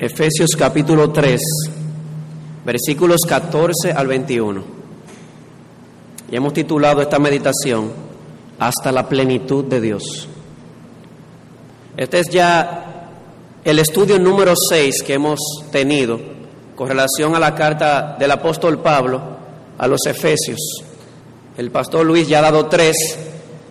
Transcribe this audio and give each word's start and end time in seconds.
Efesios 0.00 0.52
capítulo 0.56 1.10
3, 1.10 1.38
versículos 2.64 3.20
14 3.28 3.92
al 3.92 4.06
21. 4.06 4.62
Y 6.32 6.36
hemos 6.36 6.54
titulado 6.54 7.02
esta 7.02 7.18
meditación 7.18 7.92
Hasta 8.58 8.92
la 8.92 9.06
plenitud 9.06 9.66
de 9.66 9.78
Dios. 9.78 10.26
Este 11.98 12.20
es 12.20 12.30
ya 12.30 13.10
el 13.62 13.78
estudio 13.78 14.18
número 14.18 14.54
6 14.56 15.02
que 15.02 15.12
hemos 15.12 15.38
tenido 15.70 16.18
con 16.76 16.88
relación 16.88 17.34
a 17.34 17.38
la 17.38 17.54
carta 17.54 18.16
del 18.18 18.30
apóstol 18.30 18.78
Pablo 18.78 19.20
a 19.76 19.86
los 19.86 20.06
Efesios. 20.06 20.82
El 21.58 21.70
pastor 21.70 22.06
Luis 22.06 22.26
ya 22.26 22.38
ha 22.38 22.42
dado 22.42 22.68
tres, 22.68 22.96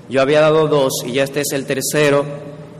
yo 0.08 0.22
había 0.22 0.42
dado 0.42 0.68
dos 0.68 0.94
y 1.08 1.14
ya 1.14 1.24
este 1.24 1.42
es 1.42 1.52
el 1.54 1.66
tercero 1.66 2.24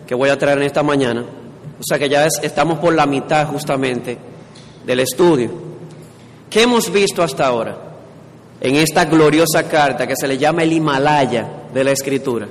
que 0.06 0.14
voy 0.14 0.30
a 0.30 0.38
traer 0.38 0.60
en 0.60 0.66
esta 0.66 0.84
mañana. 0.84 1.39
O 1.80 1.84
sea 1.84 1.98
que 1.98 2.10
ya 2.10 2.28
estamos 2.42 2.80
por 2.80 2.94
la 2.94 3.06
mitad 3.06 3.48
justamente 3.48 4.18
del 4.86 5.00
estudio. 5.00 5.50
¿Qué 6.50 6.64
hemos 6.64 6.92
visto 6.92 7.24
hasta 7.24 7.48
ahora 7.48 7.78
en 8.60 8.76
esta 8.76 9.06
gloriosa 9.06 9.64
carta 9.64 10.06
que 10.06 10.16
se 10.16 10.28
le 10.28 10.38
llama 10.38 10.64
el 10.64 10.74
Himalaya 10.74 11.48
de 11.74 11.84
la 11.84 11.92
Escritura? 11.92 12.48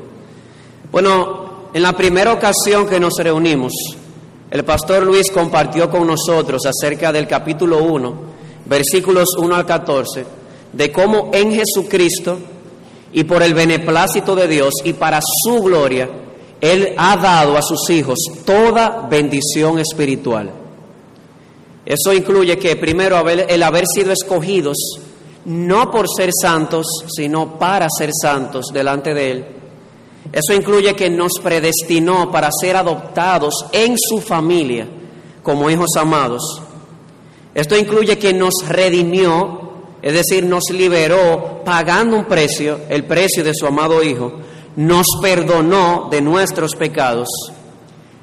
Bueno, 0.90 1.68
en 1.74 1.82
la 1.82 1.92
primera 1.92 2.32
ocasión 2.32 2.88
que 2.88 2.98
nos 2.98 3.14
reunimos, 3.18 3.72
el 4.50 4.64
pastor 4.64 5.02
Luis 5.02 5.30
compartió 5.30 5.90
con 5.90 6.06
nosotros 6.06 6.62
acerca 6.64 7.12
del 7.12 7.26
capítulo 7.26 7.82
1, 7.82 8.14
versículos 8.64 9.36
1 9.36 9.54
al 9.54 9.66
14, 9.66 10.24
de 10.72 10.92
cómo 10.92 11.30
en 11.34 11.52
Jesucristo 11.52 12.38
y 13.12 13.24
por 13.24 13.42
el 13.42 13.52
beneplácito 13.52 14.34
de 14.34 14.48
Dios 14.48 14.72
y 14.84 14.94
para 14.94 15.20
su 15.20 15.60
gloria, 15.62 16.08
él 16.60 16.94
ha 16.96 17.16
dado 17.16 17.56
a 17.56 17.62
sus 17.62 17.88
hijos 17.90 18.18
toda 18.44 19.06
bendición 19.08 19.78
espiritual. 19.78 20.50
Eso 21.84 22.12
incluye 22.12 22.58
que 22.58 22.76
primero 22.76 23.26
el 23.28 23.62
haber 23.62 23.84
sido 23.86 24.12
escogidos 24.12 24.76
no 25.46 25.90
por 25.90 26.06
ser 26.14 26.30
santos, 26.38 26.86
sino 27.08 27.58
para 27.58 27.86
ser 27.96 28.10
santos 28.12 28.66
delante 28.72 29.14
de 29.14 29.30
Él. 29.30 29.46
Eso 30.30 30.52
incluye 30.52 30.94
que 30.94 31.08
nos 31.08 31.32
predestinó 31.42 32.30
para 32.30 32.50
ser 32.60 32.76
adoptados 32.76 33.54
en 33.72 33.96
su 33.96 34.20
familia 34.20 34.86
como 35.42 35.70
hijos 35.70 35.96
amados. 35.96 36.60
Esto 37.54 37.76
incluye 37.76 38.18
que 38.18 38.34
nos 38.34 38.52
redimió, 38.68 39.72
es 40.02 40.12
decir, 40.12 40.44
nos 40.44 40.64
liberó 40.70 41.62
pagando 41.64 42.16
un 42.16 42.26
precio, 42.26 42.80
el 42.90 43.04
precio 43.04 43.42
de 43.42 43.54
su 43.54 43.66
amado 43.66 44.02
Hijo 44.02 44.34
nos 44.78 45.06
perdonó 45.20 46.06
de 46.08 46.20
nuestros 46.20 46.76
pecados, 46.76 47.26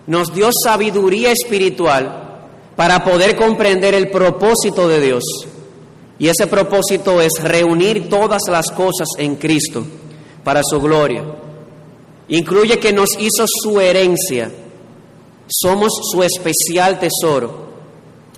nos 0.07 0.33
dio 0.33 0.51
sabiduría 0.63 1.33
espiritual 1.33 2.47
para 2.77 3.03
poder 3.03 3.35
comprender 3.35 3.93
el 3.93 4.09
propósito 4.09 4.87
de 4.87 5.01
Dios. 5.01 5.23
Y 6.17 6.29
ese 6.29 6.47
propósito 6.47 7.19
es 7.19 7.33
reunir 7.43 8.07
todas 8.07 8.43
las 8.47 8.71
cosas 8.71 9.09
en 9.17 9.35
Cristo 9.35 9.85
para 10.45 10.61
su 10.63 10.79
gloria. 10.79 11.25
Incluye 12.29 12.79
que 12.79 12.93
nos 12.93 13.09
hizo 13.19 13.43
su 13.47 13.81
herencia. 13.81 14.49
Somos 15.47 15.91
su 16.09 16.23
especial 16.23 16.99
tesoro, 16.99 17.67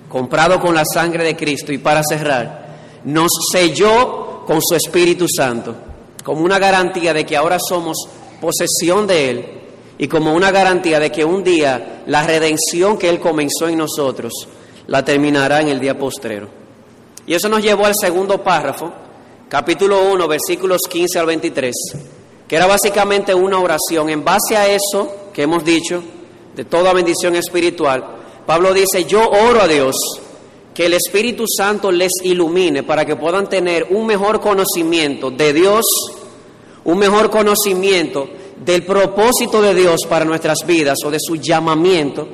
comprado 0.08 0.58
con 0.58 0.74
la 0.74 0.82
sangre 0.84 1.22
de 1.22 1.36
Cristo. 1.36 1.72
Y 1.72 1.78
para 1.78 2.02
cerrar, 2.02 2.78
nos 3.04 3.30
selló 3.52 4.42
con 4.44 4.60
su 4.60 4.74
Espíritu 4.74 5.26
Santo 5.28 5.87
como 6.24 6.42
una 6.42 6.58
garantía 6.58 7.14
de 7.14 7.24
que 7.24 7.36
ahora 7.36 7.58
somos 7.58 7.96
posesión 8.40 9.06
de 9.06 9.30
Él 9.30 9.46
y 9.98 10.08
como 10.08 10.32
una 10.32 10.50
garantía 10.50 11.00
de 11.00 11.10
que 11.10 11.24
un 11.24 11.42
día 11.42 12.04
la 12.06 12.26
redención 12.26 12.98
que 12.98 13.08
Él 13.08 13.20
comenzó 13.20 13.68
en 13.68 13.78
nosotros 13.78 14.32
la 14.86 15.04
terminará 15.04 15.60
en 15.60 15.68
el 15.68 15.80
día 15.80 15.98
postrero. 15.98 16.48
Y 17.26 17.34
eso 17.34 17.48
nos 17.48 17.62
llevó 17.62 17.84
al 17.84 17.94
segundo 17.94 18.42
párrafo, 18.42 18.90
capítulo 19.48 20.10
1, 20.12 20.26
versículos 20.26 20.80
15 20.88 21.18
al 21.18 21.26
23, 21.26 21.74
que 22.48 22.56
era 22.56 22.66
básicamente 22.66 23.34
una 23.34 23.58
oración. 23.58 24.08
En 24.08 24.24
base 24.24 24.56
a 24.56 24.66
eso 24.66 25.30
que 25.32 25.42
hemos 25.42 25.62
dicho, 25.62 26.02
de 26.56 26.64
toda 26.64 26.94
bendición 26.94 27.36
espiritual, 27.36 28.16
Pablo 28.46 28.72
dice, 28.72 29.04
yo 29.04 29.28
oro 29.28 29.60
a 29.60 29.68
Dios 29.68 29.94
que 30.74 30.86
el 30.86 30.94
Espíritu 30.94 31.44
Santo 31.46 31.92
les 31.92 32.12
ilumine 32.22 32.82
para 32.82 33.04
que 33.04 33.16
puedan 33.16 33.48
tener 33.48 33.88
un 33.90 34.06
mejor 34.06 34.40
conocimiento 34.40 35.30
de 35.30 35.52
Dios 35.52 35.84
un 36.88 36.96
mejor 36.96 37.28
conocimiento 37.28 38.26
del 38.64 38.82
propósito 38.82 39.60
de 39.60 39.74
Dios 39.74 40.00
para 40.08 40.24
nuestras 40.24 40.60
vidas 40.66 40.96
o 41.04 41.10
de 41.10 41.18
su 41.20 41.36
llamamiento, 41.36 42.26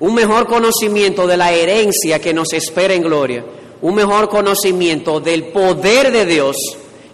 un 0.00 0.14
mejor 0.14 0.48
conocimiento 0.48 1.28
de 1.28 1.36
la 1.36 1.52
herencia 1.52 2.20
que 2.20 2.34
nos 2.34 2.52
espera 2.54 2.94
en 2.94 3.02
gloria, 3.02 3.44
un 3.80 3.94
mejor 3.94 4.28
conocimiento 4.28 5.20
del 5.20 5.44
poder 5.52 6.10
de 6.10 6.26
Dios 6.26 6.56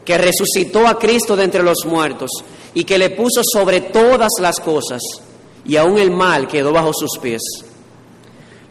que 0.07 0.17
resucitó 0.17 0.87
a 0.87 0.99
Cristo 0.99 1.37
de 1.37 1.45
entre 1.45 1.63
los 1.63 1.85
muertos 1.85 2.31
y 2.73 2.85
que 2.85 2.97
le 2.97 3.11
puso 3.11 3.43
sobre 3.45 3.83
todas 3.83 4.31
las 4.41 4.59
cosas 4.59 5.03
y 5.67 5.77
aún 5.77 5.99
el 5.99 6.13
mal 6.13 6.49
quedó 6.49 6.73
bajo 6.73 6.95
sus 6.95 7.19
pies. 7.21 7.43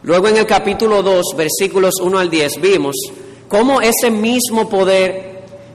Luego 0.02 0.26
en 0.26 0.38
el 0.38 0.46
capítulo 0.46 1.00
2, 1.00 1.26
versículos 1.36 2.00
1 2.02 2.18
al 2.18 2.28
10, 2.28 2.60
vimos 2.60 2.96
cómo 3.46 3.80
ese 3.80 4.10
mismo 4.10 4.68
poder 4.68 5.33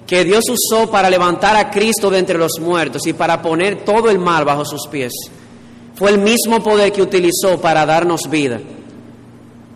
que 0.09 0.25
Dios 0.25 0.43
usó 0.49 0.89
para 0.89 1.07
levantar 1.07 1.55
a 1.55 1.69
Cristo 1.69 2.09
de 2.09 2.17
entre 2.17 2.39
los 2.39 2.53
muertos 2.59 3.05
y 3.05 3.13
para 3.13 3.43
poner 3.43 3.85
todo 3.85 4.09
el 4.09 4.17
mal 4.17 4.43
bajo 4.43 4.65
sus 4.65 4.87
pies. 4.87 5.13
Fue 5.93 6.09
el 6.09 6.17
mismo 6.17 6.63
poder 6.63 6.91
que 6.91 7.03
utilizó 7.03 7.61
para 7.61 7.85
darnos 7.85 8.21
vida. 8.27 8.59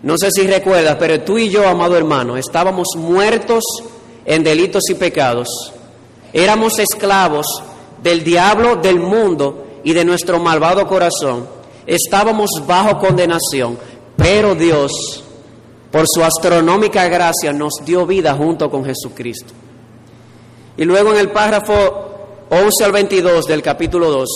No 0.01 0.15
sé 0.17 0.31
si 0.31 0.47
recuerdas, 0.47 0.97
pero 0.97 1.21
tú 1.21 1.37
y 1.37 1.49
yo, 1.49 1.67
amado 1.67 1.95
hermano, 1.95 2.35
estábamos 2.35 2.87
muertos 2.97 3.63
en 4.25 4.43
delitos 4.43 4.81
y 4.89 4.95
pecados. 4.95 5.49
Éramos 6.33 6.79
esclavos 6.79 7.45
del 8.01 8.23
diablo, 8.23 8.77
del 8.77 8.99
mundo 8.99 9.67
y 9.83 9.93
de 9.93 10.03
nuestro 10.03 10.39
malvado 10.39 10.87
corazón. 10.87 11.47
Estábamos 11.85 12.49
bajo 12.65 12.97
condenación, 12.97 13.77
pero 14.17 14.55
Dios, 14.55 15.23
por 15.91 16.05
su 16.07 16.23
astronómica 16.23 17.07
gracia, 17.07 17.53
nos 17.53 17.73
dio 17.85 18.07
vida 18.07 18.33
junto 18.33 18.71
con 18.71 18.83
Jesucristo. 18.83 19.53
Y 20.77 20.85
luego 20.85 21.11
en 21.11 21.19
el 21.19 21.29
párrafo 21.29 22.45
11 22.49 22.83
al 22.83 22.91
22 22.91 23.45
del 23.45 23.61
capítulo 23.61 24.09
2, 24.09 24.29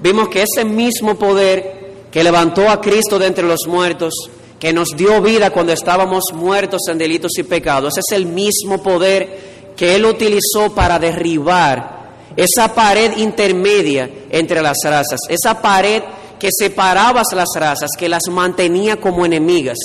vimos 0.00 0.28
que 0.28 0.42
ese 0.42 0.64
mismo 0.64 1.16
poder 1.16 1.82
que 2.10 2.24
levantó 2.24 2.68
a 2.68 2.80
Cristo 2.80 3.18
de 3.18 3.26
entre 3.26 3.46
los 3.46 3.66
muertos, 3.66 4.14
que 4.58 4.72
nos 4.72 4.90
dio 4.96 5.20
vida 5.20 5.50
cuando 5.50 5.72
estábamos 5.72 6.24
muertos 6.34 6.82
en 6.88 6.98
delitos 6.98 7.32
y 7.38 7.42
pecados, 7.42 7.94
ese 7.94 8.00
es 8.08 8.16
el 8.16 8.26
mismo 8.26 8.82
poder 8.82 9.52
que 9.76 9.94
Él 9.94 10.04
utilizó 10.04 10.74
para 10.74 10.98
derribar 10.98 12.02
esa 12.36 12.74
pared 12.74 13.16
intermedia 13.16 14.08
entre 14.30 14.62
las 14.62 14.78
razas, 14.84 15.20
esa 15.28 15.60
pared 15.60 16.02
que 16.38 16.48
separaba 16.50 17.22
las 17.32 17.48
razas, 17.54 17.90
que 17.98 18.08
las 18.08 18.22
mantenía 18.30 19.00
como 19.00 19.24
enemigas, 19.24 19.78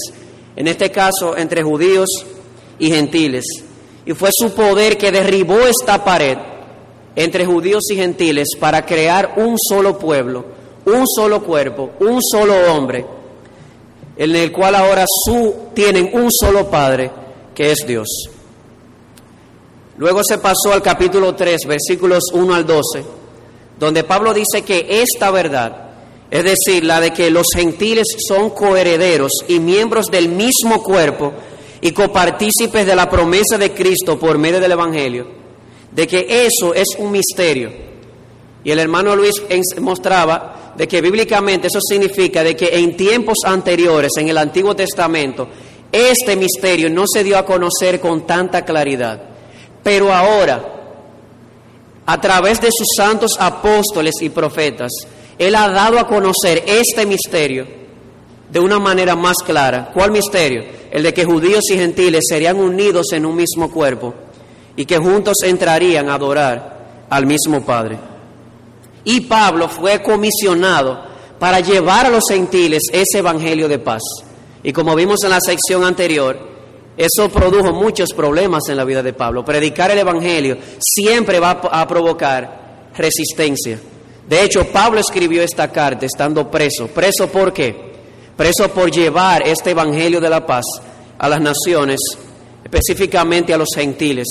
en 0.55 0.67
este 0.67 0.89
caso 0.91 1.37
entre 1.37 1.63
judíos 1.63 2.09
y 2.79 2.91
gentiles. 2.91 3.45
Y 4.07 4.13
fue 4.13 4.29
su 4.31 4.53
poder 4.55 4.97
que 4.97 5.11
derribó 5.11 5.59
esta 5.67 6.01
pared 6.01 6.37
entre 7.13 7.45
judíos 7.45 7.83
y 7.91 7.95
gentiles 7.97 8.47
para 8.57 8.85
crear 8.85 9.33
un 9.35 9.57
solo 9.59 9.99
pueblo, 9.99 10.45
un 10.85 11.03
solo 11.05 11.43
cuerpo, 11.43 11.91
un 11.99 12.21
solo 12.23 12.53
hombre, 12.71 13.05
en 14.15 14.33
el 14.33 14.53
cual 14.53 14.75
ahora 14.75 15.03
su, 15.25 15.53
tienen 15.73 16.09
un 16.13 16.31
solo 16.31 16.69
Padre, 16.69 17.11
que 17.53 17.71
es 17.71 17.79
Dios. 17.85 18.07
Luego 19.97 20.21
se 20.23 20.37
pasó 20.37 20.71
al 20.71 20.81
capítulo 20.81 21.35
3, 21.35 21.65
versículos 21.67 22.31
1 22.31 22.55
al 22.55 22.65
12, 22.65 23.03
donde 23.77 24.05
Pablo 24.05 24.33
dice 24.33 24.61
que 24.61 25.01
esta 25.01 25.31
verdad, 25.31 25.89
es 26.31 26.45
decir, 26.45 26.85
la 26.85 27.01
de 27.01 27.11
que 27.11 27.29
los 27.29 27.47
gentiles 27.53 28.07
son 28.25 28.51
coherederos 28.51 29.33
y 29.49 29.59
miembros 29.59 30.05
del 30.05 30.29
mismo 30.29 30.81
cuerpo, 30.81 31.33
y 31.87 31.91
copartícipes 31.93 32.85
de 32.85 32.97
la 32.97 33.09
promesa 33.09 33.57
de 33.57 33.71
Cristo 33.71 34.19
por 34.19 34.37
medio 34.37 34.59
del 34.59 34.73
Evangelio, 34.73 35.25
de 35.89 36.05
que 36.05 36.45
eso 36.45 36.73
es 36.73 36.87
un 36.97 37.13
misterio. 37.13 37.71
Y 38.61 38.71
el 38.71 38.79
hermano 38.79 39.15
Luis 39.15 39.41
mostraba 39.79 40.73
de 40.75 40.85
que 40.85 40.99
bíblicamente 40.99 41.67
eso 41.67 41.79
significa 41.79 42.43
de 42.43 42.57
que 42.57 42.77
en 42.77 42.97
tiempos 42.97 43.37
anteriores, 43.45 44.11
en 44.17 44.27
el 44.27 44.37
Antiguo 44.37 44.75
Testamento, 44.75 45.47
este 45.89 46.35
misterio 46.35 46.89
no 46.89 47.05
se 47.07 47.23
dio 47.23 47.37
a 47.37 47.45
conocer 47.45 48.01
con 48.01 48.27
tanta 48.27 48.65
claridad. 48.65 49.21
Pero 49.81 50.13
ahora, 50.13 50.61
a 52.05 52.19
través 52.19 52.59
de 52.59 52.67
sus 52.67 52.87
santos 52.97 53.37
apóstoles 53.39 54.15
y 54.19 54.27
profetas, 54.27 54.91
Él 55.39 55.55
ha 55.55 55.69
dado 55.69 55.99
a 55.99 56.05
conocer 56.05 56.65
este 56.67 57.05
misterio 57.05 57.65
de 58.49 58.59
una 58.59 58.77
manera 58.77 59.15
más 59.15 59.37
clara. 59.37 59.91
¿Cuál 59.93 60.11
misterio? 60.11 60.76
El 60.91 61.03
de 61.03 61.13
que 61.13 61.25
judíos 61.25 61.63
y 61.71 61.77
gentiles 61.77 62.25
serían 62.27 62.57
unidos 62.57 63.07
en 63.13 63.25
un 63.25 63.35
mismo 63.35 63.71
cuerpo 63.71 64.13
y 64.75 64.85
que 64.85 64.97
juntos 64.97 65.37
entrarían 65.43 66.09
a 66.09 66.15
adorar 66.15 67.05
al 67.09 67.25
mismo 67.25 67.65
Padre. 67.65 67.97
Y 69.03 69.21
Pablo 69.21 69.67
fue 69.67 70.01
comisionado 70.01 71.03
para 71.39 71.59
llevar 71.59 72.05
a 72.05 72.09
los 72.09 72.23
gentiles 72.29 72.83
ese 72.91 73.19
evangelio 73.19 73.67
de 73.67 73.79
paz. 73.79 74.01
Y 74.63 74.73
como 74.73 74.95
vimos 74.95 75.23
en 75.23 75.29
la 75.29 75.39
sección 75.39 75.83
anterior, 75.83 76.37
eso 76.97 77.29
produjo 77.29 77.71
muchos 77.73 78.11
problemas 78.11 78.63
en 78.69 78.77
la 78.77 78.83
vida 78.83 79.03
de 79.03 79.13
Pablo. 79.13 79.45
Predicar 79.45 79.91
el 79.91 79.99
Evangelio 79.99 80.57
siempre 80.79 81.39
va 81.39 81.51
a 81.51 81.87
provocar 81.87 82.89
resistencia. 82.97 83.79
De 84.27 84.43
hecho, 84.43 84.65
Pablo 84.65 84.99
escribió 84.99 85.43
esta 85.43 85.71
carta 85.71 86.05
estando 86.05 86.49
preso. 86.49 86.87
¿Preso 86.87 87.27
por 87.27 87.53
qué? 87.53 87.96
Preso 88.37 88.69
por 88.69 88.91
llevar 88.91 89.47
este 89.47 89.71
Evangelio 89.71 90.21
de 90.21 90.29
la 90.29 90.45
paz 90.45 90.63
a 91.17 91.27
las 91.27 91.41
naciones, 91.41 91.99
específicamente 92.63 93.51
a 93.53 93.57
los 93.57 93.69
gentiles, 93.75 94.27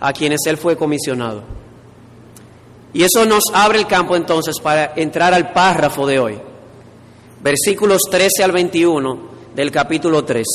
a 0.00 0.12
quienes 0.14 0.40
él 0.46 0.56
fue 0.56 0.76
comisionado. 0.76 1.42
Y 2.94 3.02
eso 3.04 3.26
nos 3.26 3.44
abre 3.52 3.78
el 3.78 3.86
campo 3.86 4.16
entonces 4.16 4.56
para 4.60 4.94
entrar 4.96 5.34
al 5.34 5.52
párrafo 5.52 6.06
de 6.06 6.18
hoy, 6.18 6.38
versículos 7.42 8.00
13 8.10 8.42
al 8.42 8.52
21 8.52 9.20
del 9.54 9.70
capítulo 9.70 10.24
3. 10.24 10.46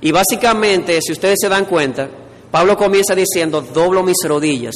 Y 0.00 0.10
básicamente, 0.10 0.98
si 1.00 1.12
ustedes 1.12 1.38
se 1.40 1.48
dan 1.48 1.64
cuenta, 1.66 2.08
Pablo 2.50 2.76
comienza 2.76 3.14
diciendo, 3.14 3.60
doblo 3.62 4.02
mis 4.02 4.16
rodillas. 4.24 4.74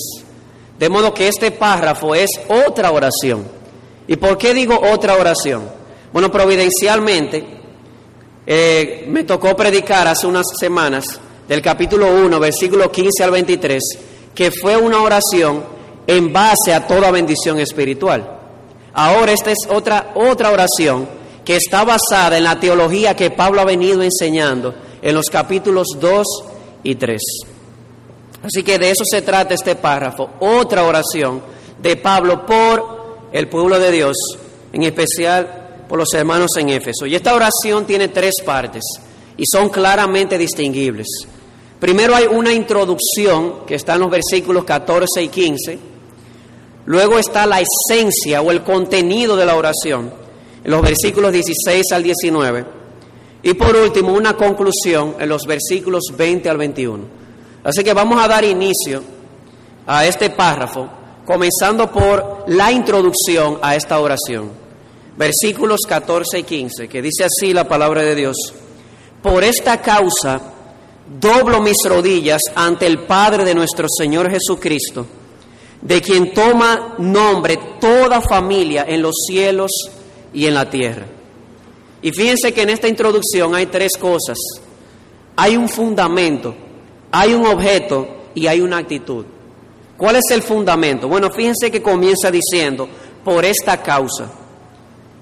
De 0.78 0.88
modo 0.88 1.12
que 1.12 1.28
este 1.28 1.50
párrafo 1.50 2.14
es 2.14 2.30
otra 2.48 2.90
oración. 2.90 3.44
¿Y 4.06 4.16
por 4.16 4.38
qué 4.38 4.54
digo 4.54 4.80
otra 4.80 5.16
oración? 5.16 5.79
Bueno, 6.12 6.30
providencialmente, 6.30 7.44
eh, 8.46 9.04
me 9.08 9.22
tocó 9.22 9.54
predicar 9.54 10.08
hace 10.08 10.26
unas 10.26 10.46
semanas 10.58 11.20
del 11.46 11.62
capítulo 11.62 12.12
1, 12.12 12.40
versículo 12.40 12.90
15 12.90 13.22
al 13.22 13.30
23, 13.30 13.82
que 14.34 14.50
fue 14.50 14.76
una 14.76 15.02
oración 15.02 15.62
en 16.06 16.32
base 16.32 16.74
a 16.74 16.86
toda 16.86 17.12
bendición 17.12 17.60
espiritual. 17.60 18.38
Ahora 18.92 19.30
esta 19.30 19.52
es 19.52 19.58
otra, 19.68 20.12
otra 20.16 20.50
oración 20.50 21.08
que 21.44 21.54
está 21.54 21.84
basada 21.84 22.38
en 22.38 22.44
la 22.44 22.58
teología 22.58 23.14
que 23.14 23.30
Pablo 23.30 23.60
ha 23.60 23.64
venido 23.64 24.02
enseñando 24.02 24.74
en 25.00 25.14
los 25.14 25.26
capítulos 25.26 25.86
2 26.00 26.26
y 26.82 26.96
3. 26.96 27.20
Así 28.42 28.64
que 28.64 28.78
de 28.78 28.90
eso 28.90 29.04
se 29.04 29.22
trata 29.22 29.54
este 29.54 29.76
párrafo, 29.76 30.30
otra 30.40 30.82
oración 30.82 31.40
de 31.80 31.96
Pablo 31.96 32.44
por 32.44 33.28
el 33.32 33.48
pueblo 33.48 33.78
de 33.78 33.92
Dios, 33.92 34.16
en 34.72 34.82
especial 34.82 35.59
por 35.90 35.98
los 35.98 36.14
hermanos 36.14 36.52
en 36.56 36.68
Éfeso. 36.68 37.04
Y 37.04 37.16
esta 37.16 37.34
oración 37.34 37.84
tiene 37.84 38.06
tres 38.06 38.34
partes 38.44 38.80
y 39.36 39.42
son 39.44 39.70
claramente 39.70 40.38
distinguibles. 40.38 41.08
Primero 41.80 42.14
hay 42.14 42.26
una 42.26 42.52
introducción 42.52 43.66
que 43.66 43.74
está 43.74 43.94
en 43.94 44.02
los 44.02 44.10
versículos 44.10 44.62
14 44.62 45.20
y 45.20 45.28
15. 45.28 45.78
Luego 46.86 47.18
está 47.18 47.44
la 47.44 47.60
esencia 47.60 48.40
o 48.40 48.52
el 48.52 48.62
contenido 48.62 49.34
de 49.34 49.44
la 49.44 49.56
oración 49.56 50.12
en 50.62 50.70
los 50.70 50.80
versículos 50.80 51.32
16 51.32 51.84
al 51.90 52.04
19. 52.04 52.64
Y 53.42 53.54
por 53.54 53.74
último, 53.74 54.12
una 54.12 54.36
conclusión 54.36 55.16
en 55.18 55.28
los 55.28 55.42
versículos 55.44 56.04
20 56.16 56.48
al 56.48 56.56
21. 56.56 57.04
Así 57.64 57.82
que 57.82 57.92
vamos 57.92 58.22
a 58.22 58.28
dar 58.28 58.44
inicio 58.44 59.02
a 59.88 60.06
este 60.06 60.30
párrafo, 60.30 60.88
comenzando 61.26 61.90
por 61.90 62.44
la 62.46 62.70
introducción 62.70 63.58
a 63.60 63.74
esta 63.74 63.98
oración. 63.98 64.59
Versículos 65.20 65.80
14 65.86 66.38
y 66.38 66.42
15, 66.44 66.88
que 66.88 67.02
dice 67.02 67.24
así 67.24 67.52
la 67.52 67.68
palabra 67.68 68.02
de 68.02 68.14
Dios. 68.14 68.36
Por 69.22 69.44
esta 69.44 69.82
causa 69.82 70.40
doblo 71.20 71.60
mis 71.60 71.76
rodillas 71.84 72.40
ante 72.54 72.86
el 72.86 73.00
Padre 73.00 73.44
de 73.44 73.54
nuestro 73.54 73.86
Señor 73.88 74.30
Jesucristo, 74.30 75.06
de 75.82 76.00
quien 76.00 76.32
toma 76.32 76.94
nombre 76.96 77.58
toda 77.78 78.22
familia 78.22 78.86
en 78.88 79.02
los 79.02 79.14
cielos 79.28 79.70
y 80.32 80.46
en 80.46 80.54
la 80.54 80.70
tierra. 80.70 81.04
Y 82.00 82.12
fíjense 82.12 82.54
que 82.54 82.62
en 82.62 82.70
esta 82.70 82.88
introducción 82.88 83.54
hay 83.54 83.66
tres 83.66 83.92
cosas. 84.00 84.38
Hay 85.36 85.58
un 85.58 85.68
fundamento 85.68 86.54
hay 87.12 87.34
un 87.34 87.46
objeto 87.46 88.06
y 88.34 88.46
hay 88.46 88.60
una 88.60 88.78
actitud. 88.78 89.24
¿Cuál 89.96 90.16
es 90.16 90.30
el 90.30 90.42
fundamento? 90.42 91.08
Bueno, 91.08 91.30
fíjense 91.30 91.70
que 91.70 91.82
comienza 91.82 92.30
diciendo, 92.30 92.88
por 93.24 93.44
esta 93.44 93.82
causa. 93.82 94.30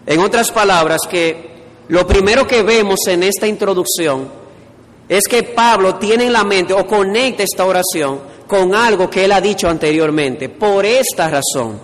En 0.08 0.20
otras 0.20 0.50
palabras, 0.50 1.02
que 1.06 1.50
lo 1.88 2.06
primero 2.06 2.46
que 2.46 2.62
vemos 2.62 3.00
en 3.08 3.24
esta 3.24 3.46
introducción 3.46 4.26
es 5.06 5.24
que 5.28 5.42
Pablo 5.42 5.96
tiene 5.96 6.24
en 6.24 6.32
la 6.32 6.44
mente 6.44 6.72
o 6.72 6.86
conecta 6.86 7.42
esta 7.42 7.66
oración 7.66 8.18
con 8.46 8.74
algo 8.74 9.10
que 9.10 9.26
él 9.26 9.32
ha 9.32 9.40
dicho 9.42 9.68
anteriormente, 9.68 10.48
por 10.48 10.86
esta 10.86 11.28
razón. 11.28 11.78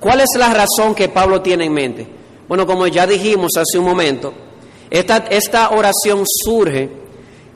¿Cuál 0.00 0.20
es 0.20 0.30
la 0.38 0.54
razón 0.54 0.94
que 0.94 1.10
Pablo 1.10 1.42
tiene 1.42 1.66
en 1.66 1.74
mente? 1.74 2.06
Bueno, 2.48 2.66
como 2.66 2.86
ya 2.86 3.06
dijimos 3.06 3.52
hace 3.58 3.78
un 3.78 3.84
momento, 3.84 4.32
esta, 4.88 5.18
esta 5.28 5.68
oración 5.68 6.24
surge 6.24 6.88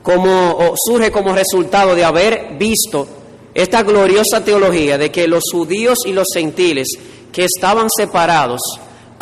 como, 0.03 0.75
surge 0.85 1.09
como 1.09 1.33
resultado 1.33 1.95
de 1.95 2.05
haber 2.05 2.57
visto 2.59 3.07
esta 3.55 3.81
gloriosa 3.81 4.45
teología 4.45 4.99
de 4.99 5.09
que 5.09 5.27
los 5.27 5.45
judíos 5.51 5.97
y 6.05 6.13
los 6.13 6.27
gentiles 6.31 6.89
que 7.31 7.45
estaban 7.45 7.87
separados 7.89 8.61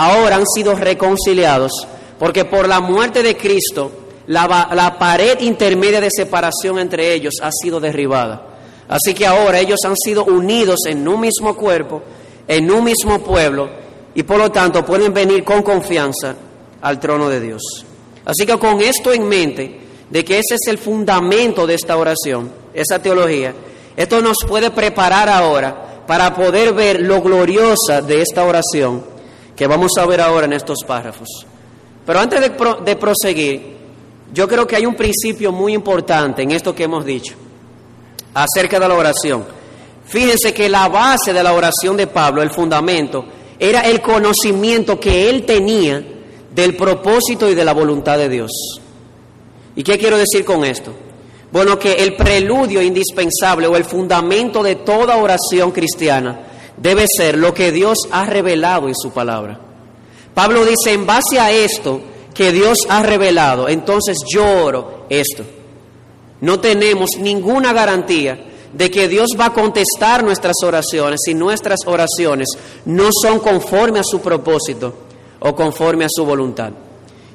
ahora 0.02 0.38
han 0.38 0.48
sido 0.48 0.74
reconciliados 0.74 1.72
porque 2.18 2.44
por 2.46 2.68
la 2.68 2.80
muerte 2.80 3.22
de 3.22 3.38
Cristo 3.38 3.92
la, 4.26 4.70
la 4.74 4.98
pared 4.98 5.40
intermedia 5.42 6.02
de 6.02 6.10
separación 6.10 6.80
entre 6.80 7.14
ellos 7.14 7.36
ha 7.42 7.52
sido 7.52 7.80
derribada. 7.80 8.48
Así 8.88 9.14
que 9.14 9.28
ahora 9.28 9.60
ellos 9.60 9.80
han 9.86 9.96
sido 9.96 10.26
unidos 10.26 10.80
en 10.88 11.08
un 11.08 11.22
mismo 11.22 11.56
cuerpo, 11.56 12.02
en 12.48 12.72
un 12.72 12.84
mismo 12.84 13.20
pueblo 13.20 13.70
y 14.16 14.24
por 14.24 14.40
lo 14.40 14.52
tanto 14.52 14.84
pueden 14.84 15.14
venir 15.14 15.44
con 15.44 15.62
confianza 15.62 16.36
al 16.82 17.00
trono 17.00 17.30
de 17.30 17.40
Dios. 17.40 17.62
Así 18.26 18.46
que 18.46 18.58
con 18.58 18.82
esto 18.82 19.14
en 19.14 19.28
mente, 19.28 19.82
de 20.10 20.26
que 20.26 20.40
ese 20.40 20.56
es 20.56 20.68
el 20.68 20.80
fundamento 20.80 21.68
de 21.68 21.76
esta 21.76 21.96
oración, 21.96 22.52
esa 22.74 23.00
teología, 23.00 23.54
esto 23.96 24.20
nos 24.22 24.38
puede 24.48 24.72
preparar 24.72 25.30
ahora 25.30 26.04
para 26.08 26.34
poder 26.36 26.74
ver 26.74 27.02
lo 27.02 27.22
gloriosa 27.22 28.02
de 28.02 28.22
esta 28.22 28.44
oración 28.44 29.11
que 29.56 29.68
vamos 29.68 29.92
a 29.98 30.06
ver 30.06 30.22
ahora 30.22 30.46
en 30.46 30.54
estos 30.54 30.80
párrafos. 30.86 31.46
Pero 32.06 32.20
antes 32.20 32.42
de, 32.42 32.96
proseguir, 32.96 33.78
yo 34.34 34.48
creo 34.48 34.66
que 34.66 34.76
hay 34.76 34.86
un 34.86 34.96
principio 34.96 35.52
muy 35.52 35.74
importante 35.74 36.42
en 36.42 36.52
esto 36.52 36.74
que 36.74 36.84
hemos 36.84 37.06
dicho 37.06 37.36
acerca 38.34 38.80
de 38.80 38.88
la 38.88 38.96
oración. 38.96 39.46
Fíjense 40.06 40.54
que 40.54 40.68
la 40.68 40.88
base 40.88 41.32
de 41.32 41.44
la 41.44 41.54
oración 41.54 41.96
de 41.96 42.08
Pablo, 42.08 42.42
el 42.42 42.50
fundamento, 42.50 43.26
era 43.60 43.82
el 43.82 44.02
conocimiento 44.02 45.00
que 45.00 45.30
él 45.30 45.46
tenía 45.46 46.04
del 46.54 46.76
propósito 46.76 47.50
y 47.50 47.56
de 47.56 47.64
la 47.64 47.74
voluntad 47.74 48.18
de 48.18 48.30
Dios. 48.30 48.52
¿Y 49.76 49.84
qué 49.84 49.98
quiero 49.98 50.18
decir 50.18 50.44
con 50.44 50.66
esto? 50.66 50.92
Bueno, 51.52 51.78
que 51.78 51.94
el 51.94 52.16
preludio 52.16 52.82
indispensable 52.82 53.68
o 53.68 53.76
el 53.76 53.84
fundamento 53.84 54.64
de 54.64 54.76
toda 54.76 55.18
oración 55.18 55.72
cristiana 55.72 56.51
debe 56.82 57.06
ser 57.18 57.38
lo 57.38 57.54
que 57.54 57.72
Dios 57.72 57.98
ha 58.12 58.26
revelado 58.26 58.88
en 58.88 58.96
su 58.96 59.12
palabra. 59.12 59.60
Pablo 60.34 60.66
dice, 60.66 60.94
en 60.94 61.06
base 61.06 61.40
a 61.40 61.52
esto 61.52 62.02
que 62.34 62.52
Dios 62.52 62.80
ha 62.90 63.04
revelado, 63.04 63.68
entonces 63.68 64.18
yo 64.28 64.46
oro 64.64 65.06
esto. 65.10 65.44
No 66.40 66.60
tenemos 66.60 67.12
ninguna 67.20 67.74
garantía 67.74 68.48
de 68.74 68.90
que 68.90 69.08
Dios 69.08 69.32
va 69.40 69.48
a 69.48 69.54
contestar 69.54 70.24
nuestras 70.24 70.56
oraciones 70.64 71.20
si 71.26 71.34
nuestras 71.34 71.82
oraciones 71.86 72.50
no 72.86 73.10
son 73.12 73.40
conforme 73.40 74.00
a 74.00 74.04
su 74.04 74.22
propósito 74.22 74.94
o 75.40 75.54
conforme 75.54 76.06
a 76.06 76.10
su 76.10 76.26
voluntad. 76.26 76.72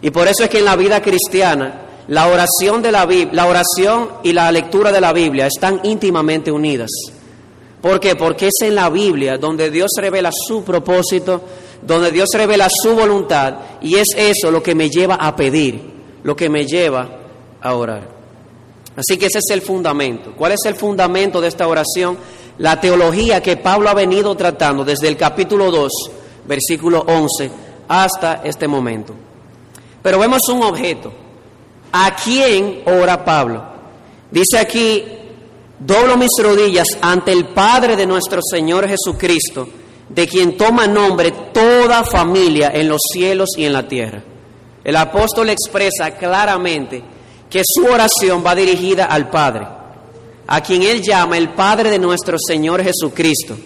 Y 0.00 0.10
por 0.10 0.26
eso 0.26 0.44
es 0.44 0.50
que 0.50 0.58
en 0.58 0.64
la 0.64 0.76
vida 0.76 1.00
cristiana 1.02 1.82
la 2.08 2.28
oración, 2.28 2.82
de 2.82 2.92
la, 2.92 3.06
la 3.32 3.46
oración 3.46 4.10
y 4.22 4.32
la 4.32 4.50
lectura 4.50 4.92
de 4.92 5.00
la 5.00 5.12
Biblia 5.12 5.46
están 5.46 5.80
íntimamente 5.82 6.50
unidas. 6.50 6.90
¿Por 7.86 8.00
qué? 8.00 8.16
Porque 8.16 8.48
es 8.48 8.66
en 8.66 8.74
la 8.74 8.90
Biblia 8.90 9.38
donde 9.38 9.70
Dios 9.70 9.92
revela 9.96 10.32
su 10.32 10.64
propósito, 10.64 11.40
donde 11.80 12.10
Dios 12.10 12.28
revela 12.34 12.68
su 12.68 12.96
voluntad 12.96 13.54
y 13.80 13.94
es 13.94 14.08
eso 14.16 14.50
lo 14.50 14.60
que 14.60 14.74
me 14.74 14.90
lleva 14.90 15.14
a 15.14 15.36
pedir, 15.36 15.80
lo 16.24 16.34
que 16.34 16.48
me 16.48 16.66
lleva 16.66 17.08
a 17.60 17.74
orar. 17.76 18.08
Así 18.96 19.16
que 19.16 19.26
ese 19.26 19.38
es 19.38 19.50
el 19.52 19.62
fundamento. 19.62 20.32
¿Cuál 20.36 20.50
es 20.50 20.64
el 20.64 20.74
fundamento 20.74 21.40
de 21.40 21.46
esta 21.46 21.68
oración? 21.68 22.18
La 22.58 22.80
teología 22.80 23.40
que 23.40 23.56
Pablo 23.56 23.88
ha 23.88 23.94
venido 23.94 24.34
tratando 24.34 24.84
desde 24.84 25.06
el 25.06 25.16
capítulo 25.16 25.70
2, 25.70 25.92
versículo 26.44 27.04
11, 27.06 27.52
hasta 27.86 28.42
este 28.42 28.66
momento. 28.66 29.14
Pero 30.02 30.18
vemos 30.18 30.40
un 30.48 30.64
objeto. 30.64 31.12
¿A 31.92 32.16
quién 32.16 32.82
ora 32.84 33.24
Pablo? 33.24 33.62
Dice 34.32 34.58
aquí, 34.58 35.04
doblo 35.78 36.16
mis 36.16 36.30
rodillas 36.42 36.88
ante 37.00 37.32
el 37.32 37.46
Padre 37.48 37.96
de 37.96 38.06
nuestro 38.06 38.40
Señor 38.42 38.88
Jesucristo, 38.88 39.68
de 40.08 40.26
quien 40.26 40.56
toma 40.56 40.86
nombre 40.86 41.32
toda 41.52 42.04
familia 42.04 42.70
en 42.74 42.88
los 42.88 43.00
cielos 43.12 43.50
y 43.56 43.64
en 43.64 43.72
la 43.72 43.86
tierra. 43.86 44.22
El 44.84 44.96
apóstol 44.96 45.50
expresa 45.50 46.12
claramente 46.12 47.02
que 47.50 47.62
su 47.64 47.84
oración 47.84 48.42
va 48.44 48.54
dirigida 48.54 49.06
al 49.06 49.30
Padre, 49.30 49.66
a 50.46 50.60
quien 50.60 50.82
él 50.82 51.02
llama 51.02 51.36
el 51.36 51.50
Padre 51.50 51.90
de 51.90 51.98
nuestro 51.98 52.36
Señor 52.38 52.82
Jesucristo. 52.82 53.56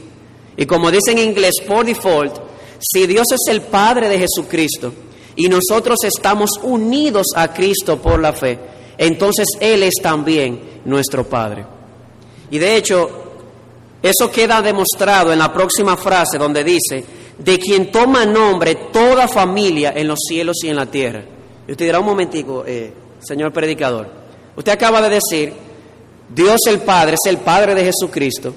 Y 0.56 0.66
como 0.66 0.90
dice 0.90 1.12
en 1.12 1.18
inglés, 1.18 1.56
por 1.66 1.84
default, 1.84 2.36
si 2.80 3.06
Dios 3.06 3.26
es 3.32 3.52
el 3.52 3.62
Padre 3.62 4.08
de 4.08 4.18
Jesucristo, 4.18 4.92
y 5.36 5.48
nosotros 5.48 5.98
estamos 6.04 6.50
unidos 6.62 7.28
a 7.34 7.52
Cristo 7.52 7.98
por 7.98 8.20
la 8.20 8.32
fe, 8.32 8.58
entonces 8.98 9.46
Él 9.60 9.82
es 9.82 9.94
también 10.02 10.80
nuestro 10.84 11.24
Padre. 11.24 11.79
Y 12.50 12.58
de 12.58 12.76
hecho, 12.76 13.08
eso 14.02 14.30
queda 14.30 14.62
demostrado 14.62 15.32
en 15.32 15.38
la 15.38 15.52
próxima 15.52 15.96
frase 15.96 16.38
donde 16.38 16.64
dice, 16.64 17.04
de 17.38 17.58
quien 17.58 17.90
toma 17.90 18.26
nombre 18.26 18.74
toda 18.92 19.28
familia 19.28 19.92
en 19.94 20.08
los 20.08 20.18
cielos 20.26 20.56
y 20.62 20.68
en 20.68 20.76
la 20.76 20.86
tierra. 20.86 21.22
Y 21.66 21.72
usted 21.72 21.86
dirá 21.86 22.00
un 22.00 22.06
momentico, 22.06 22.64
eh, 22.66 22.92
señor 23.20 23.52
predicador, 23.52 24.08
usted 24.56 24.72
acaba 24.72 25.00
de 25.02 25.10
decir, 25.10 25.52
Dios 26.28 26.60
el 26.68 26.80
Padre 26.80 27.14
es 27.14 27.30
el 27.30 27.38
Padre 27.38 27.74
de 27.74 27.84
Jesucristo, 27.84 28.54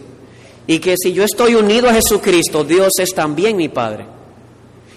y 0.66 0.80
que 0.80 0.96
si 0.98 1.14
yo 1.14 1.24
estoy 1.24 1.56
unido 1.56 1.90
a 1.90 1.94
Jesucristo, 1.94 2.64
Dios 2.64 2.94
es 3.00 3.14
también 3.14 3.58
mi 3.58 3.70
Padre. 3.70 4.06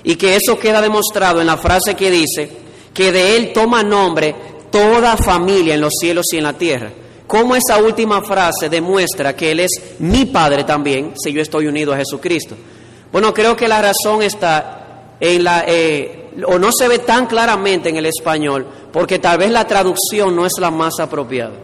Y 0.04 0.14
que 0.14 0.36
eso 0.36 0.56
queda 0.58 0.80
demostrado 0.80 1.40
en 1.40 1.48
la 1.48 1.56
frase 1.56 1.96
que 1.96 2.10
dice, 2.10 2.48
que 2.94 3.10
de 3.10 3.36
Él 3.36 3.52
toma 3.52 3.82
nombre 3.82 4.34
toda 4.70 5.16
familia 5.16 5.74
en 5.74 5.80
los 5.80 5.92
cielos 6.00 6.26
y 6.32 6.36
en 6.36 6.44
la 6.44 6.52
tierra. 6.52 6.92
¿Cómo 7.26 7.56
esa 7.56 7.78
última 7.78 8.22
frase 8.22 8.68
demuestra 8.68 9.34
que 9.34 9.50
Él 9.50 9.60
es 9.60 9.70
mi 9.98 10.26
Padre 10.26 10.62
también 10.62 11.14
si 11.16 11.32
yo 11.32 11.42
estoy 11.42 11.66
unido 11.66 11.92
a 11.92 11.96
Jesucristo? 11.96 12.54
Bueno, 13.10 13.34
creo 13.34 13.56
que 13.56 13.66
la 13.66 13.82
razón 13.82 14.22
está 14.22 15.14
en 15.18 15.42
la, 15.42 15.64
eh, 15.66 16.30
o 16.46 16.58
no 16.58 16.70
se 16.70 16.86
ve 16.86 17.00
tan 17.00 17.26
claramente 17.26 17.88
en 17.88 17.96
el 17.96 18.06
español, 18.06 18.66
porque 18.92 19.18
tal 19.18 19.38
vez 19.38 19.50
la 19.50 19.66
traducción 19.66 20.36
no 20.36 20.46
es 20.46 20.52
la 20.60 20.70
más 20.70 21.00
apropiada. 21.00 21.54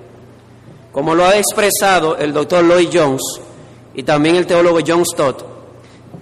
Como 0.91 1.15
lo 1.15 1.25
ha 1.25 1.37
expresado 1.37 2.17
el 2.17 2.33
doctor 2.33 2.65
Lloyd 2.65 2.89
Jones 2.93 3.23
y 3.95 4.03
también 4.03 4.37
el 4.37 4.47
teólogo 4.47 4.81
John 4.85 5.05
Stott, 5.07 5.45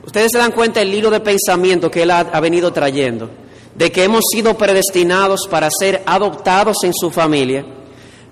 ustedes 0.05 0.29
se 0.33 0.39
dan 0.39 0.53
cuenta 0.53 0.81
del 0.81 0.93
hilo 0.93 1.11
de 1.11 1.21
pensamiento 1.21 1.91
que 1.91 2.03
él 2.03 2.11
ha, 2.11 2.21
ha 2.21 2.41
venido 2.41 2.73
trayendo, 2.73 3.31
de 3.75 3.91
que 3.91 4.05
hemos 4.05 4.25
sido 4.31 4.59
predestinados 4.59 5.49
para 5.49 5.69
ser 5.71 6.03
adoptados 6.05 6.77
en 6.85 6.93
su 6.93 7.11
familia 7.11 7.65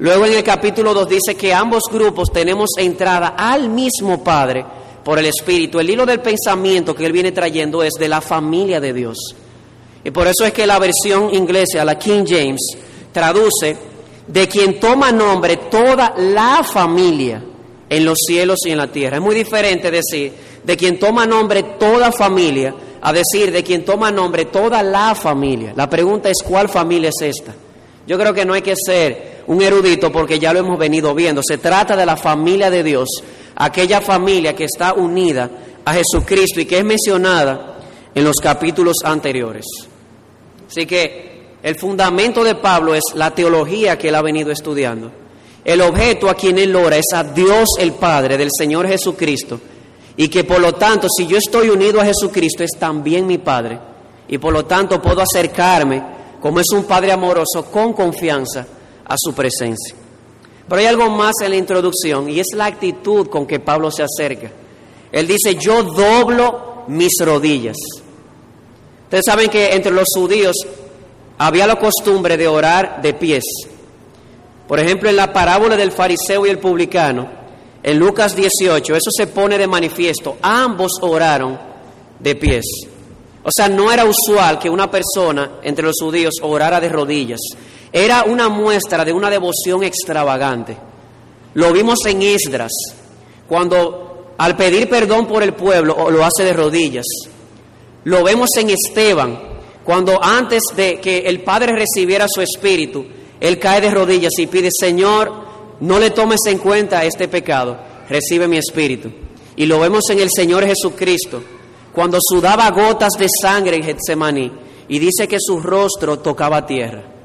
Luego 0.00 0.26
en 0.26 0.34
el 0.34 0.44
capítulo 0.44 0.94
2 0.94 1.08
dice 1.08 1.34
que 1.34 1.52
ambos 1.52 1.82
grupos 1.90 2.30
tenemos 2.32 2.70
entrada 2.78 3.34
al 3.36 3.68
mismo 3.68 4.22
Padre 4.22 4.64
por 5.02 5.18
el 5.18 5.26
Espíritu. 5.26 5.80
El 5.80 5.90
hilo 5.90 6.06
del 6.06 6.20
pensamiento 6.20 6.94
que 6.94 7.04
él 7.04 7.12
viene 7.12 7.32
trayendo 7.32 7.82
es 7.82 7.94
de 7.98 8.08
la 8.08 8.20
familia 8.20 8.80
de 8.80 8.92
Dios. 8.92 9.18
Y 10.04 10.10
por 10.12 10.28
eso 10.28 10.44
es 10.44 10.52
que 10.52 10.68
la 10.68 10.78
versión 10.78 11.34
inglesa, 11.34 11.84
la 11.84 11.98
King 11.98 12.24
James, 12.26 12.60
traduce 13.12 13.76
de 14.28 14.46
quien 14.46 14.78
toma 14.78 15.10
nombre 15.10 15.56
toda 15.68 16.14
la 16.16 16.62
familia 16.62 17.42
en 17.90 18.04
los 18.04 18.18
cielos 18.24 18.60
y 18.66 18.70
en 18.70 18.78
la 18.78 18.86
tierra. 18.86 19.16
Es 19.16 19.22
muy 19.22 19.34
diferente 19.34 19.90
decir 19.90 20.32
de 20.62 20.76
quien 20.76 21.00
toma 21.00 21.26
nombre 21.26 21.62
toda 21.78 22.12
familia 22.12 22.72
a 23.00 23.12
decir 23.12 23.50
de 23.50 23.64
quien 23.64 23.84
toma 23.84 24.12
nombre 24.12 24.44
toda 24.44 24.80
la 24.82 25.16
familia. 25.16 25.72
La 25.74 25.90
pregunta 25.90 26.30
es 26.30 26.38
cuál 26.44 26.68
familia 26.68 27.08
es 27.08 27.20
esta. 27.20 27.52
Yo 28.06 28.16
creo 28.16 28.32
que 28.32 28.44
no 28.44 28.54
hay 28.54 28.62
que 28.62 28.74
ser 28.76 29.37
un 29.48 29.62
erudito 29.62 30.12
porque 30.12 30.38
ya 30.38 30.52
lo 30.52 30.60
hemos 30.60 30.78
venido 30.78 31.14
viendo. 31.14 31.40
Se 31.42 31.58
trata 31.58 31.96
de 31.96 32.06
la 32.06 32.16
familia 32.16 32.70
de 32.70 32.82
Dios, 32.82 33.08
aquella 33.56 34.00
familia 34.00 34.54
que 34.54 34.64
está 34.64 34.92
unida 34.92 35.50
a 35.84 35.94
Jesucristo 35.94 36.60
y 36.60 36.66
que 36.66 36.78
es 36.78 36.84
mencionada 36.84 37.78
en 38.14 38.24
los 38.24 38.36
capítulos 38.36 38.98
anteriores. 39.04 39.64
Así 40.68 40.84
que 40.84 41.56
el 41.62 41.76
fundamento 41.76 42.44
de 42.44 42.56
Pablo 42.56 42.94
es 42.94 43.02
la 43.14 43.34
teología 43.34 43.96
que 43.96 44.08
él 44.10 44.14
ha 44.14 44.22
venido 44.22 44.50
estudiando. 44.50 45.10
El 45.64 45.80
objeto 45.80 46.28
a 46.28 46.34
quien 46.34 46.58
él 46.58 46.76
ora 46.76 46.96
es 46.96 47.06
a 47.14 47.24
Dios 47.24 47.70
el 47.78 47.92
Padre 47.92 48.36
del 48.36 48.50
Señor 48.56 48.86
Jesucristo 48.86 49.58
y 50.16 50.28
que 50.28 50.44
por 50.44 50.60
lo 50.60 50.74
tanto 50.74 51.08
si 51.08 51.26
yo 51.26 51.38
estoy 51.38 51.70
unido 51.70 52.00
a 52.00 52.04
Jesucristo 52.04 52.64
es 52.64 52.72
también 52.78 53.26
mi 53.26 53.38
Padre 53.38 53.78
y 54.28 54.36
por 54.36 54.52
lo 54.52 54.66
tanto 54.66 55.00
puedo 55.00 55.22
acercarme 55.22 56.02
como 56.38 56.60
es 56.60 56.70
un 56.70 56.84
Padre 56.84 57.12
amoroso, 57.12 57.64
con 57.70 57.94
confianza 57.94 58.66
a 59.08 59.14
su 59.18 59.32
presencia. 59.34 59.94
Pero 60.68 60.80
hay 60.80 60.86
algo 60.86 61.10
más 61.10 61.32
en 61.42 61.50
la 61.50 61.56
introducción 61.56 62.28
y 62.28 62.40
es 62.40 62.48
la 62.54 62.66
actitud 62.66 63.28
con 63.28 63.46
que 63.46 63.58
Pablo 63.58 63.90
se 63.90 64.02
acerca. 64.04 64.50
Él 65.10 65.26
dice, 65.26 65.56
yo 65.56 65.82
doblo 65.82 66.84
mis 66.88 67.12
rodillas. 67.20 67.76
Ustedes 69.04 69.24
saben 69.24 69.48
que 69.48 69.74
entre 69.74 69.90
los 69.90 70.08
judíos 70.14 70.56
había 71.38 71.66
la 71.66 71.76
costumbre 71.76 72.36
de 72.36 72.46
orar 72.46 73.00
de 73.00 73.14
pies. 73.14 73.44
Por 74.66 74.78
ejemplo, 74.78 75.08
en 75.08 75.16
la 75.16 75.32
parábola 75.32 75.76
del 75.76 75.92
fariseo 75.92 76.46
y 76.46 76.50
el 76.50 76.58
publicano, 76.58 77.26
en 77.82 77.98
Lucas 77.98 78.36
18, 78.36 78.94
eso 78.94 79.10
se 79.16 79.28
pone 79.28 79.56
de 79.56 79.66
manifiesto. 79.66 80.36
Ambos 80.42 80.92
oraron 81.00 81.58
de 82.18 82.34
pies. 82.34 82.66
O 83.42 83.50
sea, 83.50 83.68
no 83.68 83.90
era 83.90 84.04
usual 84.04 84.58
que 84.58 84.68
una 84.68 84.90
persona 84.90 85.52
entre 85.62 85.86
los 85.86 85.96
judíos 85.98 86.34
orara 86.42 86.80
de 86.80 86.90
rodillas. 86.90 87.40
Era 87.92 88.24
una 88.24 88.48
muestra 88.48 89.04
de 89.04 89.12
una 89.12 89.30
devoción 89.30 89.82
extravagante. 89.82 90.76
Lo 91.54 91.72
vimos 91.72 91.98
en 92.06 92.22
Esdras, 92.22 92.72
cuando 93.48 94.34
al 94.38 94.56
pedir 94.56 94.88
perdón 94.88 95.26
por 95.26 95.42
el 95.42 95.54
pueblo 95.54 96.10
lo 96.10 96.24
hace 96.24 96.44
de 96.44 96.52
rodillas. 96.52 97.06
Lo 98.04 98.22
vemos 98.22 98.50
en 98.56 98.70
Esteban, 98.70 99.38
cuando 99.84 100.22
antes 100.22 100.62
de 100.76 101.00
que 101.00 101.18
el 101.20 101.42
Padre 101.42 101.72
recibiera 101.72 102.26
su 102.28 102.40
espíritu, 102.40 103.04
él 103.40 103.58
cae 103.58 103.80
de 103.80 103.90
rodillas 103.90 104.38
y 104.38 104.46
pide, 104.46 104.68
Señor, 104.70 105.32
no 105.80 105.98
le 105.98 106.10
tomes 106.10 106.40
en 106.46 106.58
cuenta 106.58 107.04
este 107.04 107.28
pecado, 107.28 107.78
recibe 108.08 108.48
mi 108.48 108.58
espíritu. 108.58 109.10
Y 109.56 109.66
lo 109.66 109.80
vemos 109.80 110.04
en 110.10 110.20
el 110.20 110.28
Señor 110.30 110.64
Jesucristo, 110.64 111.42
cuando 111.92 112.18
sudaba 112.20 112.70
gotas 112.70 113.14
de 113.18 113.26
sangre 113.42 113.76
en 113.76 113.82
Getsemaní 113.82 114.52
y 114.88 114.98
dice 114.98 115.26
que 115.26 115.38
su 115.40 115.58
rostro 115.60 116.20
tocaba 116.20 116.64
tierra. 116.64 117.17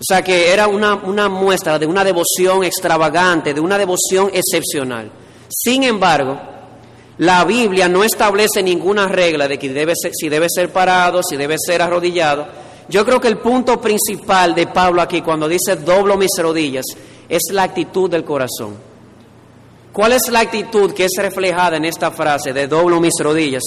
O 0.00 0.04
sea 0.04 0.22
que 0.22 0.52
era 0.52 0.68
una, 0.68 0.94
una 0.94 1.28
muestra 1.28 1.78
de 1.78 1.86
una 1.86 2.04
devoción 2.04 2.62
extravagante, 2.62 3.52
de 3.52 3.60
una 3.60 3.76
devoción 3.76 4.30
excepcional. 4.32 5.10
Sin 5.48 5.82
embargo, 5.82 6.38
la 7.18 7.44
Biblia 7.44 7.88
no 7.88 8.04
establece 8.04 8.62
ninguna 8.62 9.08
regla 9.08 9.48
de 9.48 9.58
que 9.58 9.72
debe 9.72 9.94
si 9.96 10.28
debe 10.28 10.46
ser 10.48 10.72
parado, 10.72 11.20
si 11.22 11.36
debe 11.36 11.56
ser 11.58 11.82
arrodillado. 11.82 12.46
Yo 12.88 13.04
creo 13.04 13.20
que 13.20 13.26
el 13.26 13.38
punto 13.38 13.80
principal 13.80 14.54
de 14.54 14.68
Pablo 14.68 15.02
aquí 15.02 15.20
cuando 15.20 15.48
dice 15.48 15.76
doblo 15.76 16.16
mis 16.16 16.30
rodillas 16.38 16.84
es 17.28 17.42
la 17.50 17.64
actitud 17.64 18.08
del 18.08 18.24
corazón. 18.24 18.76
¿Cuál 19.92 20.12
es 20.12 20.28
la 20.30 20.40
actitud 20.40 20.92
que 20.92 21.06
es 21.06 21.12
reflejada 21.18 21.76
en 21.76 21.84
esta 21.84 22.12
frase 22.12 22.52
de 22.52 22.68
doblo 22.68 23.00
mis 23.00 23.14
rodillas? 23.18 23.64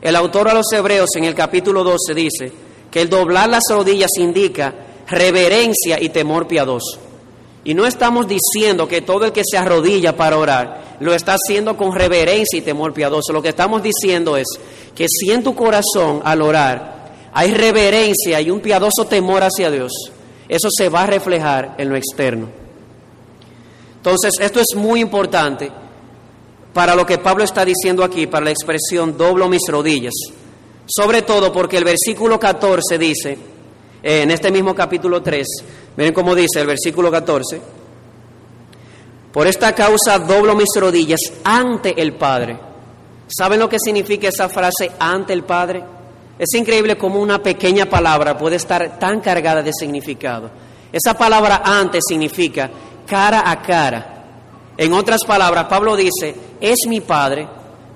El 0.00 0.14
autor 0.14 0.48
a 0.48 0.54
los 0.54 0.72
Hebreos 0.72 1.10
en 1.16 1.24
el 1.24 1.34
capítulo 1.34 1.82
12 1.82 2.14
dice 2.14 2.52
que 2.88 3.00
el 3.00 3.10
doblar 3.10 3.48
las 3.48 3.64
rodillas 3.68 4.12
indica 4.16 4.72
reverencia 5.08 6.00
y 6.00 6.08
temor 6.08 6.46
piadoso. 6.46 6.98
Y 7.64 7.74
no 7.74 7.84
estamos 7.86 8.28
diciendo 8.28 8.86
que 8.86 9.02
todo 9.02 9.24
el 9.24 9.32
que 9.32 9.42
se 9.44 9.58
arrodilla 9.58 10.16
para 10.16 10.38
orar 10.38 10.96
lo 11.00 11.12
está 11.12 11.34
haciendo 11.34 11.76
con 11.76 11.92
reverencia 11.94 12.58
y 12.58 12.62
temor 12.62 12.92
piadoso. 12.92 13.32
Lo 13.32 13.42
que 13.42 13.48
estamos 13.48 13.82
diciendo 13.82 14.36
es 14.36 14.46
que 14.94 15.06
si 15.08 15.32
en 15.32 15.42
tu 15.42 15.54
corazón 15.54 16.20
al 16.24 16.42
orar 16.42 16.96
hay 17.32 17.52
reverencia 17.52 18.40
y 18.40 18.50
un 18.50 18.60
piadoso 18.60 19.04
temor 19.06 19.42
hacia 19.42 19.70
Dios, 19.70 19.92
eso 20.48 20.68
se 20.70 20.88
va 20.88 21.02
a 21.02 21.06
reflejar 21.06 21.74
en 21.78 21.88
lo 21.88 21.96
externo. 21.96 22.48
Entonces, 23.96 24.34
esto 24.38 24.60
es 24.60 24.76
muy 24.76 25.00
importante 25.00 25.72
para 26.72 26.94
lo 26.94 27.04
que 27.04 27.18
Pablo 27.18 27.42
está 27.42 27.64
diciendo 27.64 28.04
aquí, 28.04 28.26
para 28.28 28.44
la 28.44 28.52
expresión 28.52 29.18
doblo 29.18 29.48
mis 29.48 29.62
rodillas. 29.66 30.14
Sobre 30.86 31.22
todo 31.22 31.52
porque 31.52 31.78
el 31.78 31.84
versículo 31.84 32.38
14 32.38 32.98
dice, 32.98 33.38
en 34.08 34.30
este 34.30 34.52
mismo 34.52 34.72
capítulo 34.72 35.20
3, 35.20 35.44
miren 35.96 36.14
cómo 36.14 36.32
dice 36.32 36.60
el 36.60 36.68
versículo 36.68 37.10
14, 37.10 37.60
por 39.32 39.48
esta 39.48 39.74
causa 39.74 40.20
doblo 40.20 40.54
mis 40.54 40.68
rodillas 40.76 41.20
ante 41.42 42.00
el 42.00 42.14
Padre. 42.14 42.56
¿Saben 43.26 43.58
lo 43.58 43.68
que 43.68 43.80
significa 43.80 44.28
esa 44.28 44.48
frase 44.48 44.92
ante 45.00 45.32
el 45.32 45.42
Padre? 45.42 45.82
Es 46.38 46.54
increíble 46.54 46.96
cómo 46.96 47.20
una 47.20 47.42
pequeña 47.42 47.86
palabra 47.86 48.38
puede 48.38 48.54
estar 48.54 48.96
tan 48.96 49.20
cargada 49.20 49.60
de 49.60 49.72
significado. 49.72 50.52
Esa 50.92 51.18
palabra 51.18 51.62
ante 51.64 51.98
significa 52.00 52.70
cara 53.08 53.50
a 53.50 53.60
cara. 53.60 54.24
En 54.76 54.92
otras 54.92 55.24
palabras, 55.26 55.64
Pablo 55.64 55.96
dice, 55.96 56.32
es 56.60 56.86
mi 56.86 57.00
Padre, 57.00 57.48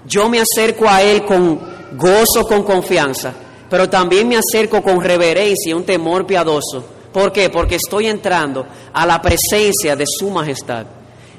yo 0.06 0.28
me 0.28 0.40
acerco 0.40 0.88
a 0.88 1.02
Él 1.02 1.24
con 1.24 1.60
gozo, 1.96 2.42
con 2.48 2.64
confianza, 2.64 3.32
pero 3.70 3.88
también 3.88 4.28
me 4.28 4.36
acerco 4.36 4.82
con 4.82 5.00
reverencia 5.00 5.70
y 5.70 5.72
un 5.72 5.84
temor 5.84 6.26
piadoso. 6.26 6.84
¿Por 7.12 7.32
qué? 7.32 7.48
Porque 7.48 7.76
estoy 7.76 8.08
entrando 8.08 8.66
a 8.92 9.06
la 9.06 9.22
presencia 9.22 9.96
de 9.96 10.04
Su 10.06 10.28
Majestad. 10.28 10.86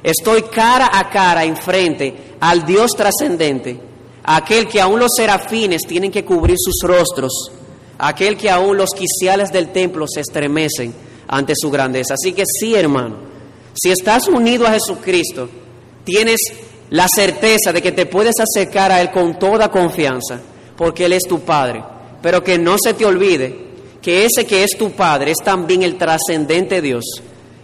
Estoy 0.01 0.43
cara 0.43 0.89
a 0.91 1.09
cara 1.09 1.43
enfrente 1.43 2.35
al 2.39 2.65
Dios 2.65 2.91
trascendente, 2.95 3.79
aquel 4.23 4.67
que 4.67 4.81
aún 4.81 4.99
los 4.99 5.11
serafines 5.15 5.81
tienen 5.87 6.09
que 6.09 6.25
cubrir 6.25 6.55
sus 6.57 6.81
rostros, 6.83 7.51
aquel 7.99 8.35
que 8.37 8.49
aún 8.49 8.77
los 8.77 8.91
quiciales 8.91 9.51
del 9.51 9.71
templo 9.71 10.05
se 10.07 10.21
estremecen 10.21 10.93
ante 11.27 11.53
su 11.55 11.69
grandeza. 11.69 12.15
Así 12.15 12.33
que 12.33 12.43
sí, 12.45 12.73
hermano, 12.73 13.17
si 13.73 13.91
estás 13.91 14.27
unido 14.27 14.65
a 14.65 14.71
Jesucristo, 14.71 15.49
tienes 16.03 16.39
la 16.89 17.07
certeza 17.07 17.71
de 17.71 17.81
que 17.81 17.91
te 17.91 18.05
puedes 18.05 18.35
acercar 18.39 18.91
a 18.91 19.01
Él 19.01 19.11
con 19.11 19.37
toda 19.37 19.69
confianza, 19.69 20.39
porque 20.75 21.05
Él 21.05 21.13
es 21.13 21.23
tu 21.23 21.41
Padre. 21.41 21.83
Pero 22.21 22.43
que 22.43 22.57
no 22.57 22.77
se 22.81 22.93
te 22.93 23.05
olvide 23.05 23.71
que 24.01 24.25
ese 24.25 24.45
que 24.45 24.63
es 24.63 24.77
tu 24.77 24.91
Padre 24.91 25.31
es 25.31 25.37
también 25.43 25.83
el 25.83 25.97
trascendente 25.97 26.81
Dios, 26.81 27.03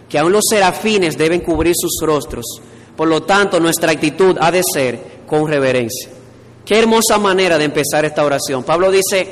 que 0.08 0.18
aún 0.18 0.32
los 0.32 0.44
serafines 0.48 1.18
deben 1.18 1.40
cubrir 1.40 1.74
sus 1.76 1.98
rostros. 2.02 2.44
Por 2.96 3.08
lo 3.08 3.22
tanto, 3.22 3.60
nuestra 3.60 3.92
actitud 3.92 4.36
ha 4.40 4.50
de 4.50 4.62
ser 4.62 5.00
con 5.26 5.46
reverencia. 5.46 6.10
Qué 6.64 6.78
hermosa 6.78 7.18
manera 7.18 7.58
de 7.58 7.64
empezar 7.64 8.04
esta 8.04 8.24
oración. 8.24 8.62
Pablo 8.62 8.90
dice, 8.90 9.26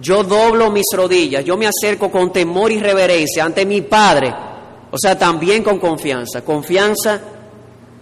yo 0.00 0.22
doblo 0.24 0.70
mis 0.70 0.86
rodillas, 0.94 1.44
yo 1.44 1.56
me 1.56 1.66
acerco 1.66 2.10
con 2.10 2.32
temor 2.32 2.70
y 2.72 2.80
reverencia 2.80 3.44
ante 3.44 3.66
mi 3.66 3.82
Padre. 3.82 4.32
O 4.90 4.96
sea, 4.96 5.18
también 5.18 5.62
con 5.62 5.78
confianza. 5.78 6.42
Confianza, 6.42 7.20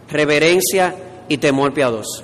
reverencia 0.08 0.94
y 1.28 1.38
temor 1.38 1.72
piadoso. 1.72 2.22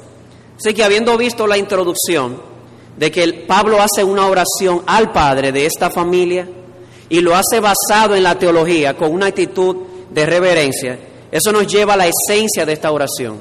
Así 0.57 0.73
que 0.75 0.85
habiendo 0.85 1.17
visto 1.17 1.47
la 1.47 1.59
introducción 1.59 2.52
de 2.97 3.11
que 3.11 3.45
Pablo 3.47 3.79
hace 3.81 4.05
una 4.05 4.27
oración 4.27 4.83
al 4.87 5.13
Padre 5.13 5.53
de 5.53 5.67
esta 5.67 5.91
familia 5.91 6.49
y 7.09 7.21
lo 7.21 7.35
hace 7.35 7.61
basado 7.61 8.15
en 8.15 8.23
la 8.23 8.39
teología 8.39 8.97
con 8.97 9.13
una 9.13 9.27
actitud 9.27 9.77
de 10.11 10.27
reverencia, 10.27 10.99
eso 11.31 11.53
nos 11.53 11.67
lleva 11.67 11.95
a 11.95 11.97
la 11.97 12.07
esencia 12.09 12.67
de 12.67 12.73
esta 12.75 12.93
oración. 12.93 13.41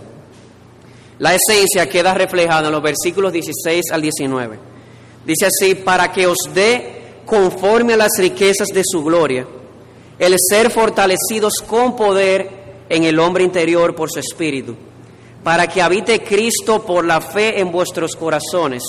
La 1.20 1.36
esencia 1.36 1.88
queda 1.88 2.14
reflejada 2.14 2.68
en 2.68 2.72
los 2.72 2.82
versículos 2.82 3.32
16 3.32 3.92
al 3.92 4.02
19. 4.02 4.60
Dice 5.26 5.46
así, 5.46 5.76
para 5.76 6.12
que 6.12 6.26
os 6.26 6.38
dé 6.54 7.20
conforme 7.26 7.94
a 7.94 7.98
las 7.98 8.12
riquezas 8.18 8.70
de 8.70 8.82
su 8.84 9.04
gloria, 9.04 9.46
el 10.18 10.36
ser 10.38 10.72
fortalecidos 10.72 11.56
con 11.68 11.96
poder 11.96 12.50
en 12.90 13.04
el 13.04 13.20
hombre 13.20 13.44
interior 13.44 13.94
por 13.94 14.10
su 14.10 14.20
espíritu 14.20 14.76
para 15.44 15.68
que 15.68 15.82
habite 15.82 16.24
Cristo 16.24 16.84
por 16.84 17.06
la 17.06 17.22
fe 17.22 17.60
en 17.60 17.72
vuestros 17.72 18.16
corazones, 18.16 18.84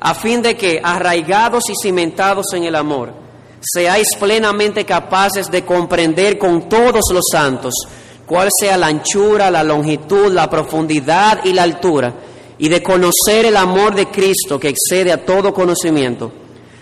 a 0.00 0.14
fin 0.14 0.40
de 0.40 0.56
que, 0.56 0.80
arraigados 0.82 1.64
y 1.68 1.74
cimentados 1.80 2.46
en 2.54 2.64
el 2.64 2.74
amor, 2.74 3.12
seáis 3.60 4.08
plenamente 4.18 4.84
capaces 4.86 5.50
de 5.50 5.64
comprender 5.64 6.38
con 6.38 6.68
todos 6.68 7.02
los 7.12 7.24
santos 7.30 7.74
cuál 8.24 8.48
sea 8.58 8.78
la 8.78 8.86
anchura, 8.86 9.50
la 9.50 9.62
longitud, 9.62 10.32
la 10.32 10.48
profundidad 10.48 11.44
y 11.44 11.52
la 11.52 11.64
altura, 11.64 12.14
y 12.58 12.68
de 12.68 12.82
conocer 12.82 13.46
el 13.46 13.56
amor 13.56 13.94
de 13.94 14.06
Cristo 14.06 14.58
que 14.58 14.68
excede 14.68 15.12
a 15.12 15.24
todo 15.24 15.52
conocimiento, 15.52 16.32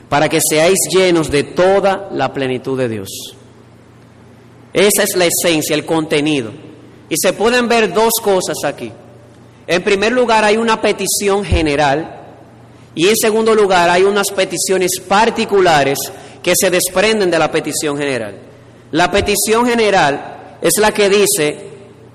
para 0.08 0.28
que 0.28 0.40
seáis 0.40 0.78
llenos 0.90 1.30
de 1.30 1.44
toda 1.44 2.08
la 2.12 2.32
plenitud 2.32 2.78
de 2.78 2.88
Dios. 2.88 3.08
Esa 4.72 5.02
es 5.02 5.16
la 5.16 5.26
esencia, 5.26 5.75
el 5.75 5.84
contenido. 5.84 6.52
Y 7.08 7.14
se 7.16 7.32
pueden 7.32 7.68
ver 7.68 7.92
dos 7.92 8.12
cosas 8.22 8.58
aquí. 8.64 8.92
En 9.66 9.82
primer 9.82 10.12
lugar, 10.12 10.44
hay 10.44 10.56
una 10.56 10.80
petición 10.80 11.44
general 11.44 12.17
y 12.99 13.07
en 13.07 13.17
segundo 13.17 13.55
lugar, 13.55 13.88
hay 13.88 14.02
unas 14.02 14.26
peticiones 14.35 14.90
particulares 15.07 16.00
que 16.43 16.52
se 16.61 16.69
desprenden 16.69 17.31
de 17.31 17.38
la 17.38 17.49
petición 17.49 17.97
general. 17.97 18.35
La 18.90 19.09
petición 19.09 19.64
general 19.67 20.57
es 20.61 20.73
la 20.81 20.90
que 20.90 21.09
dice, 21.09 21.61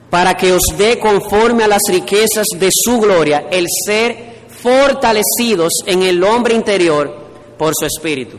para 0.10 0.36
que 0.36 0.52
os 0.52 0.62
dé 0.78 1.00
conforme 1.00 1.64
a 1.64 1.70
las 1.70 1.84
riquezas 1.88 2.48
de 2.60 2.68
su 2.70 3.00
gloria 3.00 3.46
el 3.50 3.66
ser 3.86 4.34
fortalecidos 4.62 5.72
en 5.86 6.04
el 6.04 6.22
hombre 6.22 6.54
interior 6.54 7.16
por 7.58 7.72
su 7.80 7.86
espíritu. 7.86 8.36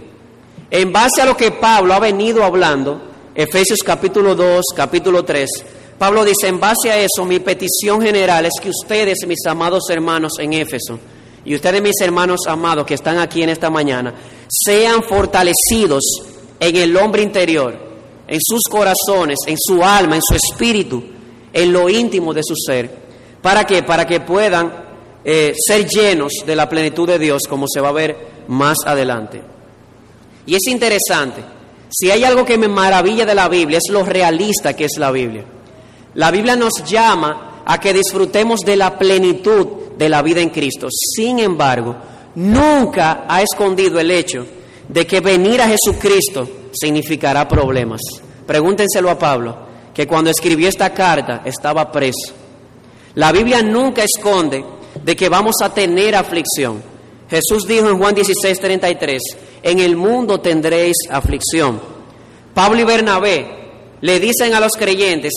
En 0.70 0.92
base 0.92 1.22
a 1.22 1.24
lo 1.24 1.38
que 1.38 1.50
Pablo 1.50 1.94
ha 1.94 1.98
venido 1.98 2.44
hablando, 2.44 3.00
Efesios 3.34 3.78
capítulo 3.82 4.34
2, 4.34 4.66
capítulo 4.76 5.24
3, 5.24 5.48
Pablo 5.96 6.26
dice, 6.26 6.48
en 6.48 6.60
base 6.60 6.90
a 6.90 6.98
eso, 6.98 7.24
mi 7.24 7.38
petición 7.38 8.02
general 8.02 8.44
es 8.44 8.60
que 8.60 8.68
ustedes, 8.68 9.26
mis 9.26 9.46
amados 9.46 9.84
hermanos 9.88 10.34
en 10.38 10.52
Éfeso, 10.52 10.98
y 11.44 11.54
ustedes, 11.54 11.82
mis 11.82 12.00
hermanos 12.00 12.40
amados 12.46 12.86
que 12.86 12.94
están 12.94 13.18
aquí 13.18 13.42
en 13.42 13.50
esta 13.50 13.68
mañana, 13.68 14.14
sean 14.48 15.02
fortalecidos 15.02 16.02
en 16.58 16.76
el 16.76 16.96
hombre 16.96 17.22
interior, 17.22 17.76
en 18.26 18.40
sus 18.40 18.62
corazones, 18.70 19.38
en 19.46 19.56
su 19.58 19.82
alma, 19.84 20.16
en 20.16 20.22
su 20.22 20.34
espíritu, 20.34 21.02
en 21.52 21.72
lo 21.72 21.90
íntimo 21.90 22.32
de 22.32 22.42
su 22.42 22.54
ser. 22.56 22.90
¿Para 23.42 23.64
qué? 23.64 23.82
Para 23.82 24.06
que 24.06 24.20
puedan 24.20 24.72
eh, 25.22 25.54
ser 25.54 25.86
llenos 25.86 26.32
de 26.46 26.56
la 26.56 26.68
plenitud 26.68 27.06
de 27.06 27.18
Dios, 27.18 27.42
como 27.48 27.66
se 27.68 27.80
va 27.80 27.90
a 27.90 27.92
ver 27.92 28.16
más 28.48 28.78
adelante. 28.86 29.42
Y 30.46 30.54
es 30.54 30.66
interesante, 30.66 31.42
si 31.90 32.10
hay 32.10 32.24
algo 32.24 32.44
que 32.44 32.58
me 32.58 32.68
maravilla 32.68 33.26
de 33.26 33.34
la 33.34 33.48
Biblia, 33.48 33.78
es 33.78 33.92
lo 33.92 34.02
realista 34.02 34.74
que 34.74 34.86
es 34.86 34.96
la 34.96 35.10
Biblia. 35.10 35.44
La 36.14 36.30
Biblia 36.30 36.56
nos 36.56 36.84
llama 36.84 37.62
a 37.66 37.78
que 37.78 37.92
disfrutemos 37.92 38.60
de 38.60 38.76
la 38.76 38.98
plenitud 38.98 39.83
de 39.96 40.08
la 40.08 40.22
vida 40.22 40.40
en 40.40 40.50
Cristo. 40.50 40.88
Sin 40.90 41.38
embargo, 41.38 41.96
nunca 42.34 43.24
ha 43.28 43.42
escondido 43.42 43.98
el 44.00 44.10
hecho 44.10 44.46
de 44.88 45.06
que 45.06 45.20
venir 45.20 45.60
a 45.60 45.68
Jesucristo 45.68 46.48
significará 46.72 47.46
problemas. 47.48 48.00
Pregúntenselo 48.46 49.10
a 49.10 49.18
Pablo, 49.18 49.56
que 49.94 50.06
cuando 50.06 50.30
escribió 50.30 50.68
esta 50.68 50.92
carta 50.92 51.42
estaba 51.44 51.90
preso. 51.90 52.34
La 53.14 53.32
Biblia 53.32 53.62
nunca 53.62 54.02
esconde 54.02 54.64
de 55.02 55.16
que 55.16 55.28
vamos 55.28 55.56
a 55.62 55.72
tener 55.72 56.14
aflicción. 56.14 56.82
Jesús 57.30 57.66
dijo 57.66 57.88
en 57.88 57.98
Juan 57.98 58.14
16, 58.14 58.60
33, 58.60 59.22
en 59.62 59.78
el 59.78 59.96
mundo 59.96 60.40
tendréis 60.40 60.96
aflicción. 61.08 61.80
Pablo 62.52 62.80
y 62.80 62.84
Bernabé 62.84 63.46
le 64.00 64.20
dicen 64.20 64.54
a 64.54 64.60
los 64.60 64.72
creyentes 64.72 65.32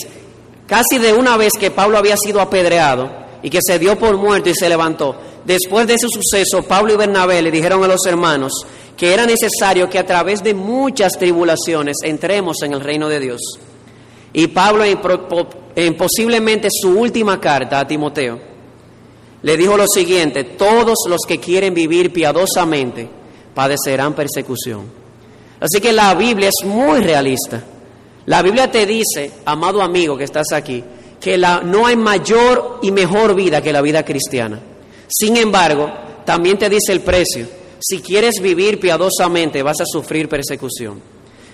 Casi 0.67 0.97
de 0.97 1.13
una 1.13 1.37
vez 1.37 1.53
que 1.57 1.71
Pablo 1.71 1.97
había 1.97 2.17
sido 2.17 2.41
apedreado 2.41 3.09
y 3.47 3.49
que 3.49 3.59
se 3.65 3.79
dio 3.79 3.97
por 3.97 4.17
muerto 4.17 4.49
y 4.49 4.53
se 4.53 4.67
levantó, 4.67 5.15
después 5.45 5.87
de 5.87 5.93
ese 5.93 6.07
suceso, 6.09 6.63
Pablo 6.63 6.91
y 6.91 6.97
Bernabé 6.97 7.41
le 7.41 7.49
dijeron 7.49 7.81
a 7.81 7.87
los 7.87 8.05
hermanos 8.05 8.51
que 8.97 9.13
era 9.13 9.25
necesario 9.25 9.89
que 9.89 9.99
a 9.99 10.05
través 10.05 10.43
de 10.43 10.53
muchas 10.53 11.13
tribulaciones 11.13 11.95
entremos 12.03 12.57
en 12.63 12.73
el 12.73 12.81
reino 12.81 13.07
de 13.07 13.21
Dios. 13.21 13.39
Y 14.33 14.47
Pablo, 14.47 14.83
en, 14.83 15.95
posiblemente 15.95 16.67
su 16.69 16.89
última 16.89 17.39
carta 17.39 17.79
a 17.79 17.87
Timoteo, 17.87 18.37
le 19.43 19.55
dijo 19.55 19.77
lo 19.77 19.87
siguiente, 19.87 20.43
todos 20.43 20.97
los 21.07 21.21
que 21.25 21.39
quieren 21.39 21.73
vivir 21.73 22.11
piadosamente 22.11 23.07
padecerán 23.55 24.13
persecución. 24.13 24.91
Así 25.61 25.79
que 25.79 25.93
la 25.93 26.13
Biblia 26.15 26.49
es 26.49 26.67
muy 26.67 26.99
realista. 26.99 27.63
La 28.25 28.41
Biblia 28.41 28.69
te 28.69 28.85
dice, 28.85 29.31
amado 29.45 29.81
amigo 29.81 30.17
que 30.17 30.25
estás 30.25 30.51
aquí, 30.51 30.83
que 31.19 31.37
la, 31.37 31.61
no 31.61 31.87
hay 31.87 31.95
mayor 31.95 32.79
y 32.81 32.91
mejor 32.91 33.35
vida 33.35 33.61
que 33.61 33.73
la 33.73 33.81
vida 33.81 34.03
cristiana. 34.03 34.59
Sin 35.07 35.37
embargo, 35.37 35.91
también 36.25 36.57
te 36.57 36.69
dice 36.69 36.91
el 36.91 37.01
precio. 37.01 37.47
Si 37.79 38.01
quieres 38.01 38.41
vivir 38.41 38.79
piadosamente 38.79 39.63
vas 39.63 39.81
a 39.81 39.85
sufrir 39.85 40.27
persecución. 40.27 41.01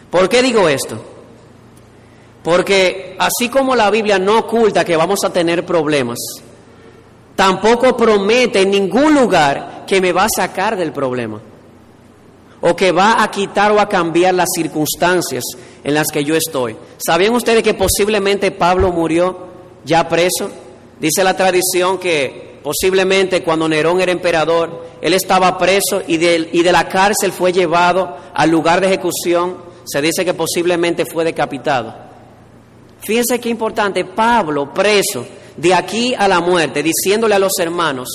¿Por 0.09 0.29
qué 0.29 0.41
digo 0.41 0.67
esto? 0.69 1.01
Porque 2.43 3.15
así 3.19 3.49
como 3.49 3.75
la 3.75 3.89
Biblia 3.89 4.19
no 4.19 4.39
oculta 4.39 4.83
que 4.83 4.97
vamos 4.97 5.19
a 5.25 5.31
tener 5.31 5.65
problemas, 5.65 6.19
tampoco 7.35 7.95
promete 7.95 8.61
en 8.61 8.71
ningún 8.71 9.15
lugar 9.15 9.85
que 9.87 10.01
me 10.01 10.11
va 10.11 10.25
a 10.25 10.29
sacar 10.35 10.75
del 10.75 10.91
problema 10.91 11.41
o 12.61 12.75
que 12.75 12.91
va 12.91 13.21
a 13.21 13.29
quitar 13.29 13.71
o 13.71 13.79
a 13.79 13.89
cambiar 13.89 14.33
las 14.33 14.49
circunstancias 14.55 15.43
en 15.83 15.93
las 15.93 16.07
que 16.07 16.23
yo 16.23 16.35
estoy. 16.35 16.75
¿Sabían 16.97 17.33
ustedes 17.33 17.61
que 17.61 17.73
posiblemente 17.73 18.51
Pablo 18.51 18.91
murió 18.91 19.52
ya 19.85 20.07
preso? 20.07 20.49
Dice 20.99 21.23
la 21.23 21.35
tradición 21.35 21.97
que 21.97 22.59
posiblemente 22.63 23.43
cuando 23.43 23.67
Nerón 23.67 23.99
era 23.99 24.11
emperador, 24.11 24.85
él 25.01 25.13
estaba 25.13 25.57
preso 25.57 26.01
y 26.07 26.17
de, 26.17 26.49
y 26.51 26.63
de 26.63 26.71
la 26.71 26.87
cárcel 26.87 27.31
fue 27.31 27.51
llevado 27.51 28.17
al 28.33 28.49
lugar 28.49 28.79
de 28.79 28.87
ejecución. 28.87 29.57
Se 29.85 30.01
dice 30.01 30.23
que 30.23 30.33
posiblemente 30.33 31.05
fue 31.05 31.25
decapitado. 31.25 31.93
Fíjense 33.01 33.39
qué 33.39 33.49
importante, 33.49 34.05
Pablo 34.05 34.73
preso 34.73 35.25
de 35.57 35.73
aquí 35.73 36.15
a 36.17 36.27
la 36.27 36.39
muerte, 36.39 36.81
diciéndole 36.81 37.35
a 37.35 37.39
los 37.39 37.51
hermanos, 37.59 38.07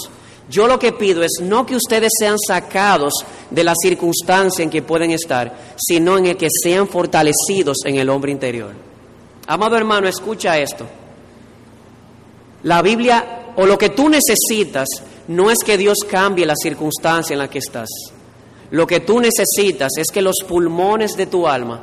yo 0.48 0.66
lo 0.66 0.78
que 0.78 0.92
pido 0.92 1.22
es 1.22 1.40
no 1.42 1.66
que 1.66 1.76
ustedes 1.76 2.10
sean 2.18 2.36
sacados 2.38 3.12
de 3.50 3.64
la 3.64 3.74
circunstancia 3.80 4.62
en 4.62 4.70
que 4.70 4.80
pueden 4.80 5.10
estar, 5.10 5.54
sino 5.76 6.16
en 6.16 6.26
el 6.26 6.36
que 6.38 6.48
sean 6.62 6.88
fortalecidos 6.88 7.78
en 7.84 7.96
el 7.96 8.08
hombre 8.08 8.32
interior. 8.32 8.72
Amado 9.46 9.76
hermano, 9.76 10.08
escucha 10.08 10.58
esto. 10.58 10.86
La 12.68 12.82
Biblia 12.82 13.54
o 13.56 13.64
lo 13.64 13.78
que 13.78 13.88
tú 13.88 14.10
necesitas 14.10 14.86
no 15.28 15.50
es 15.50 15.56
que 15.64 15.78
Dios 15.78 16.00
cambie 16.06 16.44
la 16.44 16.54
circunstancia 16.54 17.32
en 17.32 17.38
la 17.38 17.48
que 17.48 17.60
estás. 17.60 17.88
Lo 18.72 18.86
que 18.86 19.00
tú 19.00 19.20
necesitas 19.20 19.92
es 19.96 20.08
que 20.08 20.20
los 20.20 20.36
pulmones 20.46 21.16
de 21.16 21.24
tu 21.24 21.48
alma 21.48 21.82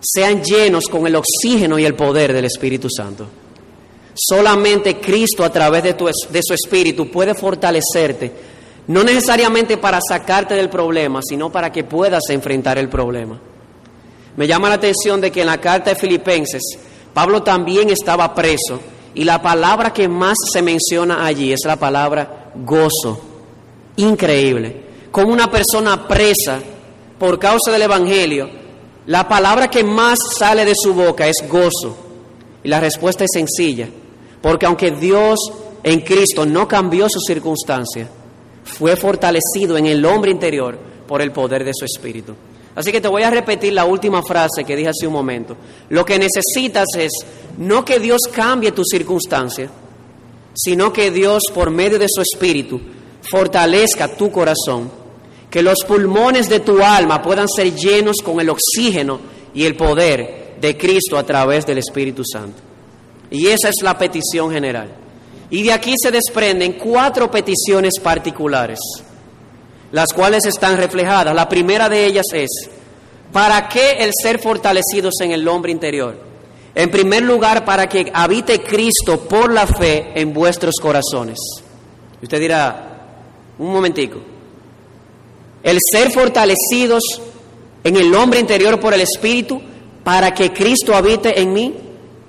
sean 0.00 0.42
llenos 0.42 0.86
con 0.86 1.06
el 1.06 1.16
oxígeno 1.16 1.78
y 1.78 1.84
el 1.84 1.94
poder 1.94 2.32
del 2.32 2.46
Espíritu 2.46 2.88
Santo. 2.88 3.26
Solamente 4.14 4.98
Cristo 4.98 5.44
a 5.44 5.52
través 5.52 5.82
de, 5.82 5.92
de 5.92 6.40
su 6.42 6.54
Espíritu 6.54 7.10
puede 7.10 7.34
fortalecerte, 7.34 8.32
no 8.86 9.04
necesariamente 9.04 9.76
para 9.76 10.00
sacarte 10.00 10.54
del 10.54 10.70
problema, 10.70 11.20
sino 11.22 11.52
para 11.52 11.70
que 11.70 11.84
puedas 11.84 12.22
enfrentar 12.30 12.78
el 12.78 12.88
problema. 12.88 13.38
Me 14.36 14.46
llama 14.46 14.70
la 14.70 14.76
atención 14.76 15.20
de 15.20 15.30
que 15.30 15.42
en 15.42 15.48
la 15.48 15.60
carta 15.60 15.90
de 15.90 15.96
Filipenses, 15.96 16.62
Pablo 17.12 17.42
también 17.42 17.90
estaba 17.90 18.34
preso 18.34 18.80
y 19.14 19.24
la 19.24 19.42
palabra 19.42 19.92
que 19.92 20.08
más 20.08 20.36
se 20.52 20.62
menciona 20.62 21.24
allí 21.24 21.52
es 21.52 21.60
la 21.64 21.76
palabra 21.76 22.50
gozo. 22.54 23.20
Increíble. 23.96 24.82
Como 25.10 25.32
una 25.32 25.50
persona 25.50 26.08
presa 26.08 26.60
por 27.18 27.38
causa 27.38 27.70
del 27.70 27.82
Evangelio, 27.82 28.48
la 29.06 29.28
palabra 29.28 29.68
que 29.68 29.84
más 29.84 30.18
sale 30.38 30.64
de 30.64 30.74
su 30.74 30.94
boca 30.94 31.26
es 31.26 31.36
gozo. 31.48 31.96
Y 32.64 32.68
la 32.68 32.80
respuesta 32.80 33.24
es 33.24 33.30
sencilla, 33.32 33.88
porque 34.40 34.66
aunque 34.66 34.92
Dios 34.92 35.38
en 35.82 36.00
Cristo 36.00 36.46
no 36.46 36.66
cambió 36.66 37.08
su 37.10 37.20
circunstancia, 37.20 38.08
fue 38.64 38.96
fortalecido 38.96 39.76
en 39.76 39.86
el 39.86 40.04
hombre 40.06 40.30
interior 40.30 40.78
por 41.06 41.20
el 41.20 41.32
poder 41.32 41.64
de 41.64 41.72
su 41.74 41.84
Espíritu. 41.84 42.34
Así 42.74 42.90
que 42.90 43.00
te 43.00 43.08
voy 43.08 43.22
a 43.22 43.30
repetir 43.30 43.72
la 43.72 43.84
última 43.84 44.22
frase 44.22 44.64
que 44.64 44.76
dije 44.76 44.88
hace 44.88 45.06
un 45.06 45.12
momento. 45.12 45.56
Lo 45.90 46.04
que 46.04 46.18
necesitas 46.18 46.86
es 46.96 47.10
no 47.58 47.84
que 47.84 48.00
Dios 48.00 48.22
cambie 48.34 48.72
tu 48.72 48.82
circunstancia, 48.84 49.68
sino 50.54 50.92
que 50.92 51.10
Dios, 51.10 51.42
por 51.54 51.70
medio 51.70 51.98
de 51.98 52.08
su 52.08 52.22
Espíritu, 52.22 52.80
fortalezca 53.22 54.16
tu 54.16 54.30
corazón, 54.30 54.90
que 55.50 55.62
los 55.62 55.78
pulmones 55.86 56.48
de 56.48 56.60
tu 56.60 56.82
alma 56.82 57.20
puedan 57.22 57.48
ser 57.48 57.74
llenos 57.74 58.16
con 58.24 58.40
el 58.40 58.48
oxígeno 58.48 59.20
y 59.54 59.64
el 59.64 59.76
poder 59.76 60.56
de 60.58 60.76
Cristo 60.78 61.18
a 61.18 61.26
través 61.26 61.66
del 61.66 61.78
Espíritu 61.78 62.22
Santo. 62.24 62.58
Y 63.30 63.48
esa 63.48 63.68
es 63.68 63.82
la 63.82 63.98
petición 63.98 64.50
general. 64.50 64.88
Y 65.50 65.62
de 65.62 65.72
aquí 65.72 65.94
se 66.02 66.10
desprenden 66.10 66.74
cuatro 66.74 67.30
peticiones 67.30 67.94
particulares 68.02 68.78
las 69.92 70.08
cuales 70.14 70.44
están 70.46 70.76
reflejadas. 70.76 71.34
La 71.34 71.48
primera 71.48 71.88
de 71.88 72.06
ellas 72.06 72.26
es, 72.32 72.50
¿para 73.32 73.68
qué 73.68 73.92
el 74.00 74.10
ser 74.20 74.40
fortalecidos 74.40 75.14
en 75.20 75.32
el 75.32 75.46
hombre 75.46 75.70
interior? 75.70 76.16
En 76.74 76.90
primer 76.90 77.22
lugar, 77.22 77.64
para 77.64 77.86
que 77.86 78.10
habite 78.12 78.62
Cristo 78.62 79.20
por 79.20 79.52
la 79.52 79.66
fe 79.66 80.12
en 80.14 80.32
vuestros 80.32 80.76
corazones. 80.80 81.38
Usted 82.22 82.40
dirá, 82.40 82.88
un 83.58 83.70
momentico, 83.70 84.18
el 85.62 85.78
ser 85.92 86.10
fortalecidos 86.10 87.02
en 87.84 87.96
el 87.96 88.14
hombre 88.14 88.40
interior 88.40 88.80
por 88.80 88.94
el 88.94 89.02
Espíritu, 89.02 89.60
para 90.02 90.32
que 90.32 90.52
Cristo 90.52 90.94
habite 90.94 91.40
en 91.40 91.52
mí, 91.52 91.74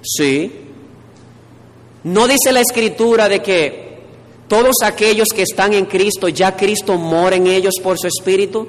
sí. 0.04 0.60
No 2.04 2.28
dice 2.28 2.52
la 2.52 2.60
Escritura 2.60 3.30
de 3.30 3.42
que 3.42 3.83
todos 4.48 4.76
aquellos 4.84 5.30
que 5.30 5.44
están 5.44 5.74
en 5.74 5.86
Cristo, 5.86 6.28
ya 6.28 6.56
Cristo 6.56 6.98
mora 6.98 7.36
en 7.36 7.48
ellos 7.48 7.76
por 7.82 7.98
su 7.98 8.08
Espíritu? 8.08 8.68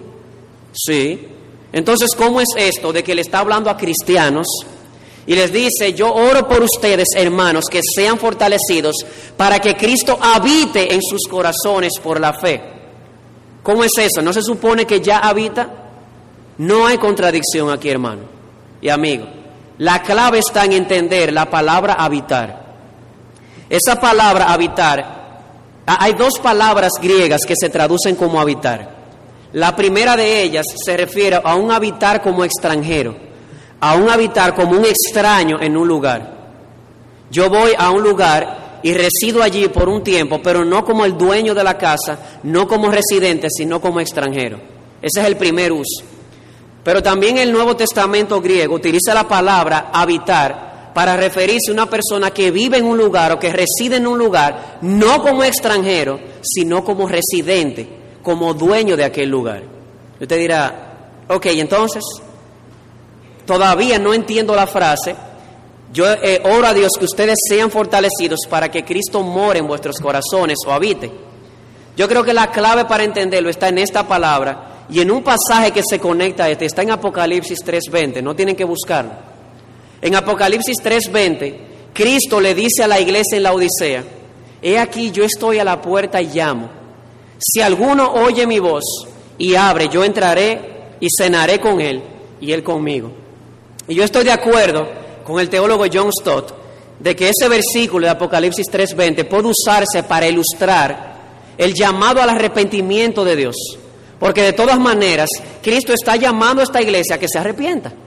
Sí. 0.72 1.28
Entonces, 1.72 2.10
¿cómo 2.16 2.40
es 2.40 2.48
esto 2.56 2.92
de 2.92 3.02
que 3.02 3.14
le 3.14 3.22
está 3.22 3.40
hablando 3.40 3.68
a 3.68 3.76
cristianos 3.76 4.46
y 5.26 5.34
les 5.34 5.52
dice, 5.52 5.92
yo 5.94 6.12
oro 6.12 6.46
por 6.46 6.62
ustedes, 6.62 7.08
hermanos, 7.16 7.64
que 7.70 7.80
sean 7.94 8.18
fortalecidos 8.18 8.94
para 9.36 9.58
que 9.58 9.76
Cristo 9.76 10.18
habite 10.20 10.94
en 10.94 11.00
sus 11.02 11.26
corazones 11.28 11.92
por 12.02 12.20
la 12.20 12.32
fe? 12.32 12.62
¿Cómo 13.62 13.82
es 13.82 13.92
eso? 13.98 14.22
¿No 14.22 14.32
se 14.32 14.42
supone 14.42 14.86
que 14.86 15.00
ya 15.00 15.18
habita? 15.18 15.68
No 16.58 16.86
hay 16.86 16.98
contradicción 16.98 17.70
aquí, 17.70 17.88
hermano 17.88 18.34
y 18.84 18.90
amigo. 18.90 19.26
La 19.78 20.02
clave 20.02 20.38
está 20.38 20.66
en 20.66 20.72
entender 20.72 21.32
la 21.32 21.50
palabra 21.50 21.94
habitar. 21.94 22.64
Esa 23.68 23.98
palabra 23.98 24.52
habitar 24.52 25.13
hay 25.86 26.14
dos 26.14 26.38
palabras 26.42 26.92
griegas 27.00 27.42
que 27.46 27.54
se 27.58 27.68
traducen 27.68 28.16
como 28.16 28.40
habitar. 28.40 28.94
La 29.52 29.76
primera 29.76 30.16
de 30.16 30.42
ellas 30.42 30.66
se 30.84 30.96
refiere 30.96 31.40
a 31.42 31.54
un 31.54 31.70
habitar 31.70 32.22
como 32.22 32.44
extranjero, 32.44 33.16
a 33.80 33.94
un 33.94 34.08
habitar 34.08 34.54
como 34.54 34.78
un 34.78 34.84
extraño 34.84 35.60
en 35.60 35.76
un 35.76 35.86
lugar. 35.86 36.34
Yo 37.30 37.50
voy 37.50 37.72
a 37.76 37.90
un 37.90 38.02
lugar 38.02 38.80
y 38.82 38.92
resido 38.94 39.42
allí 39.42 39.68
por 39.68 39.88
un 39.88 40.02
tiempo, 40.02 40.40
pero 40.42 40.64
no 40.64 40.84
como 40.84 41.04
el 41.04 41.16
dueño 41.16 41.54
de 41.54 41.64
la 41.64 41.78
casa, 41.78 42.18
no 42.42 42.66
como 42.66 42.90
residente, 42.90 43.48
sino 43.50 43.80
como 43.80 44.00
extranjero. 44.00 44.58
Ese 45.00 45.20
es 45.20 45.26
el 45.26 45.36
primer 45.36 45.72
uso. 45.72 46.04
Pero 46.82 47.02
también 47.02 47.38
el 47.38 47.52
Nuevo 47.52 47.76
Testamento 47.76 48.40
griego 48.40 48.74
utiliza 48.74 49.14
la 49.14 49.26
palabra 49.26 49.90
habitar 49.92 50.73
para 50.94 51.16
referirse 51.16 51.70
a 51.70 51.72
una 51.72 51.90
persona 51.90 52.30
que 52.30 52.52
vive 52.52 52.78
en 52.78 52.86
un 52.86 52.96
lugar 52.96 53.32
o 53.32 53.38
que 53.38 53.52
reside 53.52 53.96
en 53.96 54.06
un 54.06 54.16
lugar, 54.16 54.78
no 54.82 55.20
como 55.22 55.42
extranjero, 55.42 56.20
sino 56.40 56.84
como 56.84 57.08
residente, 57.08 57.88
como 58.22 58.54
dueño 58.54 58.96
de 58.96 59.04
aquel 59.04 59.28
lugar. 59.28 59.62
Usted 60.20 60.38
dirá, 60.38 61.24
ok, 61.28 61.46
entonces, 61.46 62.04
todavía 63.44 63.98
no 63.98 64.14
entiendo 64.14 64.54
la 64.54 64.68
frase, 64.68 65.16
yo 65.92 66.10
eh, 66.10 66.40
oro 66.44 66.66
a 66.66 66.74
Dios 66.74 66.92
que 66.98 67.04
ustedes 67.04 67.36
sean 67.48 67.70
fortalecidos 67.70 68.40
para 68.48 68.70
que 68.70 68.84
Cristo 68.84 69.22
more 69.22 69.58
en 69.58 69.66
vuestros 69.66 69.98
corazones 69.98 70.58
o 70.66 70.72
habite. 70.72 71.10
Yo 71.96 72.08
creo 72.08 72.24
que 72.24 72.34
la 72.34 72.50
clave 72.50 72.84
para 72.84 73.04
entenderlo 73.04 73.50
está 73.50 73.68
en 73.68 73.78
esta 73.78 74.06
palabra 74.06 74.86
y 74.88 75.00
en 75.00 75.10
un 75.10 75.22
pasaje 75.22 75.72
que 75.72 75.82
se 75.82 75.98
conecta 75.98 76.44
a 76.44 76.50
este, 76.50 76.66
está 76.66 76.82
en 76.82 76.90
Apocalipsis 76.90 77.58
3:20, 77.64 78.22
no 78.22 78.34
tienen 78.34 78.56
que 78.56 78.64
buscarlo. 78.64 79.33
En 80.04 80.14
Apocalipsis 80.14 80.76
3:20, 80.82 81.54
Cristo 81.94 82.38
le 82.38 82.54
dice 82.54 82.84
a 82.84 82.86
la 82.86 83.00
iglesia 83.00 83.38
en 83.38 83.42
la 83.42 83.54
Odisea, 83.54 84.04
he 84.60 84.78
aquí 84.78 85.10
yo 85.10 85.24
estoy 85.24 85.58
a 85.58 85.64
la 85.64 85.80
puerta 85.80 86.20
y 86.20 86.26
llamo. 86.26 86.68
Si 87.38 87.62
alguno 87.62 88.12
oye 88.12 88.46
mi 88.46 88.58
voz 88.58 88.84
y 89.38 89.54
abre, 89.54 89.88
yo 89.88 90.04
entraré 90.04 90.60
y 91.00 91.08
cenaré 91.08 91.58
con 91.58 91.80
él 91.80 92.02
y 92.38 92.52
él 92.52 92.62
conmigo. 92.62 93.12
Y 93.88 93.94
yo 93.94 94.04
estoy 94.04 94.24
de 94.24 94.32
acuerdo 94.32 94.86
con 95.24 95.40
el 95.40 95.48
teólogo 95.48 95.86
John 95.90 96.10
Stott 96.12 96.52
de 97.00 97.16
que 97.16 97.30
ese 97.30 97.48
versículo 97.48 98.06
de 98.06 98.10
Apocalipsis 98.10 98.66
3:20 98.70 99.24
puede 99.24 99.48
usarse 99.48 100.02
para 100.02 100.28
ilustrar 100.28 101.14
el 101.56 101.72
llamado 101.72 102.20
al 102.20 102.28
arrepentimiento 102.28 103.24
de 103.24 103.36
Dios. 103.36 103.56
Porque 104.20 104.42
de 104.42 104.52
todas 104.52 104.78
maneras, 104.78 105.30
Cristo 105.62 105.94
está 105.94 106.16
llamando 106.16 106.60
a 106.60 106.64
esta 106.64 106.82
iglesia 106.82 107.16
a 107.16 107.18
que 107.18 107.26
se 107.26 107.38
arrepienta. 107.38 108.03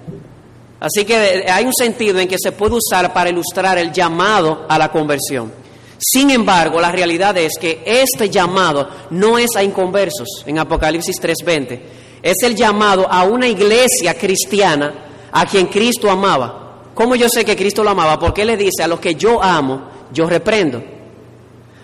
Así 0.80 1.06
que 1.06 1.46
hay 1.50 1.66
un 1.66 1.74
sentido 1.74 2.20
en 2.20 2.28
que 2.28 2.38
se 2.38 2.52
puede 2.52 2.76
usar 2.76 3.12
para 3.14 3.30
ilustrar 3.30 3.78
el 3.78 3.92
llamado 3.92 4.66
a 4.70 4.78
la 4.78 4.92
conversión. 4.92 5.52
Sin 5.98 6.30
embargo, 6.30 6.80
la 6.80 6.92
realidad 6.92 7.36
es 7.38 7.54
que 7.60 7.82
este 7.84 8.30
llamado 8.30 8.88
no 9.10 9.40
es 9.40 9.56
a 9.56 9.64
inconversos 9.64 10.44
en 10.46 10.60
Apocalipsis 10.60 11.20
3:20. 11.20 11.82
Es 12.22 12.36
el 12.44 12.56
llamado 12.56 13.08
a 13.10 13.24
una 13.24 13.48
iglesia 13.48 14.14
cristiana 14.14 15.06
a 15.32 15.46
quien 15.46 15.68
Cristo 15.68 16.10
amaba. 16.10 16.92
¿Cómo 16.94 17.16
yo 17.16 17.28
sé 17.30 17.46
que 17.46 17.56
Cristo 17.56 17.84
lo 17.84 17.92
amaba? 17.92 18.20
Porque 18.20 18.42
Él 18.42 18.48
le 18.48 18.58
dice, 18.58 18.84
a 18.84 18.88
los 18.88 19.00
que 19.00 19.16
yo 19.16 19.42
amo, 19.42 19.90
yo 20.12 20.28
reprendo. 20.28 20.84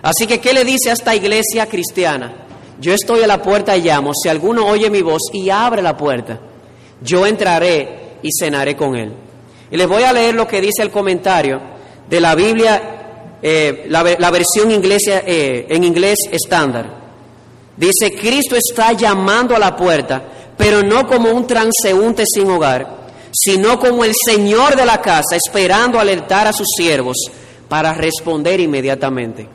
Así 0.02 0.28
que, 0.28 0.40
¿qué 0.40 0.54
le 0.54 0.66
dice 0.66 0.90
a 0.90 0.94
esta 0.94 1.16
iglesia 1.16 1.68
cristiana? 1.68 2.46
Yo 2.80 2.94
estoy 2.94 3.22
a 3.22 3.28
la 3.28 3.42
puerta 3.42 3.78
y 3.78 3.84
llamo. 3.84 4.12
Si 4.14 4.28
alguno 4.28 4.66
oye 4.66 4.90
mi 4.90 5.02
voz 5.02 5.22
y 5.32 5.50
abre 5.50 5.82
la 5.82 5.96
puerta, 5.96 6.40
yo 7.02 7.26
entraré 7.26 8.03
y 8.24 8.30
cenaré 8.38 8.76
con 8.76 8.96
él. 8.96 9.14
Y 9.70 9.78
les 9.78 9.88
voy 9.88 10.04
a 10.04 10.14
leer 10.14 10.34
lo 10.34 10.48
que 10.48 10.62
dice 10.62 10.82
el 10.82 10.90
comentario 10.90 11.62
de 12.10 12.20
la 12.20 12.34
Biblia, 12.36 13.40
eh, 13.42 13.86
la, 13.90 14.32
versión 14.32 14.72
inglesa, 14.72 15.22
eh, 15.26 15.68
en 15.70 15.84
inglés 15.84 16.18
estándar. 16.32 17.04
Dice, 17.76 18.14
Cristo 18.14 18.56
está 18.56 18.94
llamando 18.94 19.56
a 19.56 19.60
la 19.60 19.76
puerta, 19.76 20.24
pero 20.58 20.84
no 20.84 21.08
como 21.08 21.30
un 21.32 21.48
transeúnte 21.48 22.24
sin 22.26 22.50
hogar, 22.50 23.04
sino 23.32 23.80
como 23.80 24.06
el 24.06 24.14
Señor 24.14 24.76
de 24.76 24.86
la 24.86 25.02
casa, 25.02 25.36
esperando 25.36 26.00
alertar 26.00 26.48
a 26.48 26.54
sus 26.54 26.68
siervos 26.78 27.18
para 27.68 27.94
responder 27.94 28.60
inmediatamente. 28.60 29.50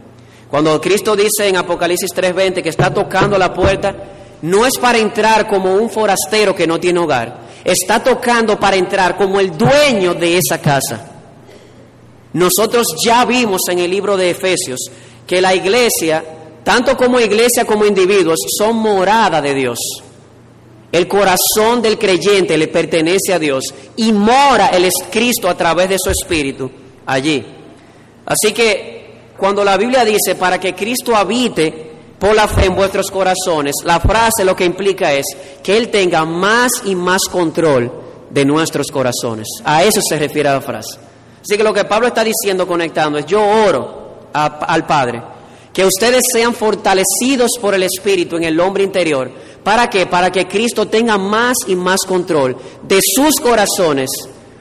Cuando 0.51 0.81
Cristo 0.81 1.15
dice 1.15 1.47
en 1.47 1.57
Apocalipsis 1.57 2.11
3:20 2.13 2.63
que 2.63 2.71
está 2.71 2.93
tocando 2.93 3.39
la 3.39 3.53
puerta, 3.53 3.95
no 4.43 4.67
es 4.67 4.79
para 4.79 4.99
entrar 4.99 5.47
como 5.47 5.75
un 5.75 5.91
forastero 5.91 6.55
que 6.55 6.67
no 6.67 6.81
tiene 6.81 7.01
hogar, 7.01 7.48
está 7.65 8.03
tocando 8.03 8.59
para 8.59 8.77
entrar 8.77 9.17
como 9.17 9.41
el 9.41 9.57
dueño 9.57 10.15
de 10.15 10.39
esa 10.39 10.61
casa. 10.61 11.13
Nosotros 12.33 12.87
ya 13.05 13.25
vimos 13.25 13.63
en 13.69 13.79
el 13.79 13.91
libro 13.91 14.17
de 14.17 14.31
Efesios 14.31 14.81
que 15.27 15.41
la 15.41 15.55
iglesia, 15.55 16.25
tanto 16.63 16.97
como 16.97 17.21
iglesia 17.21 17.65
como 17.65 17.85
individuos, 17.85 18.39
son 18.59 18.77
morada 18.77 19.41
de 19.41 19.55
Dios. 19.55 19.79
El 20.91 21.07
corazón 21.07 21.83
del 21.83 21.99
creyente 21.99 22.57
le 22.57 22.69
pertenece 22.69 23.35
a 23.35 23.39
Dios 23.39 23.75
y 23.97 24.13
mora 24.13 24.69
el 24.69 24.89
Cristo 25.11 25.49
a 25.49 25.57
través 25.57 25.91
de 25.91 25.97
su 25.99 26.11
Espíritu 26.11 26.71
allí. 27.05 27.45
Así 28.25 28.53
que 28.53 28.99
cuando 29.37 29.65
la 29.65 29.77
Biblia 29.77 30.05
dice 30.05 30.35
para 30.35 30.59
que 30.59 30.75
Cristo 30.75 31.15
habite 31.15 31.89
por 32.19 32.35
la 32.35 32.49
fe 32.49 32.67
en 32.67 32.75
vuestros 32.75 33.11
corazones, 33.11 33.75
la 33.85 34.01
frase 34.01 34.45
lo 34.45 34.57
que 34.57 34.65
implica 34.65 35.13
es 35.13 35.27
que 35.63 35.77
Él 35.77 35.89
tenga 35.89 36.25
más 36.25 36.71
y 36.85 36.95
más 36.95 37.23
control 37.31 37.93
de 38.31 38.45
nuestros 38.45 38.89
corazones. 38.89 39.47
A 39.65 39.85
eso 39.85 40.01
se 40.07 40.19
refiere 40.19 40.49
la 40.49 40.61
frase. 40.61 40.99
Así 41.41 41.57
que 41.57 41.63
lo 41.63 41.73
que 41.73 41.85
Pablo 41.85 42.09
está 42.09 42.25
diciendo 42.25 42.67
conectando 42.67 43.19
es, 43.19 43.27
yo 43.27 43.41
oro 43.43 44.29
al 44.33 44.87
Padre, 44.87 45.23
que 45.73 45.85
ustedes 45.85 46.23
sean 46.33 46.55
fortalecidos 46.55 47.53
por 47.61 47.75
el 47.75 47.85
Espíritu 47.85 48.37
en 48.37 48.45
el 48.45 48.59
hombre 48.59 48.85
interior. 48.85 49.31
¿Para 49.63 49.89
qué? 49.89 50.07
Para 50.07 50.31
que 50.31 50.47
Cristo 50.47 50.89
tenga 50.89 51.17
más 51.19 51.57
y 51.67 51.77
más 51.77 52.01
control 52.07 52.57
de 52.83 52.99
sus 53.01 53.37
corazones, 53.37 54.11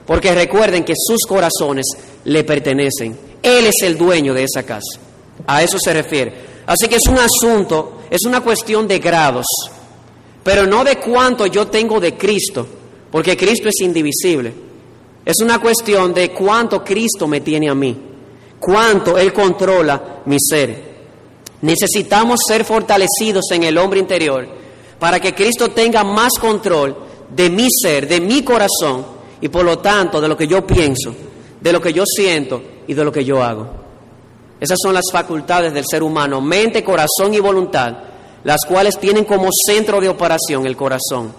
porque 0.05 0.33
recuerden 0.33 0.83
que 0.83 0.93
sus 0.95 1.25
corazones 1.27 1.85
le 2.23 2.43
pertenecen. 2.43 3.17
Él 3.41 3.65
es 3.65 3.75
el 3.83 3.97
dueño 3.97 4.33
de 4.33 4.43
esa 4.43 4.63
casa. 4.63 4.99
A 5.45 5.63
eso 5.63 5.77
se 5.79 5.93
refiere. 5.93 6.46
Así 6.67 6.87
que 6.87 6.97
es 6.97 7.07
un 7.09 7.17
asunto, 7.17 8.01
es 8.09 8.25
una 8.25 8.41
cuestión 8.41 8.87
de 8.87 8.99
grados. 8.99 9.45
pero 10.43 10.65
no 10.65 10.85
de 10.85 10.97
cuánto 10.97 11.45
yo 11.47 11.67
tengo 11.67 11.99
de 11.99 12.15
Cristo, 12.15 12.65
porque 13.11 13.35
Cristo 13.35 13.67
es 13.67 13.81
indivisible. 13.81 14.53
Es 15.25 15.41
una 15.41 15.59
cuestión 15.59 16.13
de 16.13 16.31
cuánto 16.31 16.85
Cristo 16.85 17.27
me 17.27 17.41
tiene 17.41 17.69
a 17.69 17.75
mí, 17.75 17.93
cuánto 18.57 19.17
Él 19.17 19.33
controla 19.33 20.21
mi 20.25 20.37
ser. 20.39 20.87
Necesitamos 21.61 22.39
ser 22.47 22.63
fortalecidos 22.63 23.43
en 23.51 23.63
el 23.63 23.77
hombre 23.77 23.99
interior 23.99 24.47
para 24.97 25.19
que 25.19 25.35
Cristo 25.35 25.71
tenga 25.71 26.05
más 26.05 26.31
control 26.39 26.95
de 27.29 27.49
mi 27.49 27.67
ser, 27.69 28.07
de 28.07 28.21
mi 28.21 28.41
corazón 28.41 29.05
y 29.41 29.49
por 29.49 29.65
lo 29.65 29.79
tanto 29.79 30.21
de 30.21 30.29
lo 30.29 30.37
que 30.37 30.47
yo 30.47 30.65
pienso, 30.65 31.13
de 31.59 31.73
lo 31.73 31.81
que 31.81 31.91
yo 31.91 32.03
siento 32.05 32.61
y 32.87 32.93
de 32.93 33.03
lo 33.03 33.11
que 33.11 33.25
yo 33.25 33.43
hago. 33.43 33.76
Esas 34.59 34.77
son 34.81 34.93
las 34.93 35.05
facultades 35.11 35.73
del 35.73 35.85
ser 35.89 36.03
humano, 36.03 36.41
mente, 36.41 36.83
corazón 36.83 37.33
y 37.33 37.39
voluntad, 37.39 37.95
las 38.43 38.65
cuales 38.67 38.97
tienen 38.97 39.25
como 39.25 39.49
centro 39.65 40.01
de 40.01 40.09
operación 40.09 40.65
el 40.65 40.75
corazón. 40.75 41.31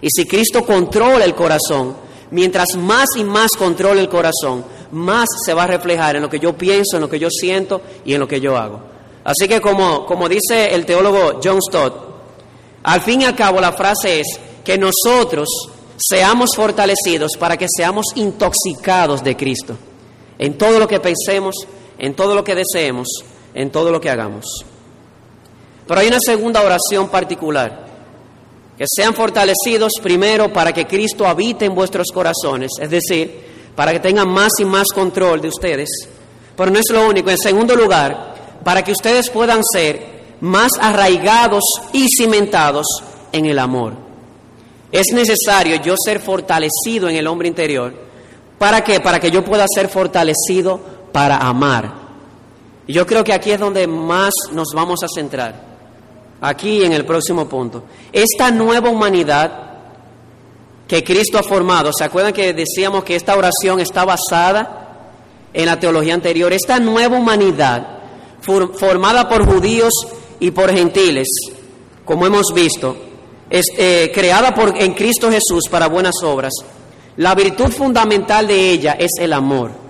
Y 0.00 0.08
si 0.10 0.26
Cristo 0.26 0.64
controla 0.64 1.24
el 1.24 1.34
corazón, 1.34 1.96
mientras 2.30 2.76
más 2.76 3.06
y 3.16 3.24
más 3.24 3.52
controla 3.52 4.00
el 4.00 4.08
corazón, 4.08 4.64
más 4.92 5.26
se 5.44 5.54
va 5.54 5.64
a 5.64 5.68
reflejar 5.68 6.16
en 6.16 6.22
lo 6.22 6.28
que 6.28 6.38
yo 6.38 6.56
pienso, 6.56 6.96
en 6.96 7.02
lo 7.02 7.08
que 7.08 7.18
yo 7.18 7.28
siento 7.30 7.80
y 8.04 8.14
en 8.14 8.20
lo 8.20 8.28
que 8.28 8.40
yo 8.40 8.56
hago. 8.56 8.80
Así 9.24 9.48
que 9.48 9.60
como, 9.60 10.06
como 10.06 10.28
dice 10.28 10.74
el 10.74 10.84
teólogo 10.84 11.40
John 11.42 11.60
Stott, 11.60 12.06
al 12.82 13.00
fin 13.00 13.22
y 13.22 13.24
al 13.24 13.34
cabo 13.34 13.60
la 13.60 13.72
frase 13.72 14.20
es 14.20 14.38
que 14.62 14.78
nosotros 14.78 15.48
seamos 15.96 16.50
fortalecidos 16.54 17.32
para 17.38 17.56
que 17.56 17.66
seamos 17.74 18.06
intoxicados 18.14 19.24
de 19.24 19.36
Cristo 19.36 19.76
en 20.38 20.58
todo 20.58 20.78
lo 20.78 20.86
que 20.86 21.00
pensemos, 21.00 21.54
en 21.98 22.14
todo 22.14 22.34
lo 22.34 22.44
que 22.44 22.54
deseemos, 22.54 23.08
en 23.54 23.70
todo 23.70 23.90
lo 23.90 24.00
que 24.00 24.10
hagamos. 24.10 24.44
Pero 25.86 26.00
hay 26.00 26.08
una 26.08 26.20
segunda 26.20 26.62
oración 26.62 27.08
particular, 27.08 27.86
que 28.76 28.84
sean 28.88 29.14
fortalecidos 29.14 29.92
primero 30.02 30.52
para 30.52 30.72
que 30.72 30.86
Cristo 30.86 31.26
habite 31.26 31.64
en 31.64 31.74
vuestros 31.74 32.08
corazones, 32.12 32.72
es 32.80 32.90
decir, 32.90 33.46
para 33.74 33.92
que 33.92 34.00
tengan 34.00 34.28
más 34.28 34.52
y 34.58 34.64
más 34.64 34.88
control 34.88 35.40
de 35.40 35.48
ustedes. 35.48 35.88
Pero 36.56 36.70
no 36.70 36.78
es 36.78 36.90
lo 36.90 37.08
único. 37.08 37.30
En 37.30 37.38
segundo 37.38 37.76
lugar, 37.76 38.34
para 38.64 38.82
que 38.82 38.92
ustedes 38.92 39.30
puedan 39.30 39.62
ser 39.62 40.16
más 40.40 40.72
arraigados 40.80 41.64
y 41.92 42.06
cimentados 42.08 42.86
en 43.32 43.46
el 43.46 43.58
amor. 43.58 43.94
Es 44.92 45.06
necesario 45.12 45.76
yo 45.76 45.94
ser 45.96 46.20
fortalecido 46.20 47.08
en 47.08 47.16
el 47.16 47.26
hombre 47.26 47.48
interior. 47.48 47.92
¿Para 48.58 48.82
qué? 48.82 49.00
Para 49.00 49.20
que 49.20 49.30
yo 49.30 49.44
pueda 49.44 49.66
ser 49.72 49.88
fortalecido 49.88 50.80
para 51.16 51.38
amar. 51.38 51.94
Yo 52.86 53.06
creo 53.06 53.24
que 53.24 53.32
aquí 53.32 53.50
es 53.50 53.58
donde 53.58 53.86
más 53.86 54.34
nos 54.52 54.68
vamos 54.74 55.02
a 55.02 55.06
centrar. 55.08 55.54
Aquí 56.42 56.84
en 56.84 56.92
el 56.92 57.06
próximo 57.06 57.48
punto. 57.48 57.84
Esta 58.12 58.50
nueva 58.50 58.90
humanidad 58.90 59.50
que 60.86 61.02
Cristo 61.02 61.38
ha 61.38 61.42
formado, 61.42 61.90
¿se 61.96 62.04
acuerdan 62.04 62.34
que 62.34 62.52
decíamos 62.52 63.02
que 63.02 63.16
esta 63.16 63.34
oración 63.34 63.80
está 63.80 64.04
basada 64.04 65.14
en 65.54 65.64
la 65.64 65.80
teología 65.80 66.12
anterior? 66.12 66.52
Esta 66.52 66.78
nueva 66.80 67.16
humanidad 67.16 68.00
formada 68.42 69.26
por 69.26 69.46
judíos 69.46 69.94
y 70.38 70.50
por 70.50 70.70
gentiles, 70.70 71.28
como 72.04 72.26
hemos 72.26 72.52
visto, 72.54 72.94
es 73.48 73.64
eh, 73.78 74.12
creada 74.12 74.54
por, 74.54 74.76
en 74.76 74.92
Cristo 74.92 75.30
Jesús 75.30 75.62
para 75.70 75.88
buenas 75.88 76.16
obras. 76.22 76.52
La 77.16 77.34
virtud 77.34 77.72
fundamental 77.72 78.46
de 78.46 78.70
ella 78.70 78.98
es 79.00 79.12
el 79.18 79.32
amor. 79.32 79.85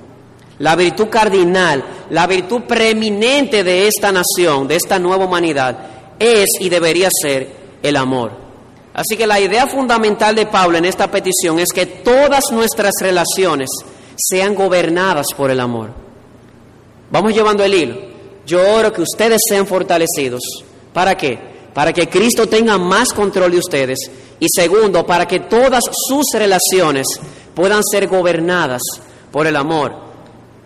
La 0.59 0.75
virtud 0.75 1.09
cardinal, 1.09 1.85
la 2.11 2.27
virtud 2.27 2.62
preeminente 2.62 3.62
de 3.62 3.88
esta 3.88 4.11
nación, 4.11 4.66
de 4.66 4.77
esta 4.77 4.99
nueva 4.99 5.27
humanidad, 5.27 5.79
es 6.19 6.47
y 6.61 6.69
debería 6.69 7.09
ser 7.11 7.51
el 7.83 7.97
amor. 7.97 8.33
Así 8.95 9.16
que 9.19 9.27
la 9.27 9.38
idea 9.38 9.66
fundamental 9.66 10.35
de 10.35 10.47
Pablo 10.47 10.79
en 10.79 10.87
esta 10.87 11.11
petición 11.11 11.59
es 11.59 11.69
que 11.75 11.85
todas 11.85 12.45
nuestras 12.51 12.92
relaciones 13.01 13.69
sean 14.16 14.55
gobernadas 14.55 15.27
por 15.37 15.51
el 15.51 15.61
amor. 15.61 15.90
Vamos 17.11 17.35
llevando 17.35 17.62
el 17.62 17.75
hilo. 17.75 17.97
Yo 18.47 18.61
oro 18.75 18.90
que 18.92 19.03
ustedes 19.03 19.42
sean 19.47 19.66
fortalecidos. 19.66 20.40
¿Para 20.95 21.14
qué? 21.14 21.38
Para 21.75 21.92
que 21.92 22.09
Cristo 22.09 22.47
tenga 22.47 22.79
más 22.79 23.12
control 23.12 23.53
de 23.53 23.59
ustedes. 23.59 23.99
Y 24.40 24.47
segundo, 24.49 25.05
para 25.05 25.27
que 25.27 25.40
todas 25.40 25.85
sus 26.09 26.25
relaciones 26.33 27.07
puedan 27.55 27.83
ser 27.85 28.07
gobernadas 28.07 28.81
por 29.31 29.47
el 29.47 29.57
amor. 29.57 30.06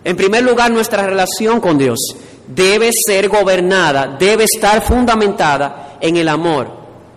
En 0.03 0.15
primer 0.15 0.43
lugar, 0.43 0.71
nuestra 0.71 1.05
relación 1.05 1.59
con 1.59 1.77
Dios 1.77 1.99
debe 2.47 2.89
ser 3.05 3.29
gobernada, 3.29 4.17
debe 4.19 4.45
estar 4.45 4.81
fundamentada 4.81 5.97
en 6.01 6.17
el 6.17 6.27
amor. 6.27 6.69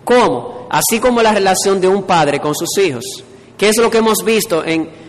¿Cómo? 0.03 0.67
Así 0.69 0.99
como 0.99 1.21
la 1.21 1.33
relación 1.33 1.81
de 1.81 1.87
un 1.87 2.03
padre 2.03 2.39
con 2.39 2.53
sus 2.55 2.77
hijos. 2.77 3.03
¿Qué 3.57 3.69
es 3.69 3.77
lo 3.77 3.89
que 3.89 3.97
hemos 3.99 4.19
visto 4.23 4.63
en, 4.63 5.05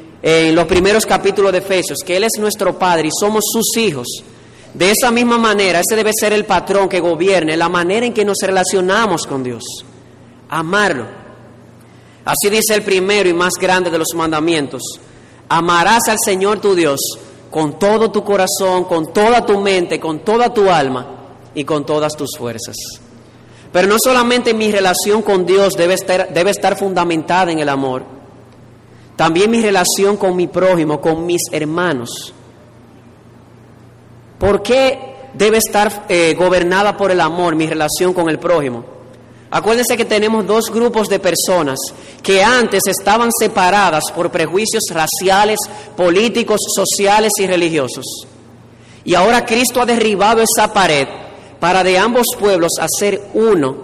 los 0.54 0.64
primeros 0.66 1.04
capítulos 1.04 1.52
de 1.52 1.58
Efesios? 1.58 1.98
Que 2.04 2.16
Él 2.16 2.24
es 2.24 2.32
nuestro 2.38 2.78
Padre 2.78 3.08
y 3.08 3.10
somos 3.10 3.44
sus 3.52 3.76
hijos. 3.76 4.06
De 4.72 4.90
esa 4.90 5.10
misma 5.10 5.38
manera, 5.38 5.80
ese 5.80 5.96
debe 5.96 6.12
ser 6.18 6.32
el 6.32 6.44
patrón 6.44 6.88
que 6.88 7.00
gobierne 7.00 7.56
la 7.56 7.68
manera 7.68 8.06
en 8.06 8.12
que 8.12 8.24
nos 8.24 8.38
relacionamos 8.42 9.26
con 9.26 9.42
Dios. 9.42 9.64
Amarlo. 10.48 11.06
Así 12.24 12.50
dice 12.50 12.74
el 12.74 12.82
primero 12.82 13.28
y 13.28 13.32
más 13.32 13.54
grande 13.60 13.90
de 13.90 13.98
los 13.98 14.14
mandamientos. 14.14 14.82
Amarás 15.48 16.08
al 16.08 16.18
Señor 16.22 16.60
tu 16.60 16.74
Dios 16.74 17.00
con 17.56 17.78
todo 17.78 18.10
tu 18.10 18.22
corazón, 18.22 18.84
con 18.84 19.14
toda 19.14 19.46
tu 19.46 19.58
mente, 19.58 19.98
con 19.98 20.18
toda 20.18 20.52
tu 20.52 20.68
alma 20.68 21.06
y 21.54 21.64
con 21.64 21.86
todas 21.86 22.14
tus 22.14 22.36
fuerzas. 22.36 22.76
Pero 23.72 23.88
no 23.88 23.96
solamente 23.98 24.52
mi 24.52 24.70
relación 24.70 25.22
con 25.22 25.46
Dios 25.46 25.72
debe 25.72 25.94
estar, 25.94 26.34
debe 26.34 26.50
estar 26.50 26.76
fundamentada 26.76 27.50
en 27.50 27.58
el 27.60 27.70
amor, 27.70 28.04
también 29.16 29.50
mi 29.50 29.62
relación 29.62 30.18
con 30.18 30.36
mi 30.36 30.48
prójimo, 30.48 31.00
con 31.00 31.24
mis 31.24 31.40
hermanos. 31.50 32.34
¿Por 34.38 34.60
qué 34.60 35.30
debe 35.32 35.56
estar 35.56 36.04
eh, 36.10 36.34
gobernada 36.34 36.94
por 36.94 37.10
el 37.10 37.22
amor 37.22 37.56
mi 37.56 37.66
relación 37.66 38.12
con 38.12 38.28
el 38.28 38.38
prójimo? 38.38 38.84
Acuérdense 39.50 39.96
que 39.96 40.04
tenemos 40.04 40.46
dos 40.46 40.70
grupos 40.70 41.08
de 41.08 41.18
personas 41.18 41.78
que 42.22 42.42
antes 42.42 42.82
estaban 42.86 43.30
separadas 43.38 44.04
por 44.14 44.30
prejuicios 44.30 44.84
raciales, 44.90 45.58
políticos, 45.96 46.60
sociales 46.74 47.32
y 47.38 47.46
religiosos. 47.46 48.04
Y 49.04 49.14
ahora 49.14 49.44
Cristo 49.44 49.80
ha 49.80 49.86
derribado 49.86 50.42
esa 50.42 50.72
pared 50.72 51.06
para 51.60 51.84
de 51.84 51.96
ambos 51.96 52.26
pueblos 52.38 52.72
hacer 52.80 53.28
uno 53.34 53.76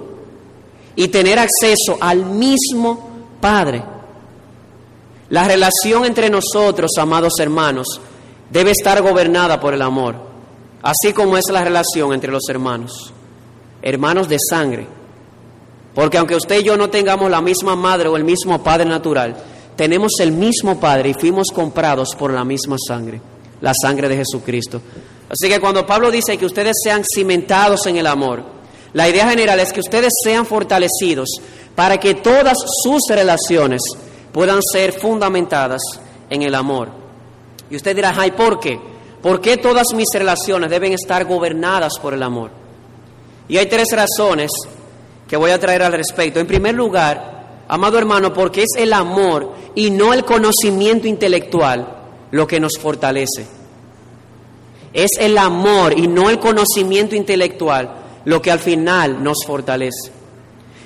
y 0.96 1.08
tener 1.08 1.38
acceso 1.38 1.96
al 2.00 2.26
mismo 2.26 3.10
Padre. 3.40 3.82
La 5.30 5.48
relación 5.48 6.04
entre 6.04 6.28
nosotros, 6.28 6.90
amados 6.98 7.34
hermanos, 7.40 8.00
debe 8.50 8.72
estar 8.72 9.00
gobernada 9.00 9.58
por 9.58 9.74
el 9.74 9.82
amor 9.82 10.32
así 10.82 11.12
como 11.12 11.36
es 11.36 11.44
la 11.50 11.64
relación 11.64 12.12
entre 12.12 12.32
los 12.32 12.42
hermanos, 12.48 13.12
hermanos 13.80 14.28
de 14.28 14.36
sangre. 14.50 14.86
Porque 15.94 16.18
aunque 16.18 16.36
usted 16.36 16.60
y 16.60 16.64
yo 16.64 16.76
no 16.76 16.90
tengamos 16.90 17.30
la 17.30 17.40
misma 17.40 17.76
madre 17.76 18.08
o 18.08 18.16
el 18.16 18.24
mismo 18.24 18.62
padre 18.62 18.86
natural, 18.86 19.36
tenemos 19.76 20.12
el 20.20 20.32
mismo 20.32 20.78
Padre 20.78 21.10
y 21.10 21.14
fuimos 21.14 21.48
comprados 21.52 22.14
por 22.14 22.32
la 22.32 22.44
misma 22.44 22.76
sangre, 22.86 23.20
la 23.60 23.72
sangre 23.80 24.08
de 24.08 24.16
Jesucristo. 24.16 24.80
Así 25.28 25.48
que 25.48 25.60
cuando 25.60 25.86
Pablo 25.86 26.10
dice 26.10 26.36
que 26.36 26.46
ustedes 26.46 26.76
sean 26.82 27.02
cimentados 27.04 27.86
en 27.86 27.96
el 27.96 28.06
amor, 28.06 28.44
la 28.92 29.08
idea 29.08 29.30
general 29.30 29.58
es 29.60 29.72
que 29.72 29.80
ustedes 29.80 30.12
sean 30.22 30.44
fortalecidos 30.44 31.30
para 31.74 31.98
que 31.98 32.14
todas 32.14 32.58
sus 32.82 33.00
relaciones 33.08 33.80
puedan 34.30 34.60
ser 34.62 34.92
fundamentadas 34.92 35.80
en 36.28 36.42
el 36.42 36.54
amor. 36.54 36.90
Y 37.70 37.76
usted 37.76 37.96
dirá, 37.96 38.12
ay, 38.14 38.32
¿por 38.32 38.60
qué? 38.60 38.78
¿Por 39.22 39.40
qué 39.40 39.56
todas 39.56 39.94
mis 39.94 40.08
relaciones 40.12 40.68
deben 40.68 40.92
estar 40.92 41.24
gobernadas 41.24 41.94
por 42.00 42.12
el 42.12 42.22
amor? 42.22 42.50
Y 43.48 43.56
hay 43.56 43.66
tres 43.66 43.88
razones 43.92 44.50
que 45.32 45.38
voy 45.38 45.50
a 45.50 45.58
traer 45.58 45.82
al 45.82 45.94
respecto. 45.94 46.40
En 46.40 46.46
primer 46.46 46.74
lugar, 46.74 47.64
amado 47.66 47.96
hermano, 47.96 48.34
porque 48.34 48.64
es 48.64 48.76
el 48.76 48.92
amor 48.92 49.54
y 49.74 49.90
no 49.90 50.12
el 50.12 50.26
conocimiento 50.26 51.08
intelectual 51.08 51.88
lo 52.32 52.46
que 52.46 52.60
nos 52.60 52.72
fortalece. 52.78 53.46
Es 54.92 55.12
el 55.18 55.38
amor 55.38 55.98
y 55.98 56.06
no 56.06 56.28
el 56.28 56.38
conocimiento 56.38 57.16
intelectual 57.16 57.94
lo 58.26 58.42
que 58.42 58.50
al 58.50 58.58
final 58.58 59.24
nos 59.24 59.38
fortalece. 59.46 60.12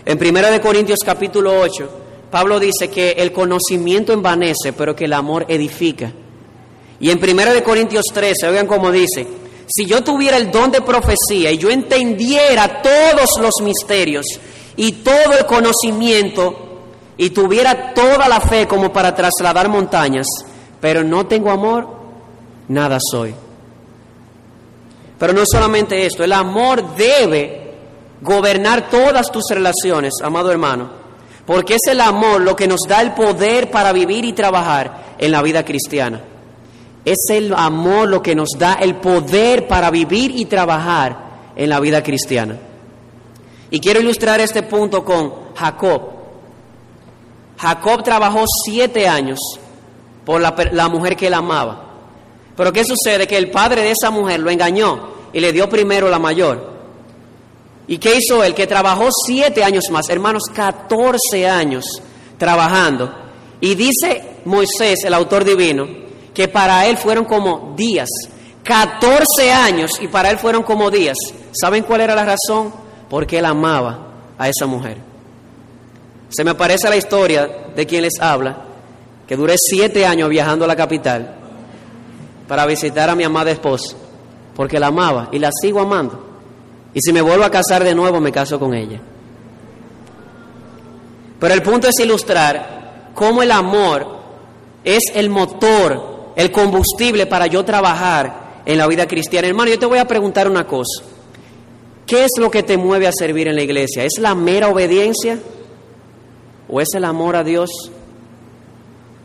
En 0.04 0.16
1 0.16 0.62
Corintios 0.62 1.00
capítulo 1.04 1.58
8, 1.58 1.90
Pablo 2.30 2.60
dice 2.60 2.88
que 2.88 3.16
el 3.18 3.32
conocimiento 3.32 4.12
envanece, 4.12 4.72
pero 4.74 4.94
que 4.94 5.06
el 5.06 5.14
amor 5.14 5.44
edifica. 5.48 6.12
Y 7.00 7.10
en 7.10 7.18
1 7.18 7.64
Corintios 7.64 8.04
13, 8.14 8.46
oigan 8.46 8.68
cómo 8.68 8.92
dice, 8.92 9.26
si 9.66 9.86
yo 9.86 10.02
tuviera 10.02 10.36
el 10.36 10.50
don 10.50 10.70
de 10.70 10.80
profecía 10.80 11.50
y 11.50 11.58
yo 11.58 11.70
entendiera 11.70 12.82
todos 12.82 13.30
los 13.40 13.54
misterios 13.62 14.24
y 14.76 14.92
todo 14.92 15.32
el 15.38 15.46
conocimiento 15.46 16.66
y 17.16 17.30
tuviera 17.30 17.94
toda 17.94 18.28
la 18.28 18.40
fe 18.40 18.66
como 18.68 18.92
para 18.92 19.14
trasladar 19.14 19.68
montañas, 19.68 20.26
pero 20.80 21.02
no 21.02 21.26
tengo 21.26 21.50
amor, 21.50 21.88
nada 22.68 22.98
soy. 23.10 23.34
Pero 25.18 25.32
no 25.32 25.42
solamente 25.50 26.04
esto, 26.04 26.22
el 26.22 26.32
amor 26.32 26.94
debe 26.94 27.74
gobernar 28.20 28.90
todas 28.90 29.30
tus 29.30 29.44
relaciones, 29.50 30.14
amado 30.22 30.50
hermano, 30.50 31.06
Porque 31.46 31.74
es 31.74 31.90
el 31.90 32.00
amor 32.00 32.40
lo 32.40 32.56
que 32.56 32.66
nos 32.66 32.80
da 32.88 33.00
el 33.00 33.12
poder 33.14 33.70
para 33.70 33.92
vivir 33.92 34.24
y 34.24 34.32
trabajar 34.32 35.14
en 35.18 35.30
la 35.30 35.42
vida 35.42 35.64
cristiana. 35.64 36.20
Es 37.06 37.26
el 37.30 37.54
amor 37.54 38.08
lo 38.08 38.20
que 38.20 38.34
nos 38.34 38.48
da 38.58 38.74
el 38.74 38.96
poder 38.96 39.68
para 39.68 39.92
vivir 39.92 40.32
y 40.36 40.46
trabajar 40.46 41.52
en 41.54 41.68
la 41.70 41.78
vida 41.78 42.02
cristiana. 42.02 42.58
Y 43.70 43.78
quiero 43.78 44.00
ilustrar 44.00 44.40
este 44.40 44.64
punto 44.64 45.04
con 45.04 45.54
Jacob. 45.54 46.02
Jacob 47.58 48.02
trabajó 48.02 48.44
siete 48.64 49.06
años 49.06 49.38
por 50.24 50.40
la, 50.40 50.88
mujer 50.88 51.16
que 51.16 51.28
él 51.28 51.34
amaba. 51.34 51.84
Pero 52.56 52.72
¿qué 52.72 52.82
sucede? 52.84 53.28
Que 53.28 53.38
el 53.38 53.52
padre 53.52 53.82
de 53.82 53.92
esa 53.92 54.10
mujer 54.10 54.40
lo 54.40 54.50
engañó 54.50 55.10
y 55.32 55.38
le 55.38 55.52
dio 55.52 55.68
primero 55.68 56.10
la 56.10 56.18
mayor. 56.18 56.74
¿Y 57.86 57.98
qué 57.98 58.16
hizo 58.16 58.42
él? 58.42 58.52
Que 58.52 58.66
trabajó 58.66 59.10
siete 59.24 59.62
años 59.62 59.84
más, 59.92 60.08
hermanos, 60.08 60.42
14 60.52 61.48
años 61.48 61.84
trabajando. 62.36 63.14
Y 63.60 63.76
dice 63.76 64.40
Moisés, 64.44 65.04
el 65.04 65.14
autor 65.14 65.44
divino, 65.44 66.05
que 66.36 66.48
para 66.48 66.86
él 66.86 66.98
fueron 66.98 67.24
como 67.24 67.72
días. 67.74 68.10
14 68.62 69.50
años 69.50 69.92
y 70.02 70.08
para 70.08 70.30
él 70.30 70.38
fueron 70.38 70.64
como 70.64 70.90
días. 70.90 71.16
¿Saben 71.50 71.82
cuál 71.82 72.02
era 72.02 72.14
la 72.14 72.26
razón? 72.26 72.74
Porque 73.08 73.38
él 73.38 73.46
amaba 73.46 74.08
a 74.36 74.46
esa 74.46 74.66
mujer. 74.66 74.98
Se 76.28 76.44
me 76.44 76.54
parece 76.54 76.90
la 76.90 76.96
historia 76.96 77.48
de 77.74 77.86
quien 77.86 78.02
les 78.02 78.20
habla, 78.20 78.64
que 79.26 79.34
duré 79.34 79.54
siete 79.56 80.04
años 80.04 80.28
viajando 80.28 80.66
a 80.66 80.68
la 80.68 80.76
capital 80.76 81.36
para 82.46 82.66
visitar 82.66 83.08
a 83.08 83.14
mi 83.14 83.24
amada 83.24 83.50
esposa, 83.50 83.96
porque 84.54 84.78
la 84.78 84.88
amaba 84.88 85.30
y 85.32 85.38
la 85.38 85.50
sigo 85.58 85.80
amando. 85.80 86.22
Y 86.92 87.00
si 87.00 87.14
me 87.14 87.22
vuelvo 87.22 87.44
a 87.44 87.50
casar 87.50 87.82
de 87.82 87.94
nuevo, 87.94 88.20
me 88.20 88.30
caso 88.30 88.58
con 88.58 88.74
ella. 88.74 89.00
Pero 91.40 91.54
el 91.54 91.62
punto 91.62 91.88
es 91.88 91.98
ilustrar 91.98 93.12
cómo 93.14 93.42
el 93.42 93.52
amor 93.52 94.16
es 94.84 95.02
el 95.14 95.30
motor, 95.30 96.15
el 96.36 96.52
combustible 96.52 97.26
para 97.26 97.46
yo 97.46 97.64
trabajar 97.64 98.62
en 98.64 98.78
la 98.78 98.86
vida 98.86 99.08
cristiana. 99.08 99.48
Hermano, 99.48 99.70
yo 99.70 99.78
te 99.78 99.86
voy 99.86 99.98
a 99.98 100.06
preguntar 100.06 100.48
una 100.48 100.66
cosa. 100.66 101.02
¿Qué 102.06 102.24
es 102.24 102.32
lo 102.38 102.50
que 102.50 102.62
te 102.62 102.76
mueve 102.76 103.08
a 103.08 103.12
servir 103.12 103.48
en 103.48 103.56
la 103.56 103.62
iglesia? 103.62 104.04
¿Es 104.04 104.18
la 104.18 104.34
mera 104.34 104.68
obediencia 104.68 105.38
o 106.68 106.80
es 106.80 106.88
el 106.94 107.04
amor 107.04 107.34
a 107.34 107.42
Dios? 107.42 107.70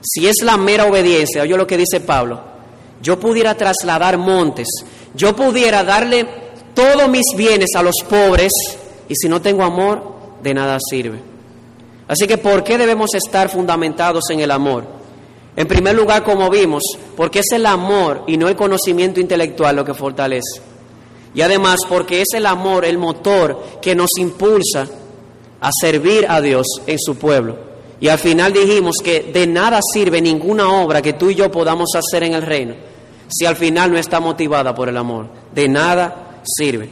Si 0.02 0.28
es 0.28 0.38
la 0.42 0.58
mera 0.58 0.86
obediencia, 0.86 1.44
oye 1.44 1.56
lo 1.56 1.68
que 1.68 1.78
dice 1.78 2.00
Pablo, 2.00 2.42
yo 3.02 3.20
pudiera 3.20 3.56
trasladar 3.56 4.18
montes, 4.18 4.68
yo 5.14 5.36
pudiera 5.36 5.84
darle 5.84 6.26
todos 6.74 7.08
mis 7.08 7.26
bienes 7.36 7.70
a 7.76 7.84
los 7.84 7.96
pobres 8.10 8.52
y 9.08 9.16
si 9.16 9.28
no 9.30 9.42
tengo 9.42 9.64
amor, 9.64 10.12
de 10.42 10.54
nada 10.54 10.80
sirve. 10.90 11.20
Así 12.08 12.26
que, 12.26 12.38
¿por 12.38 12.64
qué 12.64 12.78
debemos 12.78 13.14
estar 13.14 13.50
fundamentados 13.50 14.30
en 14.32 14.40
el 14.40 14.50
amor? 14.50 15.01
En 15.56 15.68
primer 15.68 15.96
lugar, 15.96 16.24
como 16.24 16.50
vimos, 16.50 16.84
porque 17.16 17.40
es 17.40 17.52
el 17.52 17.66
amor 17.66 18.24
y 18.28 18.38
no 18.38 18.48
el 18.48 18.56
conocimiento 18.56 19.20
intelectual 19.20 19.76
lo 19.76 19.86
que 19.86 19.94
fortalece. 19.94 20.62
Y 21.34 21.42
además, 21.42 21.82
porque 21.88 22.22
es 22.22 22.30
el 22.34 22.46
amor 22.46 22.86
el 22.86 22.98
motor 22.98 23.80
que 23.82 23.96
nos 23.96 24.10
impulsa 24.18 24.88
a 25.60 25.70
servir 25.80 26.26
a 26.28 26.42
Dios 26.42 26.68
en 26.88 27.00
su 27.00 27.16
pueblo. 27.16 27.58
Y 28.00 28.08
al 28.08 28.18
final 28.18 28.52
dijimos 28.52 28.96
que 29.04 29.24
de 29.32 29.46
nada 29.46 29.80
sirve 29.94 30.22
ninguna 30.22 30.72
obra 30.82 31.02
que 31.02 31.14
tú 31.14 31.30
y 31.30 31.36
yo 31.36 31.52
podamos 31.52 31.90
hacer 31.96 32.24
en 32.24 32.34
el 32.34 32.42
reino 32.42 32.92
si 33.32 33.46
al 33.46 33.56
final 33.56 33.92
no 33.92 33.98
está 33.98 34.20
motivada 34.20 34.76
por 34.76 34.90
el 34.90 34.98
amor. 34.98 35.28
De 35.54 35.68
nada 35.68 36.42
sirve. 36.44 36.90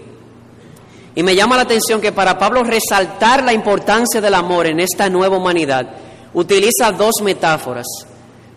Y 1.16 1.24
me 1.24 1.36
llama 1.36 1.58
la 1.58 1.64
atención 1.64 2.00
que 2.00 2.12
para 2.12 2.38
Pablo 2.38 2.64
resaltar 2.64 3.44
la 3.44 3.52
importancia 3.52 4.22
del 4.22 4.34
amor 4.34 4.68
en 4.68 4.80
esta 4.80 5.10
nueva 5.10 5.38
humanidad, 5.38 5.90
utiliza 6.34 6.92
dos 6.92 7.16
metáforas. 7.22 7.86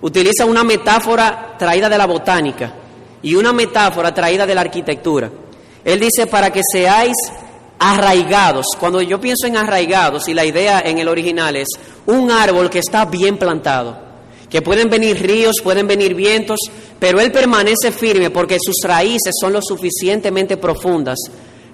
Utiliza 0.03 0.45
una 0.45 0.65
metáfora 0.65 1.55
traída 1.59 1.89
de 1.89 1.97
la 1.97 2.07
botánica 2.07 2.75
y 3.23 3.35
una 3.35 3.53
metáfora 3.53 4.13
traída 4.13 4.47
de 4.47 4.55
la 4.55 4.63
arquitectura. 4.63 5.31
Él 5.85 6.01
dice 6.01 6.27
para 6.27 6.51
que 6.51 6.61
seáis 6.71 7.15
arraigados. 7.79 8.67
Cuando 8.79 9.01
yo 9.03 9.21
pienso 9.21 9.47
en 9.47 9.57
arraigados, 9.57 10.29
y 10.29 10.35
la 10.35 10.45
idea 10.45 10.83
en 10.85 10.99
el 10.99 11.09
original 11.09 11.57
es 11.57 11.69
un 12.07 12.31
árbol 12.31 12.71
que 12.71 12.79
está 12.79 13.05
bien 13.07 13.37
plantado, 13.37 13.97
que 14.49 14.63
pueden 14.63 14.89
venir 14.89 15.21
ríos, 15.21 15.57
pueden 15.63 15.87
venir 15.87 16.15
vientos, 16.15 16.59
pero 16.99 17.21
él 17.21 17.33
permanece 17.33 17.91
firme 17.91 18.31
porque 18.31 18.59
sus 18.61 18.77
raíces 18.85 19.35
son 19.41 19.53
lo 19.53 19.63
suficientemente 19.63 20.57
profundas 20.57 21.19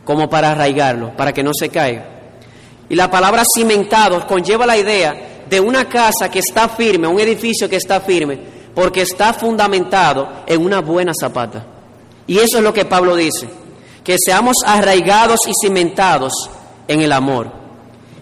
como 0.04 0.30
para 0.30 0.52
arraigarlo, 0.52 1.14
para 1.16 1.32
que 1.32 1.42
no 1.42 1.52
se 1.52 1.68
caiga. 1.68 2.08
Y 2.88 2.94
la 2.94 3.10
palabra 3.10 3.42
cimentado 3.54 4.26
conlleva 4.26 4.64
la 4.64 4.78
idea 4.78 5.27
de 5.48 5.60
una 5.60 5.88
casa 5.88 6.30
que 6.30 6.40
está 6.40 6.68
firme, 6.68 7.08
un 7.08 7.20
edificio 7.20 7.68
que 7.68 7.76
está 7.76 8.00
firme, 8.00 8.38
porque 8.74 9.02
está 9.02 9.32
fundamentado 9.32 10.44
en 10.46 10.64
una 10.64 10.80
buena 10.80 11.12
zapata. 11.18 11.64
Y 12.26 12.38
eso 12.38 12.58
es 12.58 12.62
lo 12.62 12.72
que 12.72 12.84
Pablo 12.84 13.16
dice, 13.16 13.48
que 14.04 14.16
seamos 14.18 14.56
arraigados 14.64 15.40
y 15.46 15.52
cimentados 15.60 16.32
en 16.86 17.00
el 17.00 17.12
amor. 17.12 17.50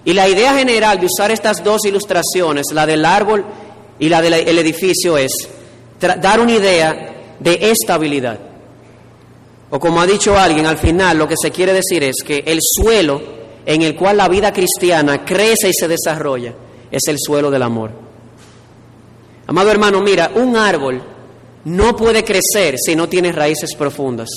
Y 0.04 0.12
la 0.12 0.28
idea 0.28 0.54
general 0.54 1.00
de 1.00 1.06
usar 1.06 1.30
estas 1.30 1.64
dos 1.64 1.84
ilustraciones, 1.84 2.66
la 2.72 2.86
del 2.86 3.04
árbol 3.04 3.44
y 3.98 4.08
la 4.08 4.22
del 4.22 4.58
edificio, 4.58 5.18
es 5.18 5.32
dar 6.00 6.40
una 6.40 6.52
idea 6.52 7.14
de 7.40 7.70
estabilidad. 7.70 8.38
O 9.70 9.80
como 9.80 10.00
ha 10.00 10.06
dicho 10.06 10.38
alguien, 10.38 10.66
al 10.66 10.78
final 10.78 11.18
lo 11.18 11.26
que 11.26 11.34
se 11.40 11.50
quiere 11.50 11.72
decir 11.72 12.04
es 12.04 12.16
que 12.24 12.44
el 12.46 12.60
suelo 12.62 13.20
en 13.66 13.82
el 13.82 13.96
cual 13.96 14.18
la 14.18 14.28
vida 14.28 14.52
cristiana 14.52 15.24
crece 15.24 15.70
y 15.70 15.72
se 15.72 15.88
desarrolla 15.88 16.54
es 16.96 17.02
el 17.08 17.18
suelo 17.18 17.50
del 17.50 17.62
amor. 17.62 17.90
Amado 19.46 19.70
hermano, 19.70 20.00
mira, 20.00 20.32
un 20.34 20.56
árbol 20.56 21.02
no 21.64 21.94
puede 21.96 22.24
crecer 22.24 22.76
si 22.78 22.96
no 22.96 23.08
tiene 23.08 23.32
raíces 23.32 23.74
profundas. 23.76 24.28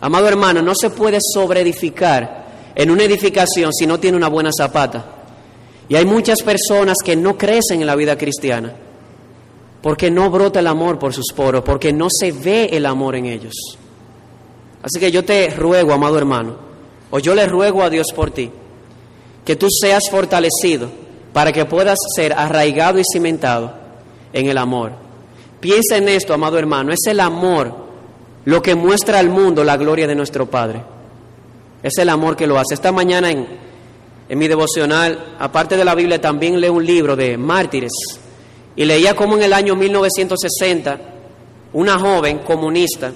Amado 0.00 0.28
hermano, 0.28 0.62
no 0.62 0.74
se 0.74 0.90
puede 0.90 1.18
sobreedificar 1.20 2.72
en 2.74 2.90
una 2.90 3.04
edificación 3.04 3.72
si 3.72 3.86
no 3.86 3.98
tiene 3.98 4.16
una 4.16 4.28
buena 4.28 4.50
zapata. 4.56 5.04
Y 5.88 5.96
hay 5.96 6.06
muchas 6.06 6.42
personas 6.42 6.98
que 7.04 7.16
no 7.16 7.36
crecen 7.36 7.80
en 7.80 7.86
la 7.86 7.96
vida 7.96 8.16
cristiana 8.16 8.74
porque 9.82 10.10
no 10.10 10.30
brota 10.30 10.60
el 10.60 10.66
amor 10.66 10.98
por 10.98 11.14
sus 11.14 11.32
poros, 11.34 11.62
porque 11.62 11.92
no 11.92 12.08
se 12.10 12.32
ve 12.32 12.68
el 12.72 12.86
amor 12.86 13.16
en 13.16 13.26
ellos. 13.26 13.54
Así 14.82 15.00
que 15.00 15.10
yo 15.10 15.24
te 15.24 15.50
ruego, 15.50 15.92
amado 15.92 16.18
hermano, 16.18 16.56
o 17.10 17.18
yo 17.18 17.34
le 17.34 17.46
ruego 17.46 17.82
a 17.82 17.90
Dios 17.90 18.08
por 18.14 18.30
ti, 18.30 18.50
que 19.44 19.56
tú 19.56 19.68
seas 19.70 20.04
fortalecido 20.10 20.90
para 21.32 21.52
que 21.52 21.64
puedas 21.64 21.98
ser 22.14 22.32
arraigado 22.32 22.98
y 22.98 23.02
cimentado 23.10 23.72
en 24.32 24.46
el 24.46 24.58
amor. 24.58 24.92
Piensa 25.60 25.96
en 25.96 26.08
esto, 26.08 26.34
amado 26.34 26.58
hermano, 26.58 26.92
es 26.92 27.06
el 27.06 27.20
amor 27.20 27.74
lo 28.44 28.62
que 28.62 28.74
muestra 28.74 29.18
al 29.18 29.28
mundo 29.28 29.62
la 29.62 29.76
gloria 29.76 30.06
de 30.06 30.14
nuestro 30.14 30.46
Padre. 30.46 30.82
Es 31.82 31.98
el 31.98 32.08
amor 32.08 32.36
que 32.36 32.46
lo 32.46 32.58
hace. 32.58 32.74
Esta 32.74 32.92
mañana 32.92 33.30
en, 33.30 33.46
en 34.28 34.38
mi 34.38 34.48
devocional, 34.48 35.36
aparte 35.38 35.76
de 35.76 35.84
la 35.84 35.94
Biblia, 35.94 36.20
también 36.20 36.60
leo 36.60 36.72
un 36.72 36.84
libro 36.84 37.16
de 37.16 37.36
mártires 37.36 37.92
y 38.76 38.84
leía 38.84 39.14
cómo 39.14 39.36
en 39.36 39.42
el 39.42 39.52
año 39.52 39.76
1960 39.76 40.98
una 41.72 41.98
joven 41.98 42.38
comunista, 42.38 43.12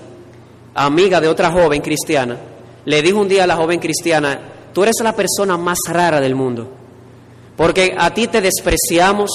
amiga 0.75 1.21
de 1.21 1.29
otra 1.29 1.51
joven 1.51 1.81
cristiana, 1.81 2.37
le 2.85 3.03
dijo 3.03 3.21
un 3.21 3.29
día 3.29 3.45
a 3.45 3.47
la 3.47 3.57
joven 3.57 3.81
cristiana, 3.81 4.39
tú 4.73 4.83
eres 4.83 4.97
la 5.03 5.15
persona 5.15 5.57
más 5.57 5.79
rara 5.89 6.21
del 6.21 6.35
mundo, 6.35 6.69
porque 7.57 7.95
a 7.97 8.13
ti 8.13 8.27
te 8.27 8.41
despreciamos, 8.41 9.31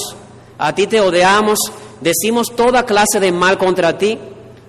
a 0.58 0.74
ti 0.74 0.86
te 0.86 1.00
odiamos, 1.00 1.58
decimos 2.00 2.48
toda 2.54 2.84
clase 2.84 3.20
de 3.20 3.32
mal 3.32 3.58
contra 3.58 3.96
ti 3.96 4.18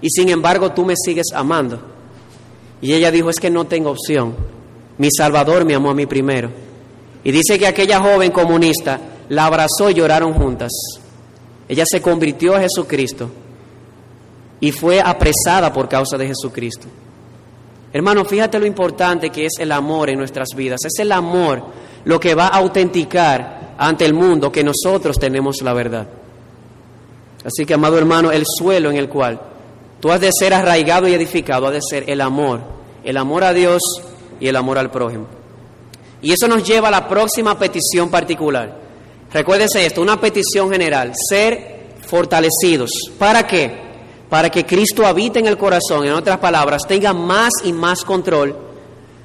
y 0.02 0.10
sin 0.10 0.30
embargo 0.30 0.72
tú 0.72 0.86
me 0.86 0.96
sigues 0.96 1.28
amando. 1.34 1.82
Y 2.82 2.94
ella 2.94 3.12
dijo, 3.12 3.30
es 3.30 3.40
que 3.40 3.50
no 3.50 3.66
tengo 3.66 3.92
opción, 3.92 4.36
mi 4.98 5.10
Salvador 5.16 5.66
me 5.66 5.76
amó 5.76 5.92
a 5.92 5.96
mí 5.96 6.06
primero. 6.06 6.49
Y 7.24 7.32
dice 7.32 7.60
que 7.60 7.68
aquella 7.68 7.99
joven 7.99 8.32
comunista 8.32 8.99
la 9.30 9.45
abrazó 9.45 9.89
y 9.89 9.93
lloraron 9.93 10.34
juntas. 10.34 10.72
Ella 11.70 11.86
se 11.89 12.02
convirtió 12.02 12.56
a 12.56 12.62
Jesucristo 12.62 13.30
y 14.60 14.72
fue 14.72 14.99
apresada 14.99 15.72
por 15.72 15.88
causa 15.88 16.18
de 16.18 16.28
Jesucristo. 16.28 16.88
Hermano, 17.94 18.24
fíjate 18.24 18.60
lo 18.60 18.66
importante 18.66 19.30
que 19.30 19.46
es 19.46 19.54
el 19.60 19.72
amor 19.72 20.10
en 20.10 20.18
nuestras 20.18 20.50
vidas. 20.56 20.80
Es 20.86 21.00
el 21.00 21.12
amor 21.12 21.64
lo 22.06 22.20
que 22.20 22.36
va 22.36 22.48
a 22.48 22.58
autenticar 22.58 23.74
ante 23.78 24.06
el 24.06 24.14
mundo 24.14 24.52
que 24.52 24.64
nosotros 24.64 25.20
tenemos 25.20 25.62
la 25.62 25.74
verdad. 25.74 26.08
Así 27.44 27.66
que, 27.66 27.74
amado 27.74 27.98
hermano, 27.98 28.32
el 28.32 28.44
suelo 28.46 28.92
en 28.92 28.98
el 28.98 29.10
cual 29.10 29.42
tú 30.00 30.12
has 30.12 30.22
de 30.22 30.30
ser 30.32 30.54
arraigado 30.54 31.08
y 31.08 31.14
edificado 31.14 31.68
ha 31.68 31.72
de 31.72 31.82
ser 31.82 32.10
el 32.10 32.22
amor, 32.22 32.62
el 33.04 33.18
amor 33.18 33.44
a 33.44 33.54
Dios 33.54 33.82
y 34.39 34.48
el 34.48 34.56
amor 34.56 34.78
al 34.78 34.92
prójimo. 34.92 35.28
Y 36.22 36.32
eso 36.32 36.48
nos 36.48 36.64
lleva 36.64 36.89
a 36.89 36.92
la 36.92 37.08
próxima 37.08 37.58
petición 37.58 38.10
particular. 38.10 38.80
Recuérdese 39.34 39.86
esto, 39.86 40.02
una 40.02 40.20
petición 40.20 40.72
general, 40.72 41.14
ser 41.30 41.96
fortalecidos. 42.06 42.92
¿Para 43.18 43.48
qué? 43.48 43.91
Para 44.32 44.49
que 44.49 44.65
Cristo 44.65 45.05
habite 45.05 45.39
en 45.39 45.47
el 45.47 45.57
corazón, 45.57 46.05
en 46.05 46.13
otras 46.13 46.38
palabras, 46.38 46.84
tenga 46.88 47.11
más 47.11 47.51
y 47.65 47.73
más 47.73 48.05
control. 48.05 48.55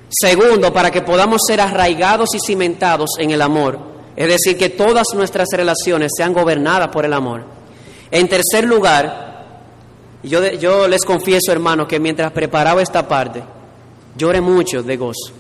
Segundo, 0.08 0.72
para 0.72 0.90
que 0.90 1.02
podamos 1.02 1.42
ser 1.46 1.60
arraigados 1.60 2.34
y 2.34 2.40
cimentados 2.40 3.10
en 3.18 3.30
el 3.30 3.40
amor 3.40 3.78
Es 4.16 4.26
decir, 4.26 4.58
que 4.58 4.70
todas 4.70 5.06
nuestras 5.14 5.46
relaciones 5.52 6.10
sean 6.16 6.32
gobernadas 6.32 6.88
por 6.88 7.04
el 7.04 7.12
amor. 7.12 7.44
En 8.10 8.26
tercer 8.26 8.64
lugar, 8.64 9.46
yo, 10.24 10.88
les 10.88 11.04
confieso, 11.04 11.52
hermanos, 11.52 11.86
que 11.86 12.00
mientras 12.00 12.32
preparaba 12.32 12.82
esta 12.82 13.06
parte, 13.06 13.44
lloré 14.16 14.40
mucho 14.40 14.82
de 14.82 14.96
gozo. 14.96 15.32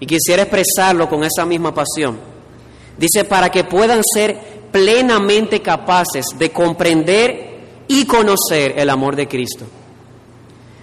Y 0.00 0.06
quisiera 0.06 0.42
expresarlo 0.42 1.08
con 1.08 1.22
esa 1.22 1.46
misma 1.46 1.72
pasión. 1.72 2.18
Dice, 2.98 3.22
para 3.22 3.50
que 3.50 3.62
puedan 3.62 4.00
ser 4.02 4.36
plenamente 4.72 5.62
capaces 5.62 6.26
de 6.36 6.50
comprender 6.50 7.49
y 7.92 8.04
conocer 8.04 8.74
el 8.76 8.88
amor 8.88 9.16
de 9.16 9.26
Cristo. 9.26 9.64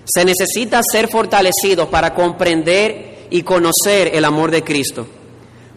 Se 0.04 0.26
necesita 0.26 0.82
ser 0.84 1.08
fortalecidos 1.08 1.88
para 1.88 2.14
comprender 2.14 3.28
y 3.30 3.44
conocer 3.44 4.12
el 4.14 4.26
amor 4.26 4.52
de 4.52 4.62
Cristo, 4.62 5.08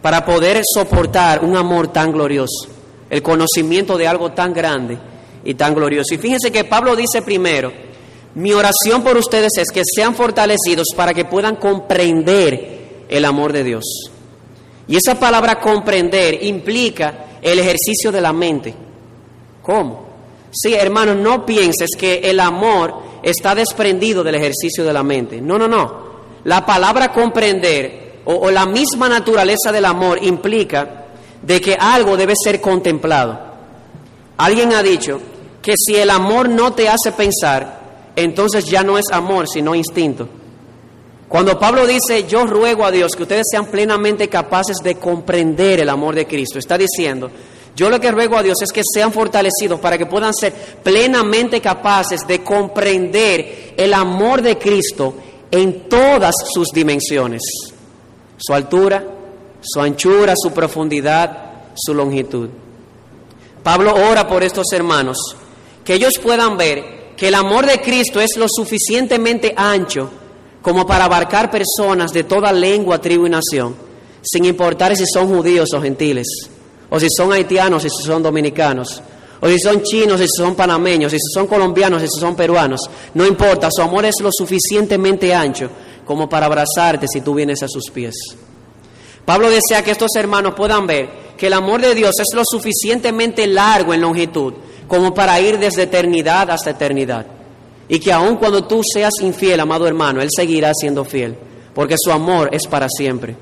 para 0.01 0.25
poder 0.25 0.61
soportar 0.65 1.45
un 1.45 1.55
amor 1.55 1.87
tan 1.87 2.11
glorioso, 2.11 2.67
el 3.09 3.21
conocimiento 3.21 3.97
de 3.97 4.09
algo 4.09 4.33
tan 4.33 4.51
grande 4.51 4.97
y 5.45 5.53
tan 5.53 5.73
glorioso. 5.73 6.13
Y 6.13 6.17
fíjense 6.17 6.51
que 6.51 6.65
Pablo 6.65 6.97
dice 6.97 7.21
primero, 7.21 7.71
mi 8.35 8.51
oración 8.51 9.01
por 9.01 9.15
ustedes 9.15 9.53
es 9.57 9.71
que 9.71 9.83
sean 9.85 10.13
fortalecidos 10.15 10.87
para 10.97 11.13
que 11.13 11.23
puedan 11.23 11.55
comprender 11.55 13.05
el 13.07 13.23
amor 13.23 13.53
de 13.53 13.63
Dios. 13.63 13.85
Y 14.85 14.97
esa 14.97 15.17
palabra 15.17 15.61
comprender 15.61 16.43
implica 16.43 17.39
el 17.41 17.57
ejercicio 17.57 18.11
de 18.11 18.19
la 18.19 18.33
mente. 18.33 18.73
¿Cómo? 19.61 20.10
Sí, 20.51 20.73
hermano, 20.73 21.15
no 21.15 21.45
pienses 21.45 21.89
que 21.97 22.19
el 22.23 22.39
amor 22.39 22.93
está 23.23 23.55
desprendido 23.55 24.23
del 24.23 24.35
ejercicio 24.35 24.83
de 24.83 24.93
la 24.93 25.03
mente. 25.03 25.41
No, 25.41 25.57
no, 25.57 25.67
no. 25.67 26.11
La 26.43 26.65
palabra 26.65 27.11
comprender 27.11 28.21
o, 28.25 28.51
la 28.51 28.65
misma 28.65 29.09
naturaleza 29.09 29.71
del 29.71 29.85
amor 29.85 30.19
implica 30.21 31.05
de 31.41 31.61
que 31.61 31.75
algo 31.79 32.17
debe 32.17 32.33
ser 32.35 32.59
contemplado. 32.59 33.39
Alguien 34.37 34.73
ha 34.73 34.83
dicho 34.83 35.19
que 35.61 35.73
si 35.77 35.95
el 35.95 36.09
amor 36.09 36.49
no 36.49 36.73
te 36.73 36.89
hace 36.89 37.11
pensar, 37.11 37.79
entonces 38.15 38.65
ya 38.65 38.83
no 38.83 38.97
es 38.97 39.05
amor, 39.11 39.47
sino 39.47 39.73
instinto. 39.73 40.27
Cuando 41.27 41.57
Pablo 41.57 41.87
dice, 41.87 42.25
yo 42.27 42.45
ruego 42.45 42.85
a 42.85 42.91
Dios 42.91 43.13
que 43.15 43.23
ustedes 43.23 43.47
sean 43.49 43.67
plenamente 43.67 44.27
capaces 44.27 44.77
de 44.83 44.95
comprender 44.95 45.79
el 45.79 45.89
amor 45.89 46.13
de 46.13 46.27
Cristo, 46.27 46.59
está 46.59 46.77
diciendo, 46.77 47.31
yo 47.75 47.89
lo 47.89 47.99
que 47.99 48.11
ruego 48.11 48.37
a 48.37 48.43
Dios 48.43 48.61
es 48.61 48.71
que 48.71 48.81
sean 48.83 49.13
fortalecidos 49.13 49.79
para 49.79 49.97
que 49.97 50.05
puedan 50.05 50.33
ser 50.33 50.53
plenamente 50.83 51.61
capaces 51.61 52.27
de 52.27 52.43
comprender 52.43 53.73
el 53.77 53.93
amor 53.93 54.41
de 54.41 54.57
Cristo 54.57 55.13
en 55.49 55.87
todas 55.87 56.35
sus 56.53 56.67
dimensiones, 56.73 57.41
su 58.37 58.53
altura, 58.53 59.05
su 59.61 59.79
anchura, 59.79 60.33
su 60.35 60.51
profundidad, 60.51 61.71
su 61.75 61.93
longitud. 61.93 62.49
Pablo 63.63 63.93
ora 63.95 64.27
por 64.27 64.43
estos 64.43 64.71
hermanos, 64.73 65.17
que 65.85 65.93
ellos 65.93 66.13
puedan 66.21 66.57
ver 66.57 67.13
que 67.15 67.29
el 67.29 67.35
amor 67.35 67.65
de 67.65 67.79
Cristo 67.79 68.19
es 68.19 68.35
lo 68.37 68.47
suficientemente 68.49 69.53
ancho 69.55 70.09
como 70.61 70.85
para 70.85 71.05
abarcar 71.05 71.49
personas 71.49 72.11
de 72.11 72.23
toda 72.23 72.51
lengua, 72.51 72.99
tribu 72.99 73.27
y 73.27 73.29
nación, 73.29 73.75
sin 74.21 74.45
importar 74.45 74.95
si 74.95 75.05
son 75.05 75.27
judíos 75.27 75.69
o 75.73 75.81
gentiles 75.81 76.27
o 76.91 76.99
si 76.99 77.07
son 77.09 77.31
haitianos, 77.31 77.83
si 77.83 77.89
son 77.89 78.21
dominicanos, 78.21 79.01
o 79.39 79.47
si 79.47 79.57
son 79.57 79.81
chinos, 79.81 80.19
si 80.19 80.27
son 80.27 80.55
panameños, 80.55 81.11
si 81.13 81.17
son 81.33 81.47
colombianos, 81.47 82.01
si 82.01 82.07
son 82.19 82.35
peruanos. 82.35 82.81
No 83.13 83.25
importa, 83.25 83.69
su 83.71 83.81
amor 83.81 84.05
es 84.05 84.15
lo 84.21 84.29
suficientemente 84.31 85.33
ancho 85.33 85.69
como 86.05 86.27
para 86.27 86.47
abrazarte 86.47 87.07
si 87.11 87.21
tú 87.21 87.33
vienes 87.33 87.63
a 87.63 87.69
sus 87.69 87.89
pies. 87.89 88.13
Pablo 89.23 89.49
desea 89.49 89.83
que 89.83 89.91
estos 89.91 90.13
hermanos 90.15 90.53
puedan 90.55 90.85
ver 90.85 91.09
que 91.37 91.47
el 91.47 91.53
amor 91.53 91.81
de 91.81 91.95
Dios 91.95 92.13
es 92.19 92.35
lo 92.35 92.43
suficientemente 92.45 93.47
largo 93.47 93.93
en 93.93 94.01
longitud 94.01 94.53
como 94.87 95.13
para 95.13 95.39
ir 95.39 95.57
desde 95.57 95.83
eternidad 95.83 96.51
hasta 96.51 96.71
eternidad. 96.71 97.25
Y 97.87 97.99
que 97.99 98.11
aun 98.11 98.35
cuando 98.35 98.65
tú 98.65 98.81
seas 98.83 99.13
infiel, 99.21 99.61
amado 99.61 99.87
hermano, 99.87 100.21
Él 100.21 100.27
seguirá 100.35 100.73
siendo 100.73 101.05
fiel, 101.05 101.37
porque 101.73 101.95
su 101.97 102.11
amor 102.11 102.49
es 102.51 102.67
para 102.67 102.89
siempre. 102.89 103.37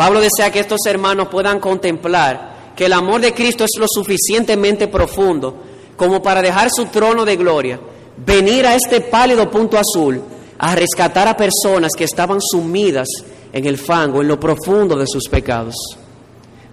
Pablo 0.00 0.18
desea 0.22 0.50
que 0.50 0.60
estos 0.60 0.78
hermanos 0.86 1.28
puedan 1.28 1.60
contemplar 1.60 2.72
que 2.74 2.86
el 2.86 2.94
amor 2.94 3.20
de 3.20 3.34
Cristo 3.34 3.64
es 3.64 3.78
lo 3.78 3.84
suficientemente 3.86 4.88
profundo 4.88 5.62
como 5.94 6.22
para 6.22 6.40
dejar 6.40 6.70
su 6.74 6.86
trono 6.86 7.26
de 7.26 7.36
gloria, 7.36 7.78
venir 8.16 8.64
a 8.66 8.74
este 8.74 9.02
pálido 9.02 9.50
punto 9.50 9.76
azul 9.76 10.22
a 10.56 10.74
rescatar 10.74 11.28
a 11.28 11.36
personas 11.36 11.92
que 11.94 12.04
estaban 12.04 12.40
sumidas 12.40 13.08
en 13.52 13.66
el 13.66 13.76
fango, 13.76 14.22
en 14.22 14.28
lo 14.28 14.40
profundo 14.40 14.96
de 14.96 15.06
sus 15.06 15.28
pecados. 15.28 15.74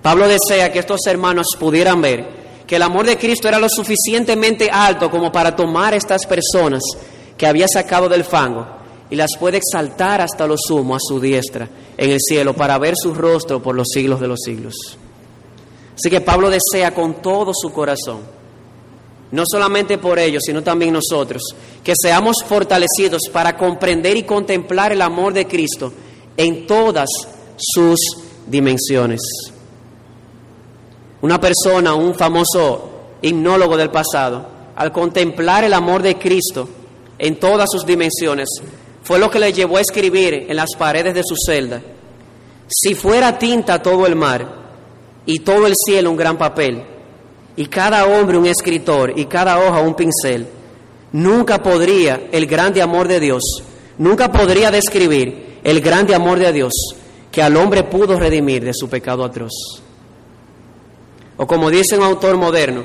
Pablo 0.01 0.25
desea 0.25 0.71
que 0.71 0.80
estos 0.80 1.01
hermanos 1.05 1.47
pudieran 1.59 2.01
ver 2.01 2.25
que 2.65 2.78
el 2.78 2.82
amor 2.82 3.05
de 3.05 3.17
Cristo 3.17 3.49
era 3.49 3.59
lo 3.59 3.67
suficientemente 3.67 4.69
alto 4.71 5.11
como 5.11 5.34
para 5.34 5.53
tomar 5.53 5.91
a 5.93 5.97
estas 5.97 6.25
personas 6.25 6.82
que 7.38 7.45
había 7.45 7.67
sacado 7.67 8.07
del 8.07 8.23
fango 8.23 8.76
y 9.10 9.16
las 9.16 9.32
puede 9.39 9.58
exaltar 9.58 10.22
hasta 10.22 10.47
lo 10.47 10.55
sumo 10.58 10.95
a 10.95 10.99
su 10.99 11.20
diestra 11.20 11.68
en 11.97 12.12
el 12.12 12.20
cielo 12.20 12.53
para 12.53 12.78
ver 12.78 12.95
su 12.95 13.14
rostro 13.14 13.62
por 13.62 13.76
los 13.76 13.88
siglos 13.93 14.20
de 14.20 14.28
los 14.28 14.39
siglos. 14.43 14.76
Así 15.95 16.10
que 16.10 16.22
Pablo 16.22 16.49
desea 16.49 16.93
con 16.93 17.22
todo 17.22 17.51
su 17.55 17.72
corazón, 17.72 18.20
no 19.32 19.43
solamente 19.49 19.97
por 19.97 20.20
ellos, 20.20 20.43
sino 20.45 20.62
también 20.62 20.93
nosotros, 20.93 21.41
que 21.84 21.93
seamos 21.99 22.38
fortalecidos 22.45 23.24
para 23.32 23.58
comprender 23.58 24.16
y 24.16 24.24
contemplar 24.24 24.91
el 24.91 25.01
amor 25.01 25.34
de 25.34 25.47
Cristo 25.47 25.91
en 26.36 26.68
todas 26.68 27.10
sus 27.58 27.99
dimensiones. 28.45 29.22
Una 31.22 31.41
persona, 31.41 31.95
un 31.95 32.14
famoso 32.14 32.89
himnólogo 33.24 33.76
del 33.76 33.89
pasado, 33.89 34.45
al 34.76 34.91
contemplar 34.91 35.64
el 35.64 35.74
amor 35.74 36.03
de 36.03 36.20
Cristo 36.20 36.70
en 37.18 37.39
todas 37.39 37.68
sus 37.72 37.86
dimensiones, 37.86 38.47
fue 39.08 39.20
lo 39.20 39.32
que 39.32 39.39
le 39.39 39.53
llevó 39.53 39.78
a 39.78 39.82
escribir 39.82 40.47
en 40.49 40.58
las 40.58 40.76
paredes 40.78 41.14
de 41.14 41.24
su 41.24 41.36
celda. 41.38 41.82
Si 42.68 42.93
fuera 42.93 43.39
tinta 43.39 43.82
todo 43.82 44.05
el 44.05 44.18
mar 44.18 44.45
y 45.26 45.39
todo 45.39 45.66
el 45.66 45.76
cielo 45.78 46.12
un 46.12 46.18
gran 46.18 46.38
papel, 46.38 46.84
y 47.55 47.68
cada 47.68 48.05
hombre 48.05 48.38
un 48.38 48.47
escritor 48.47 49.18
y 49.18 49.24
cada 49.28 49.60
hoja 49.60 49.80
un 49.80 49.95
pincel, 49.95 50.45
nunca 51.14 51.64
podría 51.64 52.28
el 52.34 52.47
grande 52.47 52.82
amor 52.82 53.08
de 53.08 53.22
Dios, 53.22 53.43
nunca 53.97 54.30
podría 54.30 54.72
describir 54.72 55.60
el 55.64 55.80
grande 55.80 56.14
amor 56.14 56.38
de 56.38 56.51
Dios 56.51 56.74
que 57.32 57.41
al 57.41 57.55
hombre 57.55 57.86
pudo 57.86 58.20
redimir 58.20 58.66
de 58.66 58.74
su 58.74 58.89
pecado 58.89 59.24
atroz. 59.24 59.53
O 61.38 61.47
como 61.47 61.70
dice 61.70 61.97
un 61.97 62.03
autor 62.03 62.36
moderno, 62.36 62.84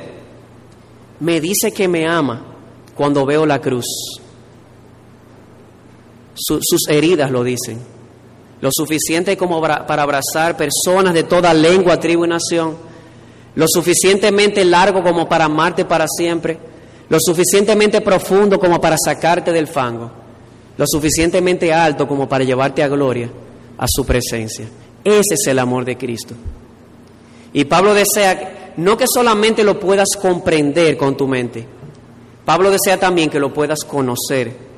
me 1.18 1.40
dice 1.40 1.72
que 1.72 1.88
me 1.88 2.06
ama 2.06 2.46
cuando 2.94 3.26
veo 3.26 3.44
la 3.44 3.60
cruz 3.60 3.86
sus 6.34 6.88
heridas 6.88 7.30
lo 7.30 7.44
dicen. 7.44 7.78
Lo 8.60 8.70
suficiente 8.72 9.36
como 9.36 9.60
para 9.60 10.02
abrazar 10.02 10.56
personas 10.56 11.14
de 11.14 11.24
toda 11.24 11.52
lengua, 11.52 11.98
tribu 11.98 12.24
y 12.24 12.28
nación. 12.28 12.76
Lo 13.56 13.66
suficientemente 13.68 14.64
largo 14.64 15.02
como 15.02 15.28
para 15.28 15.46
amarte 15.46 15.84
para 15.84 16.06
siempre. 16.06 16.58
Lo 17.08 17.18
suficientemente 17.20 18.00
profundo 18.00 18.60
como 18.60 18.80
para 18.80 18.96
sacarte 19.04 19.52
del 19.52 19.66
fango. 19.66 20.10
Lo 20.78 20.86
suficientemente 20.86 21.72
alto 21.72 22.06
como 22.06 22.28
para 22.28 22.44
llevarte 22.44 22.84
a 22.84 22.88
gloria, 22.88 23.28
a 23.76 23.86
su 23.88 24.06
presencia. 24.06 24.66
Ese 25.02 25.34
es 25.34 25.46
el 25.48 25.58
amor 25.58 25.84
de 25.84 25.98
Cristo. 25.98 26.34
Y 27.52 27.64
Pablo 27.64 27.94
desea 27.94 28.72
no 28.76 28.96
que 28.96 29.06
solamente 29.12 29.64
lo 29.64 29.78
puedas 29.80 30.10
comprender 30.20 30.96
con 30.96 31.16
tu 31.16 31.26
mente. 31.26 31.66
Pablo 32.44 32.70
desea 32.70 32.98
también 32.98 33.28
que 33.28 33.40
lo 33.40 33.52
puedas 33.52 33.80
conocer 33.84 34.71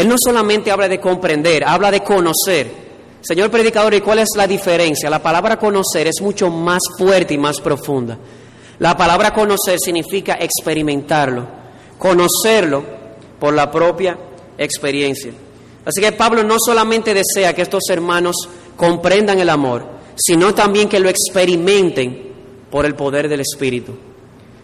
él 0.00 0.08
no 0.08 0.16
solamente 0.18 0.70
habla 0.70 0.88
de 0.88 0.98
comprender, 0.98 1.62
habla 1.64 1.90
de 1.90 2.00
conocer. 2.00 2.90
Señor 3.20 3.50
predicador, 3.50 3.92
¿y 3.92 4.00
cuál 4.00 4.20
es 4.20 4.30
la 4.34 4.46
diferencia? 4.46 5.10
La 5.10 5.22
palabra 5.22 5.58
conocer 5.58 6.06
es 6.06 6.22
mucho 6.22 6.48
más 6.48 6.80
fuerte 6.98 7.34
y 7.34 7.38
más 7.38 7.60
profunda. 7.60 8.16
La 8.78 8.96
palabra 8.96 9.34
conocer 9.34 9.78
significa 9.78 10.38
experimentarlo, 10.40 11.46
conocerlo 11.98 12.82
por 13.38 13.52
la 13.52 13.70
propia 13.70 14.16
experiencia. 14.56 15.32
Así 15.84 16.00
que 16.00 16.12
Pablo 16.12 16.42
no 16.44 16.56
solamente 16.58 17.12
desea 17.12 17.54
que 17.54 17.62
estos 17.62 17.82
hermanos 17.90 18.36
comprendan 18.76 19.38
el 19.38 19.50
amor, 19.50 19.84
sino 20.16 20.54
también 20.54 20.88
que 20.88 21.00
lo 21.00 21.10
experimenten 21.10 22.32
por 22.70 22.86
el 22.86 22.94
poder 22.94 23.28
del 23.28 23.40
Espíritu. 23.40 23.92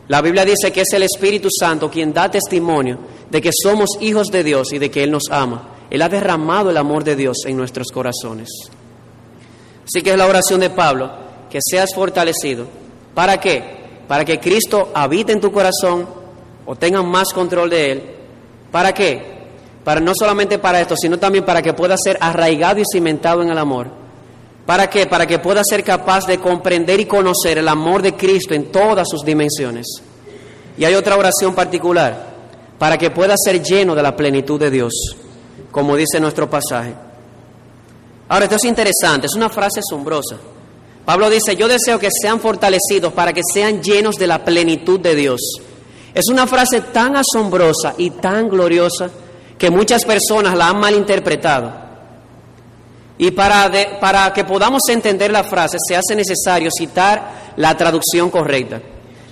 La 0.09 0.21
Biblia 0.21 0.45
dice 0.45 0.73
que 0.73 0.83
es 0.83 0.93
el 0.93 1.03
Espíritu 1.03 1.49
Santo 1.51 1.91
quien 1.91 2.13
da 2.13 2.31
testimonio 2.31 2.99
de 3.31 3.41
que 3.41 3.51
somos 3.53 3.91
hijos 4.01 4.29
de 4.29 4.45
Dios 4.45 4.73
y 4.73 4.79
de 4.79 4.91
que 4.91 5.03
Él 5.03 5.11
nos 5.11 5.25
ama. 5.31 5.71
Él 5.91 6.03
ha 6.03 6.09
derramado 6.09 6.71
el 6.71 6.77
amor 6.77 7.03
de 7.03 7.17
Dios 7.17 7.39
en 7.47 7.57
nuestros 7.57 7.89
corazones. 7.93 8.49
Así 9.85 10.03
que 10.03 10.11
es 10.11 10.17
la 10.17 10.27
oración 10.27 10.61
de 10.61 10.71
Pablo, 10.71 11.11
que 11.51 11.59
seas 11.61 11.95
fortalecido. 11.95 12.67
¿Para 13.15 13.39
qué? 13.39 13.77
Para 14.07 14.25
que 14.25 14.39
Cristo 14.39 14.91
habite 14.95 15.33
en 15.33 15.41
tu 15.41 15.51
corazón 15.51 16.09
o 16.65 16.77
tengan 16.77 17.09
más 17.09 17.33
control 17.33 17.71
de 17.71 17.93
Él. 17.93 18.03
¿Para 18.71 18.93
qué? 18.93 19.37
Para 19.85 20.01
no 20.01 20.13
solamente 20.19 20.59
para 20.59 20.81
esto, 20.81 20.95
sino 20.97 21.19
también 21.19 21.45
para 21.45 21.63
que 21.63 21.73
puedas 21.73 22.01
ser 22.03 22.19
arraigado 22.21 22.81
y 22.81 22.85
cimentado 22.93 23.43
en 23.43 23.51
el 23.51 23.59
amor. 23.59 24.06
¿Para 24.67 24.91
qué? 24.91 25.07
Para 25.07 25.27
que 25.27 25.39
pueda 25.39 25.63
ser 25.65 25.85
capaz 25.85 26.27
de 26.27 26.39
comprender 26.39 26.99
y 26.99 27.07
conocer 27.07 27.59
el 27.59 27.69
amor 27.69 28.03
de 28.03 28.15
Cristo 28.15 28.53
en 28.53 28.73
todas 28.73 29.07
sus 29.09 29.25
dimensiones. 29.25 29.87
Y 30.77 30.85
hay 30.85 30.95
otra 30.95 31.17
oración 31.17 31.55
particular, 31.55 32.35
para 32.77 32.99
que 32.99 33.11
pueda 33.11 33.35
ser 33.37 33.63
lleno 33.63 33.95
de 33.95 34.03
la 34.03 34.17
plenitud 34.17 34.59
de 34.59 34.71
Dios, 34.71 34.93
como 35.71 35.97
dice 35.97 36.19
nuestro 36.19 36.51
pasaje. 36.51 36.95
Ahora, 38.29 38.47
esto 38.47 38.57
es 38.57 38.65
interesante, 38.65 39.29
es 39.29 39.35
una 39.35 39.49
frase 39.49 39.81
asombrosa. 39.81 40.37
Pablo 41.05 41.31
dice, 41.31 41.55
yo 41.55 41.69
deseo 41.69 42.01
que 42.01 42.09
sean 42.11 42.41
fortalecidos 42.41 43.13
para 43.13 43.33
que 43.33 43.43
sean 43.55 43.81
llenos 43.81 44.17
de 44.17 44.27
la 44.27 44.45
plenitud 44.45 44.99
de 44.99 45.15
Dios. 45.15 45.41
Es 46.13 46.25
una 46.29 46.49
frase 46.49 46.81
tan 46.81 47.15
asombrosa 47.15 47.95
y 47.97 48.11
tan 48.11 48.49
gloriosa 48.49 49.09
que 49.57 49.71
muchas 49.71 50.05
personas 50.05 50.57
la 50.57 50.69
han 50.71 50.81
malinterpretado. 50.81 51.86
Y 53.19 53.31
para, 53.31 54.33
que 54.35 54.45
podamos 54.45 54.83
entender 54.89 55.31
la 55.31 55.45
frase 55.45 55.79
se 55.87 55.97
hace 55.97 56.15
necesario 56.15 56.71
citar 56.77 57.55
la 57.57 57.77
traducción 57.77 58.31
correcta. 58.31 58.81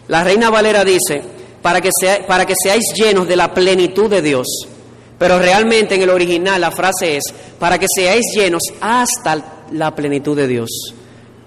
La 0.08 0.24
Reina 0.24 0.50
Valera 0.50 0.84
dice, 0.84 1.22
para 1.60 1.80
que, 1.80 1.90
para 2.26 2.46
que 2.46 2.54
seáis 2.60 2.84
llenos 2.94 3.28
de 3.28 3.36
la 3.36 3.52
plenitud 3.52 4.08
de 4.08 4.22
Dios. 4.22 4.46
Pero 5.18 5.38
realmente 5.38 5.94
en 5.94 6.02
el 6.02 6.10
original 6.10 6.60
la 6.60 6.70
frase 6.70 7.16
es, 7.16 7.24
para 7.58 7.78
que 7.78 7.86
seáis 7.94 8.24
llenos 8.34 8.62
hasta 8.80 9.64
la 9.70 9.94
plenitud 9.94 10.36
de 10.36 10.48
Dios. 10.48 10.70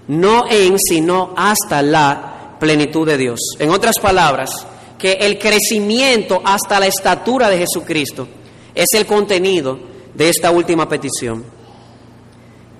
No 0.06 0.44
en, 0.48 0.78
sino 0.78 1.34
hasta 1.36 1.82
la 1.82 2.56
plenitud 2.60 3.06
de 3.06 3.18
Dios. 3.18 3.40
En 3.58 3.70
otras 3.70 3.98
palabras, 4.00 4.66
que 4.98 5.12
el 5.12 5.38
crecimiento 5.38 6.40
hasta 6.44 6.80
la 6.80 6.86
estatura 6.86 7.48
de 7.48 7.58
Jesucristo 7.58 8.26
es 8.74 8.86
el 8.94 9.06
contenido 9.06 9.78
de 10.14 10.28
esta 10.28 10.50
última 10.50 10.88
petición. 10.88 11.57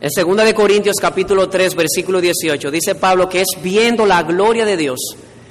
En 0.01 0.11
2 0.15 0.45
de 0.45 0.55
Corintios 0.55 0.95
capítulo 1.01 1.49
3 1.49 1.75
versículo 1.75 2.21
18 2.21 2.71
dice 2.71 2.95
Pablo 2.95 3.29
que 3.29 3.41
es 3.41 3.49
viendo 3.61 4.07
la 4.07 4.23
gloria 4.23 4.65
de 4.65 4.77
Dios 4.77 5.01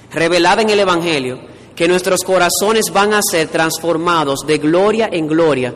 revelada 0.09 0.61
en 0.61 0.69
el 0.69 0.79
evangelio 0.79 1.37
que 1.75 1.85
nuestros 1.85 2.21
corazones 2.21 2.85
van 2.93 3.13
a 3.13 3.19
ser 3.21 3.49
transformados 3.49 4.45
de 4.47 4.57
gloria 4.57 5.09
en 5.11 5.27
gloria 5.27 5.75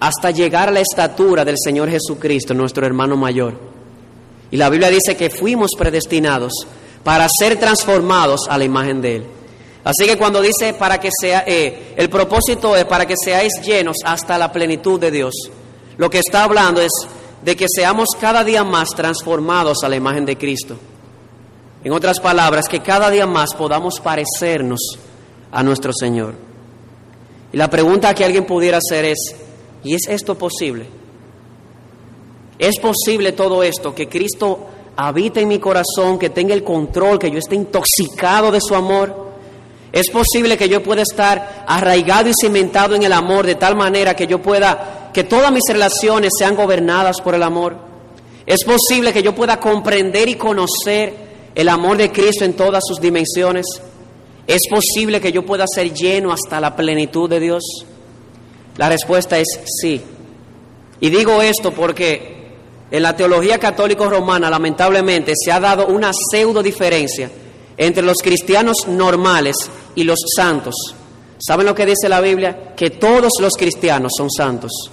hasta 0.00 0.32
llegar 0.32 0.68
a 0.68 0.72
la 0.72 0.80
estatura 0.80 1.46
del 1.46 1.56
Señor 1.58 1.88
Jesucristo, 1.90 2.52
nuestro 2.52 2.86
hermano 2.86 3.16
mayor. 3.16 3.58
Y 4.50 4.56
la 4.56 4.68
Biblia 4.68 4.90
dice 4.90 5.16
que 5.16 5.30
fuimos 5.30 5.70
predestinados 5.76 6.52
para 7.02 7.26
ser 7.38 7.58
transformados 7.58 8.46
a 8.48 8.56
la 8.56 8.64
imagen 8.64 9.00
de 9.00 9.16
Él. 9.16 9.24
Así 9.82 10.06
que 10.06 10.16
cuando 10.16 10.40
dice 10.40 10.74
para 10.74 11.00
que 11.00 11.10
sea, 11.10 11.44
eh, 11.46 11.94
el 11.96 12.08
propósito 12.10 12.76
es 12.76 12.84
para 12.84 13.06
que 13.06 13.14
seáis 13.22 13.52
llenos 13.62 13.96
hasta 14.04 14.38
la 14.38 14.52
plenitud 14.52 15.00
de 15.00 15.10
Dios, 15.10 15.34
lo 15.96 16.08
que 16.08 16.18
está 16.18 16.44
hablando 16.44 16.80
es 16.80 16.90
de 17.42 17.56
que 17.56 17.66
seamos 17.68 18.08
cada 18.20 18.44
día 18.44 18.64
más 18.64 18.90
transformados 18.90 19.82
a 19.82 19.88
la 19.88 19.96
imagen 19.96 20.26
de 20.26 20.36
Cristo. 20.36 20.76
En 21.82 21.92
otras 21.92 22.20
palabras, 22.20 22.68
que 22.68 22.80
cada 22.80 23.10
día 23.10 23.26
más 23.26 23.54
podamos 23.54 24.00
parecernos 24.00 24.80
a 25.50 25.62
nuestro 25.62 25.92
Señor. 25.92 26.34
Y 27.52 27.56
la 27.56 27.70
pregunta 27.70 28.14
que 28.14 28.24
alguien 28.24 28.44
pudiera 28.44 28.78
hacer 28.78 29.04
es, 29.06 29.34
¿y 29.82 29.94
es 29.94 30.02
esto 30.08 30.36
posible? 30.36 30.86
¿Es 32.58 32.78
posible 32.78 33.32
todo 33.32 33.62
esto, 33.62 33.94
que 33.94 34.08
Cristo 34.08 34.66
habite 34.96 35.40
en 35.40 35.48
mi 35.48 35.58
corazón, 35.58 36.18
que 36.18 36.28
tenga 36.28 36.52
el 36.52 36.62
control, 36.62 37.18
que 37.18 37.30
yo 37.30 37.38
esté 37.38 37.54
intoxicado 37.54 38.52
de 38.52 38.60
su 38.60 38.74
amor? 38.74 39.30
¿Es 39.92 40.10
posible 40.10 40.58
que 40.58 40.68
yo 40.68 40.82
pueda 40.82 41.02
estar 41.02 41.64
arraigado 41.66 42.28
y 42.28 42.32
cimentado 42.38 42.94
en 42.94 43.02
el 43.02 43.12
amor 43.12 43.46
de 43.46 43.54
tal 43.54 43.74
manera 43.74 44.14
que 44.14 44.26
yo 44.26 44.40
pueda 44.40 44.99
que 45.12 45.24
todas 45.24 45.52
mis 45.52 45.62
relaciones 45.68 46.32
sean 46.38 46.54
gobernadas 46.54 47.20
por 47.20 47.34
el 47.34 47.42
amor. 47.42 47.76
Es 48.46 48.64
posible 48.64 49.12
que 49.12 49.22
yo 49.22 49.34
pueda 49.34 49.58
comprender 49.58 50.28
y 50.28 50.34
conocer 50.34 51.14
el 51.54 51.68
amor 51.68 51.96
de 51.96 52.10
Cristo 52.10 52.44
en 52.44 52.54
todas 52.54 52.82
sus 52.86 53.00
dimensiones. 53.00 53.66
Es 54.46 54.62
posible 54.68 55.20
que 55.20 55.32
yo 55.32 55.44
pueda 55.44 55.64
ser 55.72 55.92
lleno 55.92 56.32
hasta 56.32 56.60
la 56.60 56.74
plenitud 56.74 57.28
de 57.28 57.40
Dios. 57.40 57.62
La 58.76 58.88
respuesta 58.88 59.38
es 59.38 59.46
sí. 59.80 60.00
Y 61.00 61.10
digo 61.10 61.42
esto 61.42 61.72
porque 61.72 62.56
en 62.90 63.02
la 63.02 63.16
teología 63.16 63.58
católico 63.58 64.08
romana 64.08 64.50
lamentablemente 64.50 65.32
se 65.36 65.52
ha 65.52 65.60
dado 65.60 65.86
una 65.86 66.10
pseudo 66.12 66.62
diferencia 66.62 67.30
entre 67.76 68.02
los 68.02 68.18
cristianos 68.18 68.86
normales 68.88 69.56
y 69.94 70.04
los 70.04 70.18
santos. 70.36 70.74
¿Saben 71.38 71.66
lo 71.66 71.74
que 71.74 71.86
dice 71.86 72.08
la 72.08 72.20
Biblia? 72.20 72.74
Que 72.76 72.90
todos 72.90 73.32
los 73.40 73.54
cristianos 73.54 74.12
son 74.16 74.30
santos 74.30 74.90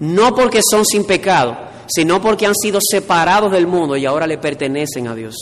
no 0.00 0.34
porque 0.34 0.60
son 0.68 0.84
sin 0.84 1.04
pecado, 1.04 1.56
sino 1.86 2.20
porque 2.20 2.46
han 2.46 2.54
sido 2.54 2.78
separados 2.82 3.52
del 3.52 3.66
mundo 3.66 3.96
y 3.96 4.06
ahora 4.06 4.26
le 4.26 4.38
pertenecen 4.38 5.08
a 5.08 5.14
Dios. 5.14 5.34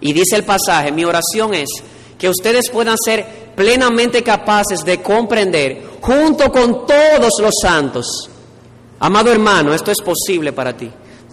Y 0.00 0.12
dice 0.12 0.36
el 0.36 0.44
pasaje, 0.44 0.92
mi 0.92 1.04
oración 1.04 1.54
es 1.54 1.68
que 2.18 2.28
ustedes 2.28 2.70
puedan 2.70 2.96
ser 3.02 3.52
plenamente 3.54 4.22
capaces 4.22 4.80
de 4.84 5.00
comprender 5.00 5.82
junto 6.00 6.50
con 6.50 6.86
todos 6.86 7.32
los 7.40 7.54
santos. 7.62 8.30
Amado 8.98 9.32
hermano, 9.32 9.74
esto 9.74 9.90
es 9.90 10.00
posible 10.00 10.52
para 10.52 10.76
ti. 10.76 10.90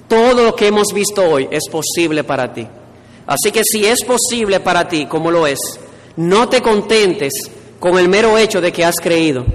Todo 0.08 0.45
lo 0.45 0.55
que 0.55 0.68
hemos 0.68 0.88
visto 0.93 1.24
hoy 1.24 1.47
es 1.51 1.68
posible 1.70 2.24
para 2.24 2.53
ti. 2.53 2.66
Así 3.26 3.51
que 3.51 3.62
si 3.64 3.86
es 3.86 4.03
posible 4.05 4.62
para 4.62 4.88
ti, 4.88 5.05
como 5.05 5.30
lo 5.32 5.45
es, 5.45 5.60
no 6.16 6.47
te 6.47 6.62
contentes 6.62 7.34
con 7.80 7.99
el 7.99 8.08
mero 8.08 8.38
hecho 8.38 8.62
de 8.62 8.72
que 8.72 8.86
has 8.86 8.95
creído 8.95 9.45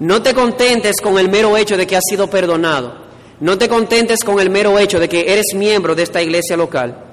no 0.00 0.22
te 0.22 0.34
contentes 0.34 0.96
con 1.02 1.18
el 1.18 1.28
mero 1.28 1.56
hecho 1.58 1.76
de 1.76 1.86
que 1.86 1.94
has 1.94 2.04
sido 2.08 2.28
perdonado. 2.28 2.94
No 3.40 3.58
te 3.58 3.68
contentes 3.68 4.24
con 4.24 4.40
el 4.40 4.48
mero 4.48 4.78
hecho 4.78 4.98
de 4.98 5.08
que 5.08 5.30
eres 5.32 5.54
miembro 5.54 5.94
de 5.94 6.02
esta 6.02 6.22
iglesia 6.22 6.56
local. 6.56 7.04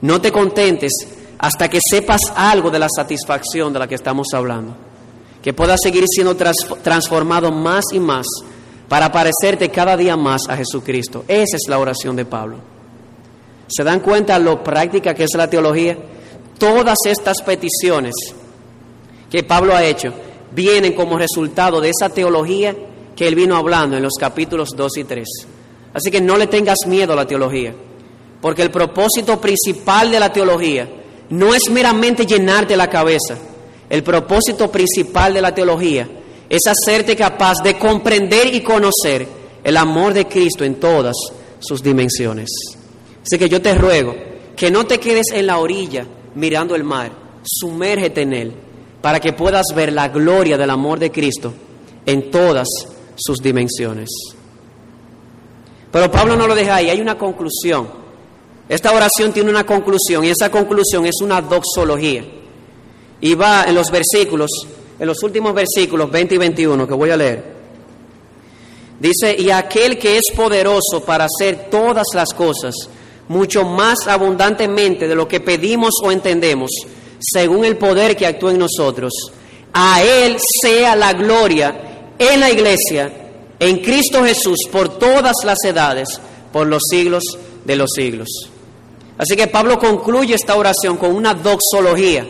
No 0.00 0.20
te 0.20 0.32
contentes 0.32 0.92
hasta 1.38 1.68
que 1.68 1.80
sepas 1.82 2.20
algo 2.34 2.70
de 2.70 2.78
la 2.78 2.88
satisfacción 2.88 3.72
de 3.74 3.78
la 3.78 3.86
que 3.86 3.94
estamos 3.94 4.28
hablando. 4.32 4.74
Que 5.42 5.52
puedas 5.52 5.80
seguir 5.82 6.04
siendo 6.08 6.34
transformado 6.34 7.52
más 7.52 7.84
y 7.92 8.00
más 8.00 8.26
para 8.88 9.12
parecerte 9.12 9.68
cada 9.68 9.94
día 9.94 10.16
más 10.16 10.42
a 10.48 10.56
Jesucristo. 10.56 11.24
Esa 11.28 11.56
es 11.56 11.64
la 11.68 11.78
oración 11.78 12.16
de 12.16 12.24
Pablo. 12.24 12.56
¿Se 13.68 13.84
dan 13.84 14.00
cuenta 14.00 14.38
lo 14.38 14.64
práctica 14.64 15.14
que 15.14 15.24
es 15.24 15.34
la 15.34 15.48
teología? 15.48 15.98
Todas 16.58 16.96
estas 17.04 17.42
peticiones 17.42 18.14
que 19.30 19.42
Pablo 19.42 19.74
ha 19.74 19.84
hecho 19.84 20.12
vienen 20.54 20.92
como 20.92 21.18
resultado 21.18 21.80
de 21.80 21.90
esa 21.90 22.08
teología 22.08 22.74
que 23.16 23.26
él 23.28 23.34
vino 23.34 23.56
hablando 23.56 23.96
en 23.96 24.02
los 24.02 24.14
capítulos 24.18 24.70
2 24.76 24.96
y 24.98 25.04
3. 25.04 25.28
Así 25.94 26.10
que 26.10 26.20
no 26.20 26.36
le 26.36 26.46
tengas 26.46 26.78
miedo 26.86 27.12
a 27.12 27.16
la 27.16 27.26
teología, 27.26 27.74
porque 28.40 28.62
el 28.62 28.70
propósito 28.70 29.40
principal 29.40 30.10
de 30.10 30.20
la 30.20 30.32
teología 30.32 30.88
no 31.30 31.54
es 31.54 31.70
meramente 31.70 32.26
llenarte 32.26 32.76
la 32.76 32.88
cabeza. 32.88 33.36
El 33.88 34.02
propósito 34.02 34.70
principal 34.70 35.34
de 35.34 35.42
la 35.42 35.54
teología 35.54 36.08
es 36.48 36.60
hacerte 36.66 37.16
capaz 37.16 37.62
de 37.62 37.78
comprender 37.78 38.54
y 38.54 38.60
conocer 38.60 39.26
el 39.62 39.76
amor 39.76 40.14
de 40.14 40.26
Cristo 40.26 40.64
en 40.64 40.76
todas 40.76 41.14
sus 41.58 41.82
dimensiones. 41.82 42.48
Así 43.22 43.38
que 43.38 43.48
yo 43.48 43.60
te 43.60 43.74
ruego 43.74 44.14
que 44.56 44.70
no 44.70 44.86
te 44.86 44.98
quedes 44.98 45.26
en 45.32 45.46
la 45.46 45.58
orilla 45.58 46.06
mirando 46.34 46.74
el 46.74 46.84
mar, 46.84 47.12
sumérgete 47.42 48.22
en 48.22 48.32
él 48.32 48.54
para 49.02 49.20
que 49.20 49.32
puedas 49.32 49.66
ver 49.74 49.92
la 49.92 50.08
gloria 50.08 50.56
del 50.56 50.70
amor 50.70 50.98
de 50.98 51.10
Cristo 51.10 51.52
en 52.06 52.30
todas 52.30 52.68
sus 53.16 53.38
dimensiones. 53.38 54.08
Pero 55.90 56.10
Pablo 56.10 56.36
no 56.36 56.46
lo 56.46 56.54
deja 56.54 56.76
ahí, 56.76 56.88
hay 56.88 57.00
una 57.00 57.18
conclusión. 57.18 57.88
Esta 58.68 58.92
oración 58.92 59.32
tiene 59.32 59.50
una 59.50 59.66
conclusión 59.66 60.24
y 60.24 60.30
esa 60.30 60.50
conclusión 60.50 61.04
es 61.04 61.20
una 61.20 61.42
doxología. 61.42 62.24
Y 63.20 63.34
va 63.34 63.64
en 63.64 63.74
los 63.74 63.90
versículos, 63.90 64.50
en 64.98 65.06
los 65.06 65.22
últimos 65.22 65.52
versículos 65.52 66.10
20 66.10 66.34
y 66.36 66.38
21 66.38 66.88
que 66.88 66.94
voy 66.94 67.10
a 67.10 67.16
leer. 67.16 67.52
Dice, 68.98 69.34
y 69.36 69.50
aquel 69.50 69.98
que 69.98 70.16
es 70.16 70.34
poderoso 70.34 71.04
para 71.04 71.26
hacer 71.26 71.68
todas 71.70 72.06
las 72.14 72.32
cosas, 72.32 72.74
mucho 73.28 73.64
más 73.64 74.06
abundantemente 74.06 75.08
de 75.08 75.14
lo 75.14 75.26
que 75.26 75.40
pedimos 75.40 75.90
o 76.02 76.12
entendemos, 76.12 76.70
según 77.22 77.64
el 77.64 77.76
poder 77.76 78.16
que 78.16 78.26
actúa 78.26 78.50
en 78.50 78.58
nosotros. 78.58 79.12
A 79.72 80.02
Él 80.02 80.36
sea 80.62 80.96
la 80.96 81.12
gloria 81.12 82.10
en 82.18 82.40
la 82.40 82.50
iglesia, 82.50 83.12
en 83.58 83.78
Cristo 83.78 84.24
Jesús, 84.24 84.58
por 84.70 84.98
todas 84.98 85.36
las 85.44 85.58
edades, 85.64 86.08
por 86.52 86.66
los 86.66 86.82
siglos 86.90 87.22
de 87.64 87.76
los 87.76 87.90
siglos. 87.94 88.28
Así 89.18 89.36
que 89.36 89.46
Pablo 89.46 89.78
concluye 89.78 90.34
esta 90.34 90.56
oración 90.56 90.96
con 90.96 91.14
una 91.14 91.34
doxología. 91.34 92.26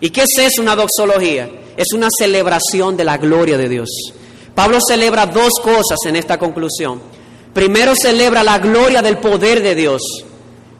¿Y 0.00 0.10
qué 0.10 0.22
es 0.22 0.58
una 0.58 0.74
doxología? 0.74 1.50
Es 1.76 1.92
una 1.92 2.08
celebración 2.16 2.96
de 2.96 3.04
la 3.04 3.18
gloria 3.18 3.58
de 3.58 3.68
Dios. 3.68 3.90
Pablo 4.54 4.78
celebra 4.86 5.26
dos 5.26 5.52
cosas 5.62 5.98
en 6.06 6.16
esta 6.16 6.38
conclusión. 6.38 7.00
Primero 7.52 7.94
celebra 7.94 8.42
la 8.42 8.58
gloria 8.58 9.02
del 9.02 9.18
poder 9.18 9.62
de 9.62 9.74
Dios, 9.74 10.02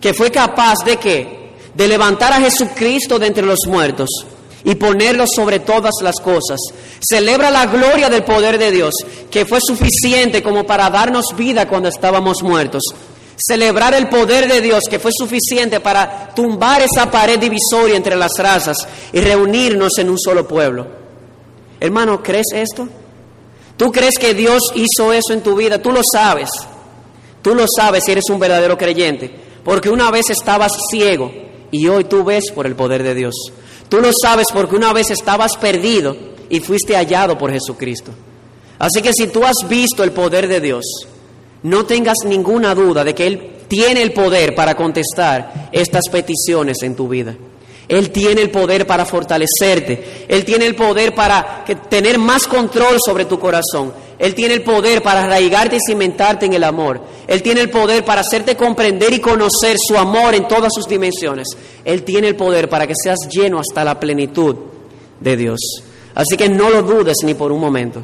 que 0.00 0.14
fue 0.14 0.30
capaz 0.30 0.76
de 0.84 0.96
que 0.96 1.43
de 1.74 1.88
levantar 1.88 2.32
a 2.32 2.40
Jesucristo 2.40 3.18
de 3.18 3.26
entre 3.26 3.44
los 3.44 3.60
muertos 3.66 4.08
y 4.64 4.74
ponerlo 4.76 5.26
sobre 5.26 5.60
todas 5.60 5.92
las 6.02 6.16
cosas. 6.16 6.58
Celebra 7.06 7.50
la 7.50 7.66
gloria 7.66 8.08
del 8.08 8.24
poder 8.24 8.58
de 8.58 8.70
Dios, 8.70 8.94
que 9.30 9.44
fue 9.44 9.58
suficiente 9.60 10.42
como 10.42 10.64
para 10.64 10.88
darnos 10.90 11.26
vida 11.36 11.68
cuando 11.68 11.88
estábamos 11.88 12.42
muertos. 12.42 12.82
celebrar 13.36 13.94
el 13.94 14.08
poder 14.08 14.46
de 14.46 14.60
Dios 14.60 14.84
que 14.88 15.00
fue 15.00 15.10
suficiente 15.12 15.80
para 15.80 16.32
tumbar 16.36 16.82
esa 16.82 17.10
pared 17.10 17.36
divisoria 17.36 17.96
entre 17.96 18.14
las 18.14 18.30
razas 18.38 18.76
y 19.12 19.20
reunirnos 19.20 19.98
en 19.98 20.08
un 20.08 20.18
solo 20.20 20.46
pueblo. 20.46 20.86
Hermano, 21.80 22.22
¿crees 22.22 22.46
esto? 22.54 22.88
¿Tú 23.76 23.90
crees 23.90 24.18
que 24.20 24.34
Dios 24.34 24.62
hizo 24.76 25.12
eso 25.12 25.32
en 25.32 25.42
tu 25.42 25.56
vida? 25.56 25.82
Tú 25.82 25.90
lo 25.90 26.00
sabes. 26.12 26.48
Tú 27.42 27.56
lo 27.56 27.66
sabes 27.66 28.04
si 28.04 28.12
eres 28.12 28.30
un 28.30 28.38
verdadero 28.38 28.78
creyente, 28.78 29.34
porque 29.64 29.90
una 29.90 30.12
vez 30.12 30.30
estabas 30.30 30.72
ciego 30.88 31.32
y 31.74 31.88
hoy 31.88 32.04
tú 32.04 32.22
ves 32.22 32.52
por 32.54 32.68
el 32.68 32.76
poder 32.76 33.02
de 33.02 33.16
Dios. 33.16 33.34
Tú 33.88 34.00
lo 34.00 34.10
sabes 34.22 34.46
porque 34.52 34.76
una 34.76 34.92
vez 34.92 35.10
estabas 35.10 35.56
perdido 35.56 36.16
y 36.48 36.60
fuiste 36.60 36.94
hallado 36.94 37.36
por 37.36 37.50
Jesucristo. 37.50 38.12
Así 38.78 39.02
que 39.02 39.12
si 39.12 39.26
tú 39.26 39.44
has 39.44 39.68
visto 39.68 40.04
el 40.04 40.12
poder 40.12 40.46
de 40.46 40.60
Dios, 40.60 40.84
no 41.64 41.84
tengas 41.84 42.18
ninguna 42.24 42.76
duda 42.76 43.02
de 43.02 43.12
que 43.12 43.26
Él 43.26 43.50
tiene 43.66 44.02
el 44.02 44.12
poder 44.12 44.54
para 44.54 44.76
contestar 44.76 45.70
estas 45.72 46.04
peticiones 46.12 46.80
en 46.82 46.94
tu 46.94 47.08
vida. 47.08 47.34
Él 47.88 48.10
tiene 48.10 48.40
el 48.40 48.50
poder 48.50 48.86
para 48.86 49.04
fortalecerte. 49.04 50.26
Él 50.28 50.44
tiene 50.44 50.66
el 50.66 50.74
poder 50.74 51.14
para 51.14 51.64
tener 51.88 52.18
más 52.18 52.46
control 52.46 52.96
sobre 53.04 53.26
tu 53.26 53.38
corazón. 53.38 53.92
Él 54.18 54.34
tiene 54.34 54.54
el 54.54 54.62
poder 54.62 55.02
para 55.02 55.24
arraigarte 55.24 55.76
y 55.76 55.80
cimentarte 55.86 56.46
en 56.46 56.54
el 56.54 56.64
amor. 56.64 57.00
Él 57.26 57.42
tiene 57.42 57.60
el 57.60 57.70
poder 57.70 58.04
para 58.04 58.22
hacerte 58.22 58.56
comprender 58.56 59.12
y 59.12 59.20
conocer 59.20 59.76
su 59.78 59.98
amor 59.98 60.34
en 60.34 60.48
todas 60.48 60.72
sus 60.74 60.86
dimensiones. 60.86 61.48
Él 61.84 62.04
tiene 62.04 62.28
el 62.28 62.36
poder 62.36 62.68
para 62.68 62.86
que 62.86 62.94
seas 63.00 63.18
lleno 63.28 63.60
hasta 63.60 63.84
la 63.84 64.00
plenitud 64.00 64.56
de 65.20 65.36
Dios. 65.36 65.60
Así 66.14 66.36
que 66.36 66.48
no 66.48 66.70
lo 66.70 66.82
dudes 66.82 67.18
ni 67.24 67.34
por 67.34 67.52
un 67.52 67.60
momento. 67.60 68.02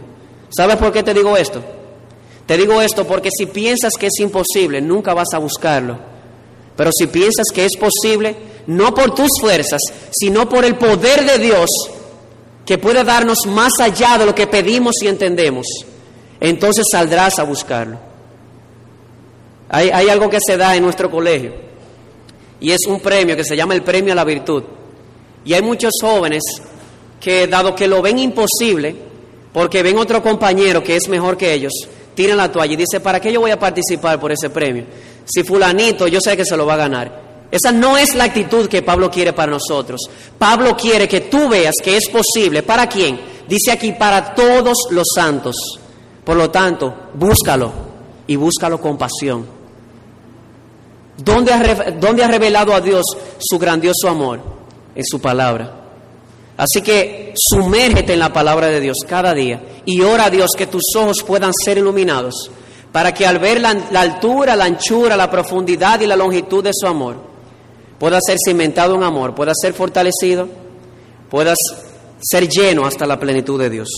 ¿Sabes 0.51 0.77
por 0.77 0.93
qué 0.93 1.03
te 1.03 1.15
digo 1.15 1.37
esto? 1.37 1.63
Te 2.45 2.57
digo 2.57 2.83
esto 2.83 3.07
porque 3.07 3.31
si 3.31 3.47
piensas 3.47 3.93
que 3.99 4.07
es 4.07 4.19
imposible, 4.19 4.81
nunca 4.81 5.15
vas 5.15 5.29
a 5.33 5.39
buscarlo. 5.39 5.97
Pero 6.77 6.91
si 6.93 7.07
piensas 7.07 7.47
que 7.55 7.65
es 7.65 7.77
posible, 7.77 8.35
no 8.71 8.95
por 8.95 9.15
tus 9.15 9.31
fuerzas, 9.41 9.81
sino 10.13 10.49
por 10.49 10.65
el 10.65 10.77
poder 10.77 11.25
de 11.27 11.39
Dios 11.39 11.69
que 12.65 12.79
puede 12.79 13.03
darnos 13.03 13.39
más 13.49 13.73
allá 13.81 14.17
de 14.17 14.27
lo 14.27 14.35
que 14.35 14.47
pedimos 14.47 14.95
y 15.03 15.09
entendemos, 15.09 15.67
entonces 16.39 16.87
saldrás 16.91 17.41
a 17.41 17.43
buscarlo. 17.43 17.99
Hay, 19.69 19.91
hay 19.91 20.09
algo 20.09 20.31
que 20.31 20.39
se 20.45 20.57
da 20.57 20.77
en 20.77 20.85
nuestro 20.85 21.11
colegio 21.11 21.53
y 22.61 22.71
es 22.71 22.87
un 22.87 23.01
premio 23.01 23.35
que 23.35 23.43
se 23.43 23.57
llama 23.57 23.75
el 23.75 23.83
premio 23.83 24.13
a 24.13 24.17
la 24.17 24.25
virtud. 24.25 24.63
Y 25.45 25.53
hay 25.53 25.63
muchos 25.63 25.95
jóvenes 26.01 26.43
que, 27.21 27.49
dado 27.49 27.75
que 27.75 27.89
lo 27.89 28.01
ven 28.03 28.21
imposible, 28.21 28.95
porque 29.53 29.83
ven 29.83 29.99
otro 29.99 30.23
compañero 30.23 30.83
que 30.83 30.95
es 30.95 31.09
mejor 31.09 31.37
que 31.37 31.53
ellos, 31.53 31.73
tiran 32.15 32.37
la 32.37 32.53
toalla 32.53 32.75
y 32.75 32.77
dicen, 32.77 33.03
¿para 33.03 33.19
qué 33.19 33.33
yo 33.33 33.41
voy 33.41 33.51
a 33.51 33.59
participar 33.59 34.21
por 34.21 34.31
ese 34.31 34.49
premio? 34.49 34.85
Si 35.25 35.43
fulanito, 35.43 36.07
yo 36.07 36.21
sé 36.21 36.37
que 36.37 36.45
se 36.45 36.57
lo 36.57 36.67
va 36.67 36.75
a 36.75 36.77
ganar. 36.77 37.30
Esa 37.51 37.73
no 37.73 37.97
es 37.97 38.15
la 38.15 38.25
actitud 38.25 38.69
que 38.69 38.83
Pablo 38.83 39.11
quiere 39.11 39.33
para 39.33 39.53
nosotros. 39.53 40.01
Pablo 40.39 40.77
quiere 40.77 41.09
que 41.09 41.23
tú 41.23 41.49
veas 41.49 41.75
que 41.83 41.97
es 41.97 42.09
posible. 42.09 42.63
¿Para 42.63 42.89
quién? 42.89 43.21
Dice 43.49 43.73
aquí, 43.73 43.93
para 43.93 44.35
todos 44.35 44.87
los 44.91 45.09
santos. 45.15 45.57
Por 46.25 46.37
lo 46.37 46.51
tanto, 46.51 46.95
búscalo 47.15 47.73
y 48.27 48.37
búscalo 48.37 48.81
con 48.81 48.97
pasión. 48.97 49.47
¿Dónde 51.17 51.53
ha, 51.53 51.91
¿Dónde 51.91 52.23
ha 52.23 52.29
revelado 52.29 52.73
a 52.73 52.81
Dios 52.81 53.05
su 53.39 53.59
grandioso 53.59 54.09
amor? 54.09 54.41
En 54.95 55.05
su 55.05 55.21
palabra. 55.21 55.77
Así 56.57 56.83
que 56.83 57.35
sumérgete 57.37 58.13
en 58.13 58.19
la 58.19 58.33
palabra 58.33 58.69
de 58.69 58.81
Dios 58.81 58.99
cada 59.09 59.33
día 59.35 59.63
y 59.87 60.03
ora 60.03 60.27
a 60.27 60.31
Dios 60.31 60.51
que 60.57 60.67
tus 60.67 60.83
ojos 60.97 61.23
puedan 61.23 61.53
ser 61.55 61.79
iluminados 61.79 62.51
para 62.93 63.15
que 63.15 63.27
al 63.27 63.39
ver 63.39 63.61
la 63.61 64.01
altura, 64.01 64.57
la 64.57 64.65
anchura, 64.65 65.17
la 65.17 65.31
profundidad 65.31 66.01
y 66.01 66.07
la 66.07 66.17
longitud 66.17 66.63
de 66.63 66.73
su 66.75 66.87
amor, 66.87 67.30
pueda 68.01 68.19
ser 68.27 68.39
cimentado 68.43 68.95
en 68.95 69.03
amor, 69.03 69.35
pueda 69.35 69.53
ser 69.55 69.75
fortalecido, 69.75 70.49
puedas 71.29 71.59
ser 72.19 72.49
lleno 72.49 72.87
hasta 72.87 73.07
la 73.07 73.21
plenitud 73.21 73.61
de 73.61 73.69
Dios. 73.69 73.89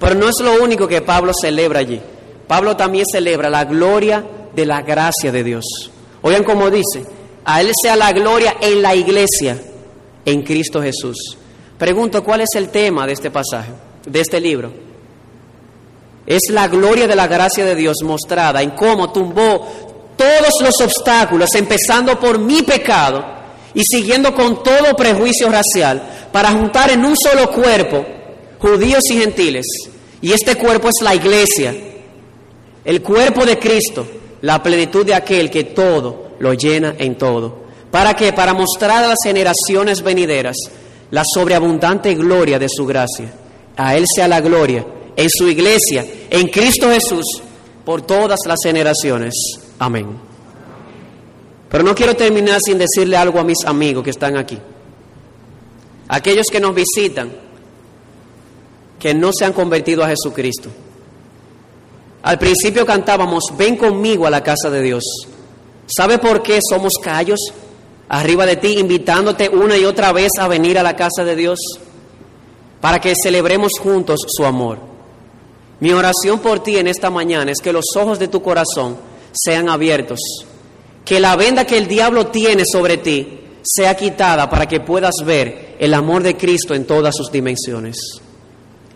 Pero 0.00 0.14
no 0.14 0.30
es 0.30 0.36
lo 0.42 0.64
único 0.64 0.88
que 0.88 1.02
Pablo 1.02 1.32
celebra 1.38 1.80
allí. 1.80 2.00
Pablo 2.48 2.76
también 2.76 3.04
celebra 3.04 3.50
la 3.50 3.66
gloria 3.66 4.24
de 4.54 4.64
la 4.64 4.80
gracia 4.80 5.30
de 5.30 5.44
Dios. 5.44 5.64
Oigan 6.22 6.44
cómo 6.44 6.70
dice, 6.70 7.04
a 7.44 7.60
Él 7.60 7.70
sea 7.80 7.94
la 7.94 8.10
gloria 8.12 8.56
en 8.58 8.80
la 8.80 8.94
iglesia, 8.94 9.60
en 10.24 10.42
Cristo 10.42 10.80
Jesús. 10.80 11.36
Pregunto, 11.78 12.24
¿cuál 12.24 12.40
es 12.40 12.48
el 12.54 12.70
tema 12.70 13.06
de 13.06 13.12
este 13.12 13.30
pasaje, 13.30 13.70
de 14.06 14.18
este 14.18 14.40
libro? 14.40 14.72
Es 16.26 16.40
la 16.50 16.68
gloria 16.68 17.06
de 17.06 17.14
la 17.14 17.26
gracia 17.26 17.66
de 17.66 17.74
Dios 17.74 17.96
mostrada 18.02 18.62
en 18.62 18.70
cómo 18.70 19.12
tumbó 19.12 19.85
todos 20.16 20.54
los 20.60 20.80
obstáculos, 20.80 21.50
empezando 21.54 22.18
por 22.18 22.38
mi 22.38 22.62
pecado 22.62 23.24
y 23.74 23.82
siguiendo 23.84 24.34
con 24.34 24.62
todo 24.62 24.96
prejuicio 24.96 25.50
racial, 25.50 26.02
para 26.32 26.52
juntar 26.52 26.90
en 26.90 27.04
un 27.04 27.14
solo 27.16 27.50
cuerpo 27.50 28.04
judíos 28.58 29.02
y 29.10 29.18
gentiles. 29.18 29.66
Y 30.20 30.32
este 30.32 30.56
cuerpo 30.56 30.88
es 30.88 31.02
la 31.02 31.14
iglesia, 31.14 31.74
el 32.84 33.02
cuerpo 33.02 33.44
de 33.44 33.58
Cristo, 33.58 34.06
la 34.40 34.62
plenitud 34.62 35.04
de 35.04 35.14
aquel 35.14 35.50
que 35.50 35.64
todo 35.64 36.32
lo 36.38 36.54
llena 36.54 36.94
en 36.98 37.16
todo. 37.16 37.66
¿Para 37.90 38.14
qué? 38.14 38.32
Para 38.32 38.54
mostrar 38.54 39.04
a 39.04 39.08
las 39.08 39.18
generaciones 39.22 40.02
venideras 40.02 40.56
la 41.10 41.22
sobreabundante 41.24 42.14
gloria 42.14 42.58
de 42.58 42.68
su 42.68 42.86
gracia. 42.86 43.32
A 43.76 43.96
Él 43.96 44.04
sea 44.12 44.26
la 44.26 44.40
gloria 44.40 44.84
en 45.16 45.28
su 45.30 45.48
iglesia, 45.48 46.04
en 46.30 46.48
Cristo 46.48 46.90
Jesús, 46.90 47.24
por 47.84 48.02
todas 48.02 48.40
las 48.46 48.58
generaciones. 48.62 49.34
Amén. 49.78 50.06
Pero 51.70 51.84
no 51.84 51.94
quiero 51.94 52.14
terminar 52.14 52.60
sin 52.64 52.78
decirle 52.78 53.16
algo 53.16 53.38
a 53.38 53.44
mis 53.44 53.64
amigos 53.66 54.04
que 54.04 54.10
están 54.10 54.36
aquí. 54.36 54.58
Aquellos 56.08 56.46
que 56.46 56.60
nos 56.60 56.74
visitan, 56.74 57.32
que 58.98 59.12
no 59.12 59.30
se 59.36 59.44
han 59.44 59.52
convertido 59.52 60.04
a 60.04 60.08
Jesucristo. 60.08 60.70
Al 62.22 62.38
principio 62.38 62.86
cantábamos, 62.86 63.44
ven 63.56 63.76
conmigo 63.76 64.26
a 64.26 64.30
la 64.30 64.42
casa 64.42 64.70
de 64.70 64.82
Dios. 64.82 65.04
¿Sabe 65.86 66.18
por 66.18 66.42
qué 66.42 66.60
somos 66.68 66.94
callos 67.02 67.40
arriba 68.08 68.46
de 68.46 68.56
ti, 68.56 68.78
invitándote 68.78 69.48
una 69.48 69.76
y 69.76 69.84
otra 69.84 70.12
vez 70.12 70.30
a 70.40 70.48
venir 70.48 70.78
a 70.78 70.82
la 70.82 70.96
casa 70.96 71.24
de 71.24 71.36
Dios? 71.36 71.58
Para 72.80 73.00
que 73.00 73.14
celebremos 73.20 73.72
juntos 73.80 74.20
su 74.26 74.44
amor. 74.44 74.78
Mi 75.80 75.92
oración 75.92 76.38
por 76.38 76.60
ti 76.60 76.78
en 76.78 76.86
esta 76.86 77.10
mañana 77.10 77.50
es 77.50 77.60
que 77.60 77.72
los 77.72 77.84
ojos 77.96 78.18
de 78.18 78.28
tu 78.28 78.42
corazón 78.42 78.96
sean 79.36 79.68
abiertos, 79.68 80.18
que 81.04 81.20
la 81.20 81.36
venda 81.36 81.64
que 81.64 81.78
el 81.78 81.86
diablo 81.86 82.28
tiene 82.28 82.64
sobre 82.70 82.98
ti 82.98 83.40
sea 83.62 83.96
quitada 83.96 84.48
para 84.48 84.66
que 84.66 84.80
puedas 84.80 85.14
ver 85.24 85.76
el 85.78 85.92
amor 85.94 86.22
de 86.22 86.36
Cristo 86.36 86.74
en 86.74 86.86
todas 86.86 87.14
sus 87.16 87.30
dimensiones. 87.30 87.96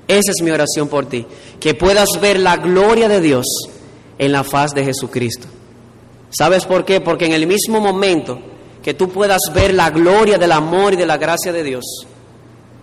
Esa 0.07 0.32
es 0.32 0.43
mi 0.43 0.51
oración 0.51 0.88
por 0.88 1.07
ti, 1.07 1.26
que 1.59 1.74
puedas 1.74 2.09
ver 2.20 2.38
la 2.38 2.57
gloria 2.57 3.09
de 3.09 3.20
Dios 3.20 3.47
en 4.18 4.32
la 4.32 4.45
faz 4.45 4.72
de 4.72 4.84
Jesucristo. 4.84 5.47
¿Sabes 6.30 6.64
por 6.64 6.84
qué? 6.84 7.01
Porque 7.01 7.26
en 7.26 7.32
el 7.32 7.47
mismo 7.47 7.80
momento 7.80 8.41
que 8.82 8.95
tú 8.95 9.09
puedas 9.09 9.41
ver 9.53 9.74
la 9.74 9.91
gloria 9.91 10.38
del 10.38 10.53
amor 10.53 10.95
y 10.95 10.97
de 10.97 11.07
la 11.07 11.16
gracia 11.16 11.53
de 11.53 11.62
Dios, 11.62 11.84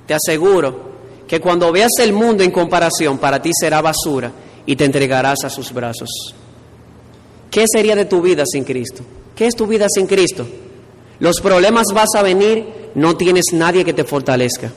te 0.05 0.13
aseguro 0.13 0.87
que 1.27 1.41
cuando 1.41 1.71
veas 1.71 1.91
el 1.99 2.13
mundo 2.13 2.43
en 2.43 2.51
comparación, 2.51 3.17
para 3.17 3.41
ti 3.41 3.51
será 3.53 3.81
basura 3.81 4.31
y 4.65 4.75
te 4.75 4.85
entregarás 4.85 5.43
a 5.43 5.49
sus 5.49 5.73
brazos. 5.73 6.09
¿Qué 7.51 7.65
sería 7.71 7.95
de 7.95 8.05
tu 8.05 8.21
vida 8.21 8.43
sin 8.45 8.63
Cristo? 8.63 9.03
¿Qué 9.35 9.47
es 9.47 9.55
tu 9.55 9.67
vida 9.67 9.87
sin 9.89 10.07
Cristo? 10.07 10.45
Los 11.19 11.41
problemas 11.41 11.87
vas 11.93 12.09
a 12.15 12.21
venir, 12.21 12.91
no 12.95 13.15
tienes 13.15 13.45
nadie 13.53 13.85
que 13.85 13.93
te 13.93 14.03
fortalezca. 14.03 14.71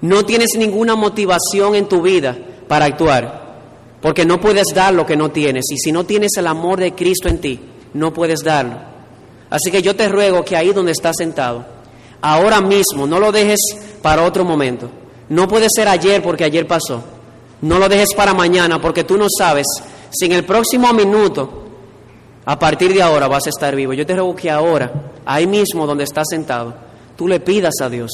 No 0.00 0.24
tienes 0.24 0.50
ninguna 0.56 0.96
motivación 0.96 1.74
en 1.74 1.88
tu 1.88 2.02
vida 2.02 2.36
para 2.68 2.86
actuar, 2.86 3.60
porque 4.00 4.24
no 4.24 4.40
puedes 4.40 4.66
dar 4.74 4.92
lo 4.92 5.06
que 5.06 5.16
no 5.16 5.30
tienes. 5.30 5.64
Y 5.70 5.78
si 5.78 5.92
no 5.92 6.04
tienes 6.04 6.32
el 6.36 6.46
amor 6.46 6.80
de 6.80 6.94
Cristo 6.94 7.28
en 7.28 7.40
ti, 7.40 7.60
no 7.94 8.12
puedes 8.12 8.40
darlo. 8.40 8.76
Así 9.50 9.70
que 9.70 9.82
yo 9.82 9.94
te 9.94 10.08
ruego 10.08 10.44
que 10.44 10.56
ahí 10.56 10.72
donde 10.72 10.92
estás 10.92 11.14
sentado, 11.16 11.64
ahora 12.20 12.60
mismo, 12.60 13.06
no 13.06 13.20
lo 13.20 13.30
dejes 13.30 13.60
para 14.02 14.24
otro 14.24 14.44
momento. 14.44 14.90
No 15.28 15.48
puede 15.48 15.68
ser 15.74 15.88
ayer 15.88 16.22
porque 16.22 16.44
ayer 16.44 16.66
pasó. 16.66 17.02
No 17.62 17.78
lo 17.78 17.88
dejes 17.88 18.14
para 18.14 18.34
mañana 18.34 18.80
porque 18.80 19.04
tú 19.04 19.16
no 19.16 19.26
sabes 19.38 19.66
si 20.14 20.26
en 20.26 20.32
el 20.32 20.44
próximo 20.44 20.92
minuto, 20.92 21.64
a 22.44 22.58
partir 22.58 22.92
de 22.94 23.02
ahora, 23.02 23.26
vas 23.26 23.46
a 23.46 23.50
estar 23.50 23.74
vivo. 23.74 23.92
Yo 23.92 24.06
te 24.06 24.14
ruego 24.14 24.36
que 24.36 24.50
ahora, 24.50 25.12
ahí 25.24 25.46
mismo 25.46 25.86
donde 25.86 26.04
estás 26.04 26.26
sentado, 26.30 26.74
tú 27.16 27.26
le 27.26 27.40
pidas 27.40 27.74
a 27.80 27.88
Dios 27.88 28.10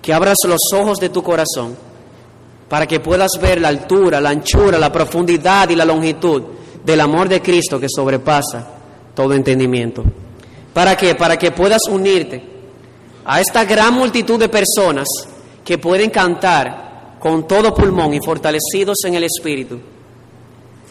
que 0.00 0.14
abras 0.14 0.36
los 0.46 0.60
ojos 0.74 0.98
de 0.98 1.08
tu 1.08 1.22
corazón 1.22 1.76
para 2.68 2.86
que 2.86 3.00
puedas 3.00 3.32
ver 3.40 3.60
la 3.60 3.68
altura, 3.68 4.20
la 4.20 4.30
anchura, 4.30 4.78
la 4.78 4.92
profundidad 4.92 5.68
y 5.70 5.76
la 5.76 5.84
longitud 5.84 6.42
del 6.84 7.00
amor 7.00 7.28
de 7.28 7.42
Cristo 7.42 7.80
que 7.80 7.88
sobrepasa 7.88 8.66
todo 9.14 9.34
entendimiento. 9.34 10.04
¿Para 10.72 10.96
qué? 10.96 11.14
Para 11.14 11.36
que 11.36 11.50
puedas 11.50 11.82
unirte 11.90 12.42
a 13.24 13.40
esta 13.40 13.64
gran 13.64 13.94
multitud 13.94 14.38
de 14.38 14.48
personas 14.48 15.06
que 15.64 15.78
pueden 15.78 16.10
cantar 16.10 17.16
con 17.18 17.46
todo 17.48 17.74
pulmón 17.74 18.14
y 18.14 18.20
fortalecidos 18.24 18.98
en 19.04 19.14
el 19.14 19.24
Espíritu 19.24 19.78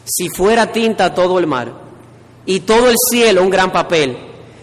si 0.08 0.30
fuera 0.30 0.72
tinta 0.72 1.14
todo 1.14 1.38
el 1.38 1.48
mar, 1.48 1.74
y 2.46 2.62
todo 2.62 2.90
el 2.90 2.96
cielo 3.10 3.44
un 3.44 3.50
gran 3.50 3.72
papel, 3.72 4.18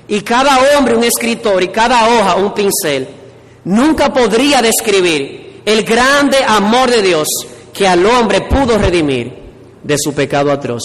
y 0.09 0.21
cada 0.23 0.59
hombre 0.77 0.97
un 0.97 1.05
escritor 1.05 1.63
y 1.63 1.69
cada 1.69 2.09
hoja 2.09 2.37
un 2.37 2.55
pincel, 2.55 3.09
nunca 3.65 4.13
podría 4.13 4.63
describir 4.63 5.63
el 5.65 5.85
grande 5.85 6.39
amor 6.47 6.91
de 6.91 7.03
Dios 7.03 7.29
que 7.73 7.87
al 7.87 8.05
hombre 8.07 8.43
pudo 8.43 8.79
redimir 8.79 9.33
de 9.83 9.97
su 9.99 10.15
pecado 10.15 10.51
atroz. 10.51 10.83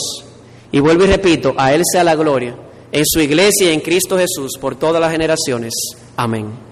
Y 0.72 0.80
vuelvo 0.80 1.06
y 1.06 1.08
repito, 1.08 1.54
a 1.58 1.74
Él 1.74 1.84
sea 1.90 2.04
la 2.04 2.16
gloria, 2.16 2.56
en 2.92 3.06
su 3.06 3.20
iglesia 3.20 3.70
y 3.70 3.74
en 3.74 3.82
Cristo 3.82 4.18
Jesús, 4.18 4.58
por 4.60 4.76
todas 4.76 5.02
las 5.02 5.12
generaciones. 5.12 5.74
Amén. 6.16 6.69